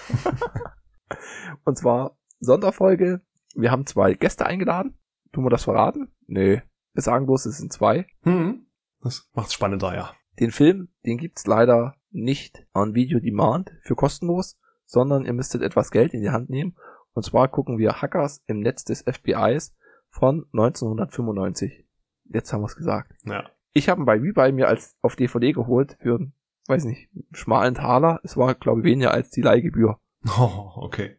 Und 1.65 1.77
zwar 1.77 2.17
Sonderfolge. 2.41 3.21
Wir 3.55 3.71
haben 3.71 3.85
zwei 3.85 4.15
Gäste 4.15 4.47
eingeladen. 4.47 4.97
Tun 5.33 5.45
wir 5.45 5.51
das 5.51 5.65
verraten? 5.65 6.09
Nee. 6.27 6.63
Wir 6.95 7.03
sagen 7.03 7.27
bloß, 7.27 7.45
es 7.47 7.59
sind 7.59 7.73
zwei. 7.73 8.07
Hm. 8.23 8.67
Das 9.03 9.29
macht's 9.35 9.53
spannender, 9.53 9.95
ja. 9.95 10.15
Den 10.41 10.51
Film, 10.51 10.89
den 11.05 11.19
gibt's 11.19 11.47
leider 11.47 11.97
nicht 12.11 12.65
on 12.73 12.95
Video 12.95 13.19
Demand 13.19 13.71
für 13.83 13.97
kostenlos, 13.97 14.59
sondern 14.87 15.27
ihr 15.27 15.33
müsstet 15.33 15.61
etwas 15.63 15.91
Geld 15.91 16.15
in 16.15 16.23
die 16.23 16.31
Hand 16.31 16.49
nehmen. 16.49 16.77
Und 17.13 17.25
zwar 17.25 17.49
gucken 17.49 17.77
wir 17.77 18.01
Hackers 18.01 18.43
im 18.47 18.61
Netz 18.61 18.85
des 18.85 19.03
FBIs 19.03 19.75
von 20.09 20.47
1995. 20.53 21.85
Jetzt 22.25 22.53
haben 22.53 22.63
wir 22.63 22.67
es 22.67 22.77
gesagt. 22.77 23.13
Ja. 23.25 23.51
Ich 23.75 23.89
habe 23.89 24.01
ihn 24.01 24.07
bei 24.07 24.17
Rebuy 24.17 24.53
mir 24.53 24.69
als 24.69 24.97
auf 25.03 25.17
DVD 25.17 25.53
geholt 25.53 25.99
für, 26.01 26.31
weiß 26.69 26.85
nicht, 26.85 27.09
schmalen 27.33 27.75
Taler. 27.75 28.21
Es 28.23 28.37
war, 28.37 28.55
glaube 28.55 28.81
ich, 28.81 28.85
weniger 28.85 29.13
als 29.13 29.31
die 29.31 29.43
Leihgebühr. 29.43 29.99
Oh, 30.39 30.73
okay. 30.77 31.17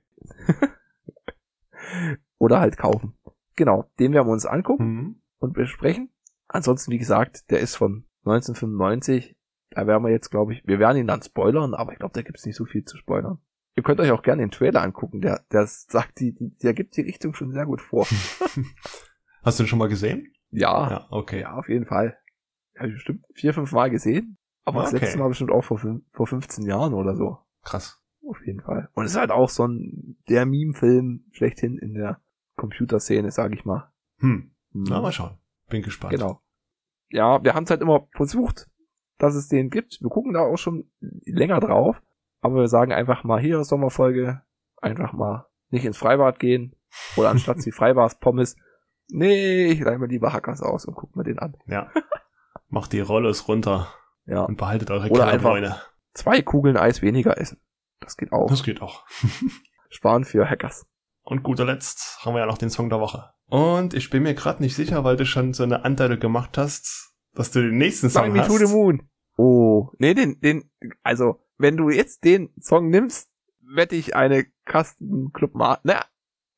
Oder 2.38 2.60
halt 2.60 2.78
kaufen. 2.78 3.18
Genau, 3.56 3.90
den 4.00 4.14
werden 4.14 4.28
wir 4.28 4.32
uns 4.34 4.46
angucken 4.46 4.86
Mhm. 4.86 5.22
und 5.40 5.54
besprechen. 5.54 6.10
Ansonsten, 6.48 6.92
wie 6.92 6.98
gesagt, 6.98 7.50
der 7.52 7.60
ist 7.60 7.76
von 7.76 8.06
1995. 8.26 9.36
Da 9.70 9.88
werden 9.88 10.04
wir 10.04 10.12
jetzt, 10.12 10.30
glaube 10.30 10.54
ich, 10.54 10.66
wir 10.68 10.80
werden 10.80 10.98
ihn 10.98 11.08
dann 11.08 11.22
spoilern, 11.24 11.74
aber 11.74 11.94
ich 11.94 12.00
glaube, 12.00 12.14
da 12.14 12.22
gibt's 12.22 12.46
nicht 12.46 12.56
so 12.56 12.66
viel 12.66 12.84
zu 12.86 12.98
spoilern. 12.98 13.40
Ihr 13.76 13.82
könnt 13.84 14.00
euch 14.00 14.12
auch 14.12 14.22
gerne 14.22 14.44
den 14.44 14.52
Trailer 14.52 14.84
angucken, 14.84 15.20
der, 15.22 15.44
der 15.52 15.66
sagt 15.66 16.20
die, 16.20 16.32
die, 16.34 16.56
der 16.60 16.74
gibt 16.76 16.96
die 16.96 17.02
Richtung 17.02 17.34
schon 17.34 17.52
sehr 17.52 17.66
gut 17.66 17.82
vor. 17.82 18.06
Hast 19.44 19.60
du 19.60 19.64
den 19.64 19.68
schon 19.68 19.80
mal 19.80 19.90
gesehen? 19.90 20.32
Ja, 20.52 20.90
Ja, 20.92 21.08
okay. 21.10 21.42
ja, 21.42 21.54
auf 21.54 21.68
jeden 21.70 21.88
Fall. 21.88 22.18
Habe 22.78 22.90
ich 22.90 22.94
bestimmt 22.96 23.26
vier, 23.34 23.54
fünf 23.54 23.72
Mal 23.72 23.90
gesehen. 23.90 24.38
Aber 24.66 24.82
das 24.82 24.94
Okay. 24.94 25.04
letzte 25.04 25.20
Mal 25.20 25.28
bestimmt 25.28 25.52
auch 25.52 25.64
vor, 25.64 25.80
vor 26.12 26.28
15 26.28 26.66
Jahren 26.66 26.94
oder 26.94 27.16
so. 27.16 27.38
Krass. 27.64 28.00
Auf 28.28 28.46
jeden 28.46 28.62
Fall. 28.62 28.90
Und 28.94 29.06
es 29.06 29.12
ist 29.12 29.18
halt 29.18 29.32
auch 29.32 29.50
so 29.50 29.68
ein, 29.68 30.18
der 30.30 30.46
Meme-Film 30.46 31.26
schlechthin 31.32 31.78
in 31.78 31.94
der 31.94 32.22
Computerszene, 32.56 33.32
sag 33.32 33.54
ich 33.54 33.66
mal. 33.66 33.92
Hm. 34.20 34.52
Mhm. 34.72 34.84
Na, 34.88 35.02
mal 35.02 35.12
schauen. 35.12 35.38
Bin 35.70 35.82
gespannt. 35.82 36.14
Genau. 36.14 36.42
Ja, 37.10 37.44
wir 37.44 37.54
haben 37.54 37.66
es 37.66 37.70
halt 37.70 37.82
immer 37.82 38.08
versucht, 38.14 38.70
dass 39.18 39.36
es 39.36 39.50
den 39.50 39.70
gibt. 39.70 40.00
Wir 40.02 40.10
gucken 40.10 40.34
da 40.34 40.42
auch 40.42 40.58
schon 40.58 40.90
länger 41.02 41.60
drauf. 41.60 42.02
Aber 42.42 42.56
wir 42.56 42.68
sagen 42.68 42.92
einfach 42.92 43.24
mal 43.24 43.40
hier, 43.40 43.64
Sommerfolge, 43.64 44.42
einfach 44.82 45.14
mal 45.14 45.48
nicht 45.70 45.86
ins 45.86 45.98
Freibad 45.98 46.40
gehen. 46.40 46.76
Oder 47.18 47.30
anstatt 47.30 47.66
die 47.66 47.72
Freibars 47.74 48.20
Pommes. 48.20 48.56
Nee, 49.10 49.68
ich 49.68 49.80
leih 49.82 49.98
mir 49.98 50.08
lieber 50.08 50.32
Hackers 50.34 50.62
aus 50.62 50.86
und 50.86 50.96
guck 50.96 51.16
mir 51.16 51.24
den 51.24 51.40
an. 51.40 51.56
Ja. 51.68 51.92
Macht 52.70 52.94
die 52.94 53.00
Rollos 53.02 53.48
runter 53.48 53.88
Ja. 54.26 54.44
und 54.44 54.58
behaltet 54.58 54.90
eure 54.92 55.10
Oder 55.10 55.26
Kellerbräune. 55.26 55.76
Zwei 56.14 56.42
Kugeln 56.42 56.78
Eis 56.78 57.02
weniger 57.02 57.38
essen. 57.38 57.60
Das 58.00 58.18
geht 58.18 58.32
auch. 58.32 58.48
Das 58.50 58.64
geht 58.64 58.82
auch. 58.82 59.06
Sparen 59.90 60.24
für 60.26 60.50
Hackers. 60.50 60.86
Und 61.24 61.44
guter 61.44 61.66
Letzt 61.66 62.20
haben 62.24 62.34
wir 62.34 62.40
ja 62.42 62.46
noch 62.46 62.58
den 62.58 62.70
Song 62.70 62.90
der 62.90 63.00
Woche. 63.00 63.32
Und 63.48 63.94
ich 63.94 64.10
bin 64.10 64.24
mir 64.24 64.34
gerade 64.34 64.62
nicht 64.62 64.76
sicher, 64.76 65.04
weil 65.04 65.16
du 65.16 65.26
schon 65.26 65.54
so 65.54 65.64
eine 65.64 65.86
Anteile 65.86 66.18
gemacht 66.18 66.58
hast, 66.58 67.14
dass 67.34 67.52
du 67.52 67.62
den 67.62 67.78
nächsten 67.78 68.10
Song 68.10 68.26
Fly 68.26 68.34
me 68.34 68.40
hast. 68.42 68.48
to 68.48 68.58
the 68.58 68.72
moon. 68.74 69.10
Oh, 69.38 69.90
nee, 69.98 70.14
den, 70.14 70.40
den, 70.42 70.70
also, 71.02 71.40
wenn 71.58 71.78
du 71.78 71.90
jetzt 71.90 72.24
den 72.24 72.50
Song 72.60 72.90
nimmst, 72.90 73.30
wette 73.62 73.96
ich 73.96 74.16
eine 74.16 74.46
Kastenclub 74.66 75.56
Made, 75.56 75.80
na, 75.84 76.06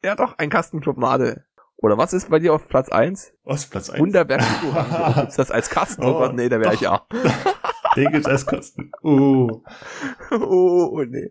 ja 0.03 0.15
doch, 0.15 0.37
ein 0.37 0.49
Kastenclub 0.49 0.97
Made. 0.97 1.45
Oder 1.77 1.97
was 1.97 2.13
ist 2.13 2.29
bei 2.29 2.39
dir 2.39 2.53
auf 2.53 2.67
Platz 2.67 2.89
1? 2.89 3.33
Was, 3.43 3.67
Platz 3.67 3.89
1? 3.89 3.99
Wunderberg 3.99 4.41
Kulturhafen. 4.61 5.21
Gibt's 5.21 5.35
das 5.35 5.51
als 5.51 5.69
Kasten? 5.69 6.03
Oh, 6.03 6.07
Oh, 6.15 6.19
Gott, 6.19 6.33
nee, 6.35 6.49
da 6.49 6.59
wäre 6.59 6.73
ich 6.73 6.81
ja. 6.81 7.05
Den 7.95 8.11
gibt's 8.11 8.27
als 8.27 8.45
Kosten. 8.45 8.91
Uh, 9.03 9.61
oh, 10.31 11.03
nee. 11.07 11.29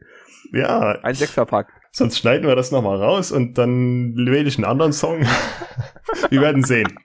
ja, 0.52 0.92
Ein 1.02 1.14
Sechserpack. 1.14 1.68
sonst 1.92 2.18
schneiden 2.18 2.46
wir 2.46 2.56
das 2.56 2.70
nochmal 2.70 3.02
raus 3.02 3.32
und 3.32 3.58
dann 3.58 4.14
wähle 4.16 4.48
ich 4.48 4.56
einen 4.56 4.64
anderen 4.64 4.92
Song. 4.92 5.20
wir 6.30 6.40
werden 6.40 6.64
sehen. 6.64 6.98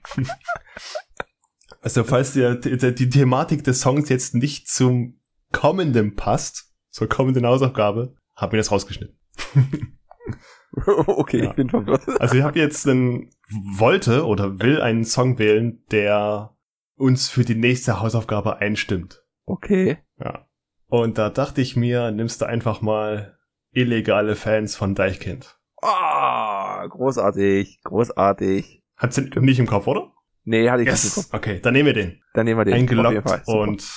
Also, 1.82 2.03
falls 2.03 2.34
dir 2.34 2.55
die 2.55 3.10
Thematik 3.10 3.64
des 3.64 3.82
Songs 3.82 4.10
jetzt 4.10 4.36
nicht 4.36 4.68
zum 4.70 5.20
kommenden 5.51 6.16
passt, 6.16 6.74
zur 6.89 7.07
kommenden 7.07 7.45
Hausaufgabe, 7.45 8.16
hab 8.36 8.51
mir 8.51 8.57
das 8.57 8.72
rausgeschnitten. 8.72 9.18
okay, 11.07 11.43
Ja. 11.43 11.49
ich 11.49 11.55
bin 11.55 11.70
verwirrt. 11.70 12.03
Also 12.20 12.36
ich 12.36 12.43
habe 12.43 12.60
jetzt 12.60 12.88
einen 12.88 13.32
wollte 13.49 14.26
oder 14.26 14.60
will 14.60 14.82
einen 14.82 15.03
Song 15.05 15.39
wählen, 15.39 15.84
der 15.91 16.55
uns 16.95 17.30
für 17.30 17.43
die 17.43 17.55
nächste 17.55 17.99
Hausaufgabe 18.01 18.57
einstimmt. 18.57 19.24
Okay. 19.50 19.97
Ja. 20.20 20.45
Und 20.88 21.18
da 21.18 21.30
dachte 21.30 21.62
ich 21.62 21.76
mir, 21.76 22.12
nimmst 22.12 22.41
du 22.41 22.45
einfach 22.45 22.82
mal 22.82 23.39
illegale 23.72 24.36
Fans 24.36 24.76
von 24.76 24.93
Deichkind. 24.93 25.60
Ah, 25.82 26.86
großartig, 26.88 27.82
großartig. 27.84 28.84
Hat's 28.95 29.16
den 29.16 29.30
nicht 29.43 29.60
im 29.60 29.66
Kopf, 29.66 29.88
oder? 29.88 30.14
Nee, 30.43 30.70
hatte 30.70 30.84
ich 30.84 30.89
nicht 30.89 31.04
im 31.04 31.24
Kopf. 31.24 31.34
Okay, 31.34 31.60
dann 31.62 31.74
nehmen 31.74 31.88
wir 31.88 31.93
den. 31.93 32.22
Dann 32.34 32.45
nehmen 32.45 32.60
wir 32.60 32.66
den. 32.66 32.76
Eingeloggt 32.76 33.47
und 33.47 33.88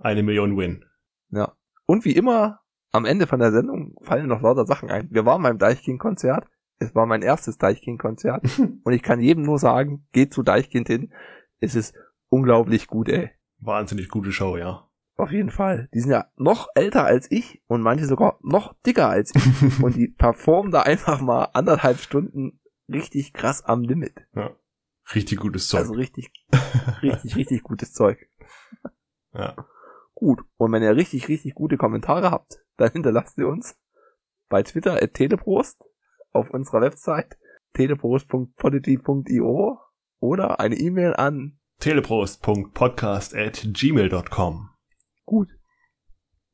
eine 0.00 0.22
Million 0.22 0.56
Win. 0.56 0.84
Ja. 1.30 1.52
Und 1.86 2.04
wie 2.06 2.12
immer, 2.12 2.60
am 2.90 3.04
Ende 3.04 3.26
von 3.26 3.40
der 3.40 3.52
Sendung 3.52 3.94
fallen 4.00 4.28
noch 4.28 4.40
lauter 4.40 4.64
Sachen 4.64 4.90
ein. 4.90 5.08
Wir 5.10 5.26
waren 5.26 5.42
beim 5.42 5.58
Deichkind-Konzert. 5.58 6.46
Es 6.78 6.94
war 6.94 7.04
mein 7.06 7.22
erstes 7.22 7.58
Deichkind-Konzert. 7.58 8.44
und 8.84 8.92
ich 8.92 9.02
kann 9.02 9.20
jedem 9.20 9.42
nur 9.42 9.58
sagen, 9.58 10.06
geht 10.12 10.32
zu 10.32 10.42
Deichkind 10.42 10.88
hin. 10.88 11.12
Es 11.60 11.74
ist 11.74 11.94
unglaublich 12.30 12.86
gut, 12.86 13.08
ey. 13.08 13.30
Wahnsinnig 13.58 14.08
gute 14.08 14.32
Show, 14.32 14.56
ja. 14.56 14.88
Auf 15.16 15.30
jeden 15.30 15.50
Fall. 15.50 15.88
Die 15.94 16.00
sind 16.00 16.10
ja 16.10 16.26
noch 16.36 16.68
älter 16.74 17.04
als 17.04 17.30
ich 17.30 17.62
und 17.66 17.82
manche 17.82 18.06
sogar 18.06 18.38
noch 18.42 18.74
dicker 18.86 19.08
als 19.08 19.32
ich. 19.34 19.44
und 19.82 19.96
die 19.96 20.08
performen 20.08 20.72
da 20.72 20.82
einfach 20.82 21.20
mal 21.20 21.44
anderthalb 21.52 21.98
Stunden 21.98 22.60
richtig 22.88 23.32
krass 23.32 23.64
am 23.64 23.82
Limit. 23.82 24.26
Richtig 25.14 25.38
gutes 25.38 25.68
Zeug. 25.68 25.80
Also 25.80 25.94
richtig, 25.94 26.32
richtig, 27.02 27.36
richtig 27.36 27.62
gutes 27.62 27.92
Zeug. 27.92 28.18
ja. 29.34 29.54
Gut. 30.14 30.42
Und 30.56 30.72
wenn 30.72 30.82
ihr 30.82 30.96
richtig, 30.96 31.28
richtig 31.28 31.54
gute 31.54 31.76
Kommentare 31.76 32.30
habt, 32.30 32.62
dann 32.76 32.92
hinterlasst 32.92 33.36
ihr 33.38 33.48
uns 33.48 33.76
bei 34.48 34.62
Twitter 34.62 35.02
at 35.02 35.14
teleprost, 35.14 35.82
auf 36.32 36.50
unserer 36.50 36.82
Website 36.82 37.36
teleprost.podigy.io 37.74 39.78
oder 40.20 40.60
eine 40.60 40.76
E-Mail 40.76 41.14
an 41.14 41.58
Teleprost.podcast 41.80 43.34
at 43.34 43.66
gmail.com. 43.72 44.71
gut. 45.24 45.48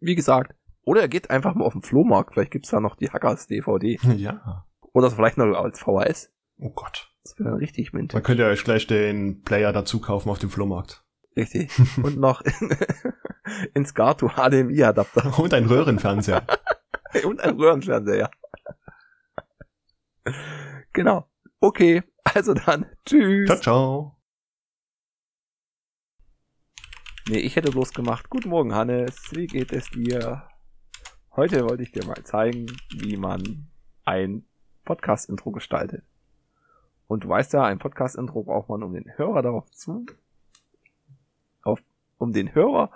Wie 0.00 0.14
gesagt, 0.14 0.54
oder 0.82 1.02
ihr 1.02 1.08
geht 1.08 1.30
einfach 1.30 1.54
mal 1.54 1.64
auf 1.64 1.72
den 1.74 1.82
Flohmarkt, 1.82 2.32
vielleicht 2.34 2.50
gibt's 2.52 2.70
da 2.70 2.80
noch 2.80 2.96
die 2.96 3.10
Hackers 3.10 3.46
DVD 3.46 3.98
Ja. 4.16 4.66
oder 4.92 5.10
vielleicht 5.10 5.36
noch 5.38 5.46
als 5.56 5.80
VHS. 5.80 6.32
Oh 6.58 6.70
Gott. 6.70 7.12
Das 7.24 7.38
wäre 7.38 7.50
dann 7.50 7.58
richtig 7.58 7.92
mint. 7.92 8.14
Dann 8.14 8.22
könnt 8.22 8.40
ihr 8.40 8.46
euch 8.46 8.64
gleich 8.64 8.86
den 8.86 9.42
Player 9.42 9.72
dazu 9.72 10.00
kaufen 10.00 10.30
auf 10.30 10.38
dem 10.38 10.50
Flohmarkt. 10.50 11.04
Richtig. 11.36 11.70
Und 12.02 12.18
noch 12.18 12.40
in, 12.60 12.76
in 13.74 13.84
Scarto 13.86 14.28
HDMI-Adapter 14.30 15.38
Und 15.38 15.52
ein 15.54 15.66
Röhrenfernseher. 15.66 16.46
und 17.24 17.40
ein 17.40 17.56
Röhrenfernseher. 17.56 18.30
Genau. 20.92 21.28
Okay, 21.60 22.02
also 22.24 22.54
dann. 22.54 22.86
Tschüss. 23.06 23.46
ciao, 23.48 23.60
ciao. 23.60 24.17
Nee, 27.28 27.38
ich 27.38 27.56
hätte 27.56 27.70
bloß 27.70 27.92
gemacht. 27.92 28.30
Guten 28.30 28.48
Morgen, 28.48 28.74
Hannes. 28.74 29.30
Wie 29.32 29.46
geht 29.46 29.72
es 29.72 29.90
dir? 29.90 30.44
Heute 31.36 31.68
wollte 31.68 31.82
ich 31.82 31.92
dir 31.92 32.04
mal 32.06 32.22
zeigen, 32.24 32.66
wie 32.90 33.16
man 33.16 33.68
ein 34.04 34.44
Podcast-Intro 34.84 35.50
gestaltet. 35.50 36.04
Und 37.06 37.24
du 37.24 37.28
weißt 37.28 37.52
ja, 37.52 37.64
ein 37.64 37.78
Podcast-Intro 37.78 38.42
braucht 38.44 38.68
man, 38.68 38.82
um 38.82 38.92
den 38.94 39.16
Hörer 39.16 39.42
darauf 39.42 39.70
zu, 39.70 40.06
auf, 41.62 41.80
um 42.18 42.32
den 42.32 42.54
Hörer 42.54 42.90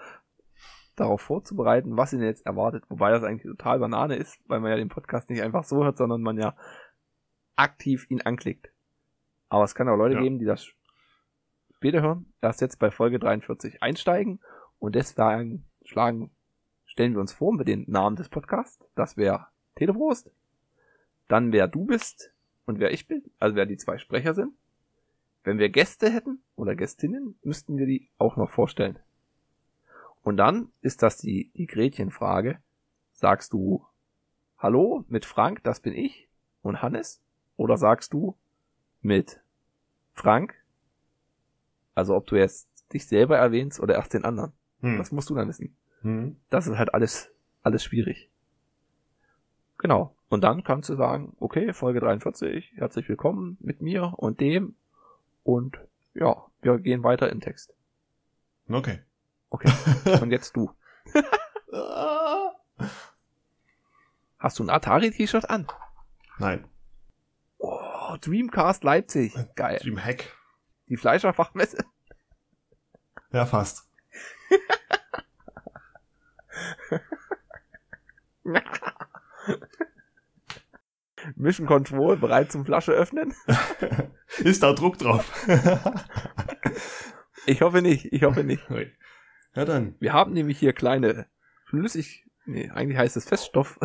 darauf 0.97 1.21
vorzubereiten, 1.21 1.97
was 1.97 2.13
ihn 2.13 2.23
jetzt 2.23 2.45
erwartet. 2.47 2.85
Wobei 2.89 3.11
das 3.11 3.23
eigentlich 3.25 3.51
total 3.51 3.79
Banane 3.79 4.17
ist, 4.17 4.39
weil 4.47 4.61
man 4.61 4.71
ja 4.71 4.77
den 4.77 4.89
Podcast 4.89 5.31
nicht 5.31 5.43
einfach 5.43 5.65
so 5.65 5.85
hört, 5.85 5.97
sondern 5.99 6.23
man 6.23 6.39
ja 6.39 6.55
aktiv 7.57 8.07
ihn 8.11 8.23
anklickt. 8.23 8.71
Aber 9.49 9.65
es 9.65 9.75
kann 9.75 9.89
auch 9.89 9.97
Leute 9.97 10.15
Ja. 10.17 10.23
geben, 10.23 10.39
die 10.39 10.45
das 10.47 10.67
später 11.83 12.01
hören, 12.01 12.33
erst 12.41 12.61
jetzt 12.61 12.79
bei 12.79 12.93
Folge 12.93 13.19
43 13.19 13.83
einsteigen 13.83 14.39
und 14.79 14.95
deswegen 14.95 15.65
schlagen, 15.85 16.31
stellen 16.87 17.15
wir 17.15 17.21
uns 17.21 17.33
vor 17.33 17.53
mit 17.53 17.67
den 17.67 17.85
Namen 17.89 18.15
des 18.15 18.29
Podcasts. 18.29 18.79
Das 18.95 19.17
wäre 19.17 19.49
Teleprost, 19.75 20.31
dann 21.27 21.51
wer 21.51 21.67
du 21.67 21.85
bist 21.85 22.33
und 22.67 22.79
wer 22.79 22.93
ich 22.93 23.09
bin, 23.09 23.25
also 23.41 23.57
wer 23.57 23.67
die 23.67 23.79
zwei 23.79 23.99
Sprecher 23.99 24.33
sind. 24.33 24.55
Wenn 25.43 25.59
wir 25.59 25.71
Gäste 25.71 26.09
hätten 26.09 26.41
oder 26.55 26.77
Gästinnen, 26.77 27.37
müssten 27.43 27.77
wir 27.77 27.87
die 27.87 28.09
auch 28.17 28.37
noch 28.37 28.51
vorstellen. 28.51 29.01
Und 30.23 30.37
dann 30.37 30.71
ist 30.83 31.03
das 31.03 31.19
die, 31.19 31.51
die 31.57 31.67
Gretchenfrage. 31.67 32.59
Sagst 33.11 33.55
du 33.55 33.85
Hallo 34.57 35.05
mit 35.09 35.25
Frank, 35.25 35.65
das 35.65 35.81
bin 35.81 35.95
ich 35.95 36.29
und 36.63 36.81
Hannes? 36.81 37.21
Oder 37.57 37.77
sagst 37.77 38.13
du 38.13 38.37
mit 39.01 39.41
Frank, 40.15 40.62
also 41.95 42.15
ob 42.15 42.27
du 42.27 42.37
jetzt 42.37 42.69
dich 42.93 43.07
selber 43.07 43.39
erwähnst 43.39 43.81
oder 43.81 43.95
erst 43.95 44.15
den 44.15 44.25
anderen. 44.25 44.53
Hm. 44.81 44.99
Das 44.99 45.13
musst 45.13 45.31
du 45.31 45.35
dann 45.35 45.49
wissen. 45.49 45.77
Hm. 46.03 46.37
Das 46.51 46.67
ist 46.67 46.77
halt 46.77 46.95
alles, 46.95 47.31
alles 47.63 47.85
schwierig. 47.85 48.31
Genau. 49.79 50.15
Und 50.29 50.43
dann 50.43 50.65
kannst 50.65 50.89
du 50.89 50.97
sagen, 50.97 51.37
okay, 51.41 51.73
Folge 51.73 52.01
43, 52.01 52.73
herzlich 52.77 53.09
willkommen 53.09 53.59
mit 53.61 53.83
mir 53.83 54.15
und 54.17 54.41
dem. 54.41 54.77
Und 55.45 55.79
ja, 56.15 56.47
wir 56.63 56.79
gehen 56.79 57.03
weiter 57.03 57.31
im 57.31 57.41
Text. 57.41 57.75
Okay. 58.69 59.01
Okay. 59.51 59.71
Und 60.23 60.31
jetzt 60.31 60.57
du. 60.57 60.71
Hast 64.39 64.59
du 64.59 64.65
ein 64.65 64.71
Atari-T-Shirt 64.71 65.51
an? 65.51 65.67
Nein. 66.39 66.65
Oh, 67.59 68.17
Dreamcast 68.21 68.83
Leipzig. 68.85 69.35
Geil. 69.55 69.79
Dreamhack. 69.83 70.35
Die 70.89 70.97
Fleischerfachmesse. 70.97 71.85
Ja, 73.33 73.47
fast. 73.47 73.89
Mission 81.37 81.67
Control 81.67 82.17
bereit 82.17 82.51
zum 82.53 82.65
Flasche 82.65 82.93
öffnen? 82.93 83.35
Ist 84.39 84.63
da 84.63 84.73
Druck 84.73 84.99
drauf? 84.99 85.31
Ich 87.45 87.61
hoffe 87.61 87.83
nicht, 87.83 88.13
ich 88.13 88.23
hoffe 88.23 88.45
nicht. 88.45 88.63
Ja, 89.57 89.65
dann. 89.65 89.97
Wir 89.99 90.13
haben 90.13 90.33
nämlich 90.33 90.61
hier 90.61 90.73
kleine 90.73 91.27
flüssig, 91.65 92.25
nee, 92.45 92.71
eigentlich 92.71 92.97
heißt 92.97 93.17
es 93.17 93.25
Feststoff, 93.25 93.81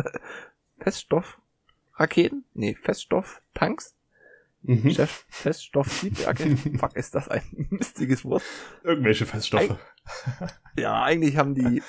Feststoffraketen? 0.78 2.44
Nee, 2.54 2.76
Feststofftanks? 2.80 3.97
Mhm. 4.62 4.90
Chef, 4.90 5.24
Feststofftriebwerke? 5.28 6.56
Fuck, 6.78 6.96
ist 6.96 7.14
das 7.14 7.28
ein 7.28 7.42
mistiges 7.70 8.24
Wort? 8.24 8.42
Irgendwelche 8.82 9.26
Feststoffe. 9.26 9.78
Ja, 10.76 11.02
eigentlich 11.02 11.36
haben 11.36 11.54
die, 11.54 11.82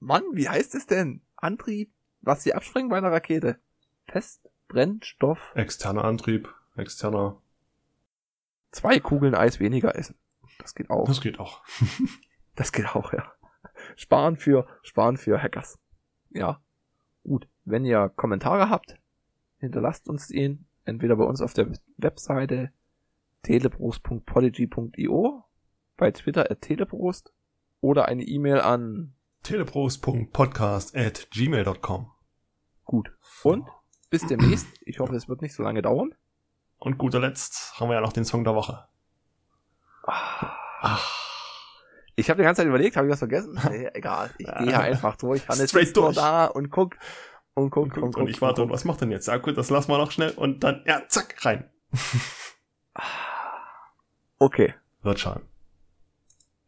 Mann, 0.00 0.22
wie 0.32 0.48
heißt 0.48 0.74
es 0.74 0.86
denn? 0.86 1.22
Antrieb, 1.36 1.92
was 2.20 2.42
sie 2.42 2.54
abspringen 2.54 2.88
bei 2.90 2.98
einer 2.98 3.12
Rakete? 3.12 3.58
Festbrennstoff, 4.06 5.52
Externer 5.54 6.04
Antrieb, 6.04 6.52
externer. 6.76 7.40
zwei 8.72 8.98
Kugeln 9.00 9.34
Eis 9.34 9.60
weniger 9.60 9.96
essen. 9.96 10.16
Das 10.58 10.74
geht 10.74 10.90
auch. 10.90 11.06
Das 11.06 11.20
geht 11.20 11.38
auch. 11.38 11.62
Das 12.54 12.70
geht 12.70 12.94
auch, 12.94 13.14
ja. 13.14 13.32
Sparen 13.96 14.36
für, 14.36 14.68
sparen 14.82 15.16
für 15.16 15.42
Hackers. 15.42 15.78
Ja. 16.28 16.60
Gut. 17.24 17.48
Wenn 17.64 17.86
ihr 17.86 18.10
Kommentare 18.14 18.68
habt, 18.68 18.98
hinterlasst 19.58 20.06
uns 20.06 20.30
ihn 20.30 20.66
entweder 20.84 21.16
bei 21.16 21.24
uns 21.24 21.40
auf 21.40 21.54
der 21.54 21.68
Webseite 21.96 22.70
teleprost.podigy.io, 23.42 25.44
bei 25.96 26.10
Twitter 26.10 26.50
at 26.50 26.60
teleprost 26.62 27.32
oder 27.80 28.06
eine 28.06 28.24
E-Mail 28.24 28.60
an 28.60 29.14
teleprost.podcast 29.42 30.96
at 30.96 31.28
gmail.com. 31.30 32.10
gut. 32.84 33.12
Und 33.42 33.68
bis 34.10 34.26
demnächst. 34.26 34.66
Ich 34.84 35.00
hoffe, 35.00 35.16
es 35.16 35.28
wird 35.28 35.42
nicht 35.42 35.54
so 35.54 35.62
lange 35.62 35.82
dauern. 35.82 36.14
Und 36.78 36.98
guter 36.98 37.20
Letzt 37.20 37.78
haben 37.80 37.88
wir 37.88 37.94
ja 37.94 38.00
noch 38.00 38.12
den 38.12 38.24
Song 38.24 38.44
der 38.44 38.54
Woche. 38.54 38.86
Ach, 40.04 41.10
Ich 42.16 42.28
habe 42.28 42.42
die 42.42 42.44
ganze 42.44 42.60
Zeit 42.60 42.68
überlegt, 42.68 42.96
habe 42.96 43.06
ich 43.06 43.12
was 43.12 43.20
vergessen? 43.20 43.58
Nee, 43.70 43.88
egal. 43.94 44.30
Ich 44.38 44.46
gehe 44.46 44.78
einfach 44.78 45.16
durch. 45.16 45.48
Hannes 45.48 45.70
Straight 45.70 45.88
ist 45.88 45.96
nur 45.96 46.06
durch. 46.06 46.16
da 46.16 46.46
und 46.46 46.70
guck 46.70 46.96
und 47.54 47.70
guck 47.70 47.96
und, 47.96 48.16
und, 48.16 48.28
ich 48.28 48.40
warte, 48.40 48.62
und 48.62 48.70
was 48.70 48.84
macht 48.84 49.00
denn 49.00 49.10
jetzt? 49.10 49.28
Ja 49.28 49.36
gut, 49.36 49.56
das 49.56 49.70
lassen 49.70 49.90
wir 49.90 49.98
noch 49.98 50.10
schnell 50.10 50.30
und 50.30 50.64
dann, 50.64 50.82
ja, 50.86 51.02
zack, 51.08 51.44
rein. 51.44 51.70
Okay, 54.38 54.74
Wird 55.02 55.20
schon. 55.20 55.40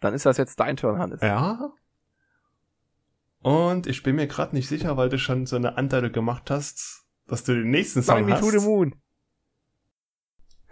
dann 0.00 0.14
ist 0.14 0.24
das 0.26 0.36
jetzt 0.36 0.60
dein 0.60 0.76
Turn, 0.76 0.98
Hannes. 0.98 1.20
Ja. 1.20 1.72
Und 3.40 3.86
ich 3.88 4.02
bin 4.04 4.14
mir 4.16 4.26
gerade 4.28 4.54
nicht 4.54 4.68
sicher, 4.68 4.96
weil 4.96 5.08
du 5.08 5.18
schon 5.18 5.44
so 5.46 5.56
eine 5.56 5.76
Anteile 5.76 6.10
gemacht 6.12 6.50
hast, 6.50 7.04
dass 7.26 7.42
du 7.42 7.52
den 7.52 7.70
nächsten 7.70 8.02
Fly 8.02 8.14
Song 8.18 8.26
me 8.26 8.32
hast. 8.32 8.40
to 8.40 8.50
the 8.50 8.64
moon. 8.64 8.94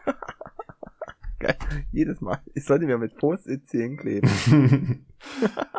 Geil. 1.43 1.57
Jedes 1.90 2.20
Mal. 2.20 2.38
Ich 2.55 2.64
sollte 2.64 2.86
mir 2.86 2.99
mit 2.99 3.16
Post-its 3.16 3.72
hinkleben. 3.72 4.30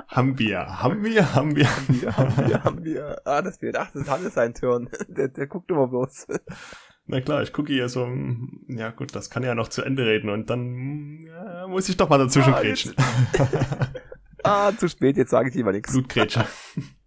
haben 0.09 0.37
wir, 0.37 0.81
haben 0.83 1.05
wir, 1.05 1.33
haben 1.33 1.55
wir. 1.55 1.69
Wir 1.87 2.17
haben, 2.17 2.47
wir 2.49 2.63
haben, 2.63 2.83
wir. 2.83 3.21
Ah, 3.23 3.41
das 3.41 3.59
fehlt. 3.59 3.77
Ach, 3.77 3.89
das 3.93 4.01
ist 4.01 4.09
Hannes 4.09 4.33
sein 4.33 4.53
Turn. 4.53 4.89
Der, 5.07 5.29
der 5.29 5.47
guckt 5.47 5.71
immer 5.71 5.87
bloß. 5.87 6.27
Na 7.05 7.21
klar, 7.21 7.43
ich 7.43 7.53
gucke 7.53 7.71
hier 7.71 7.87
so, 7.87 8.09
ja 8.67 8.91
gut, 8.91 9.15
das 9.15 9.29
kann 9.29 9.43
ja 9.43 9.55
noch 9.55 9.69
zu 9.69 9.83
Ende 9.83 10.05
reden 10.05 10.29
und 10.29 10.49
dann 10.49 11.19
ja, 11.25 11.67
muss 11.67 11.87
ich 11.87 11.95
doch 11.95 12.09
mal 12.09 12.17
dazwischen 12.17 12.53
Ah, 12.53 12.61
grätschen. 12.61 12.93
Ah, 14.45 14.73
zu 14.75 14.89
spät, 14.89 15.15
jetzt 15.15 15.29
sage 15.29 15.47
ich 15.47 15.55
lieber 15.55 15.71
nichts. 15.71 15.93
Blutgrätsche. 15.93 16.45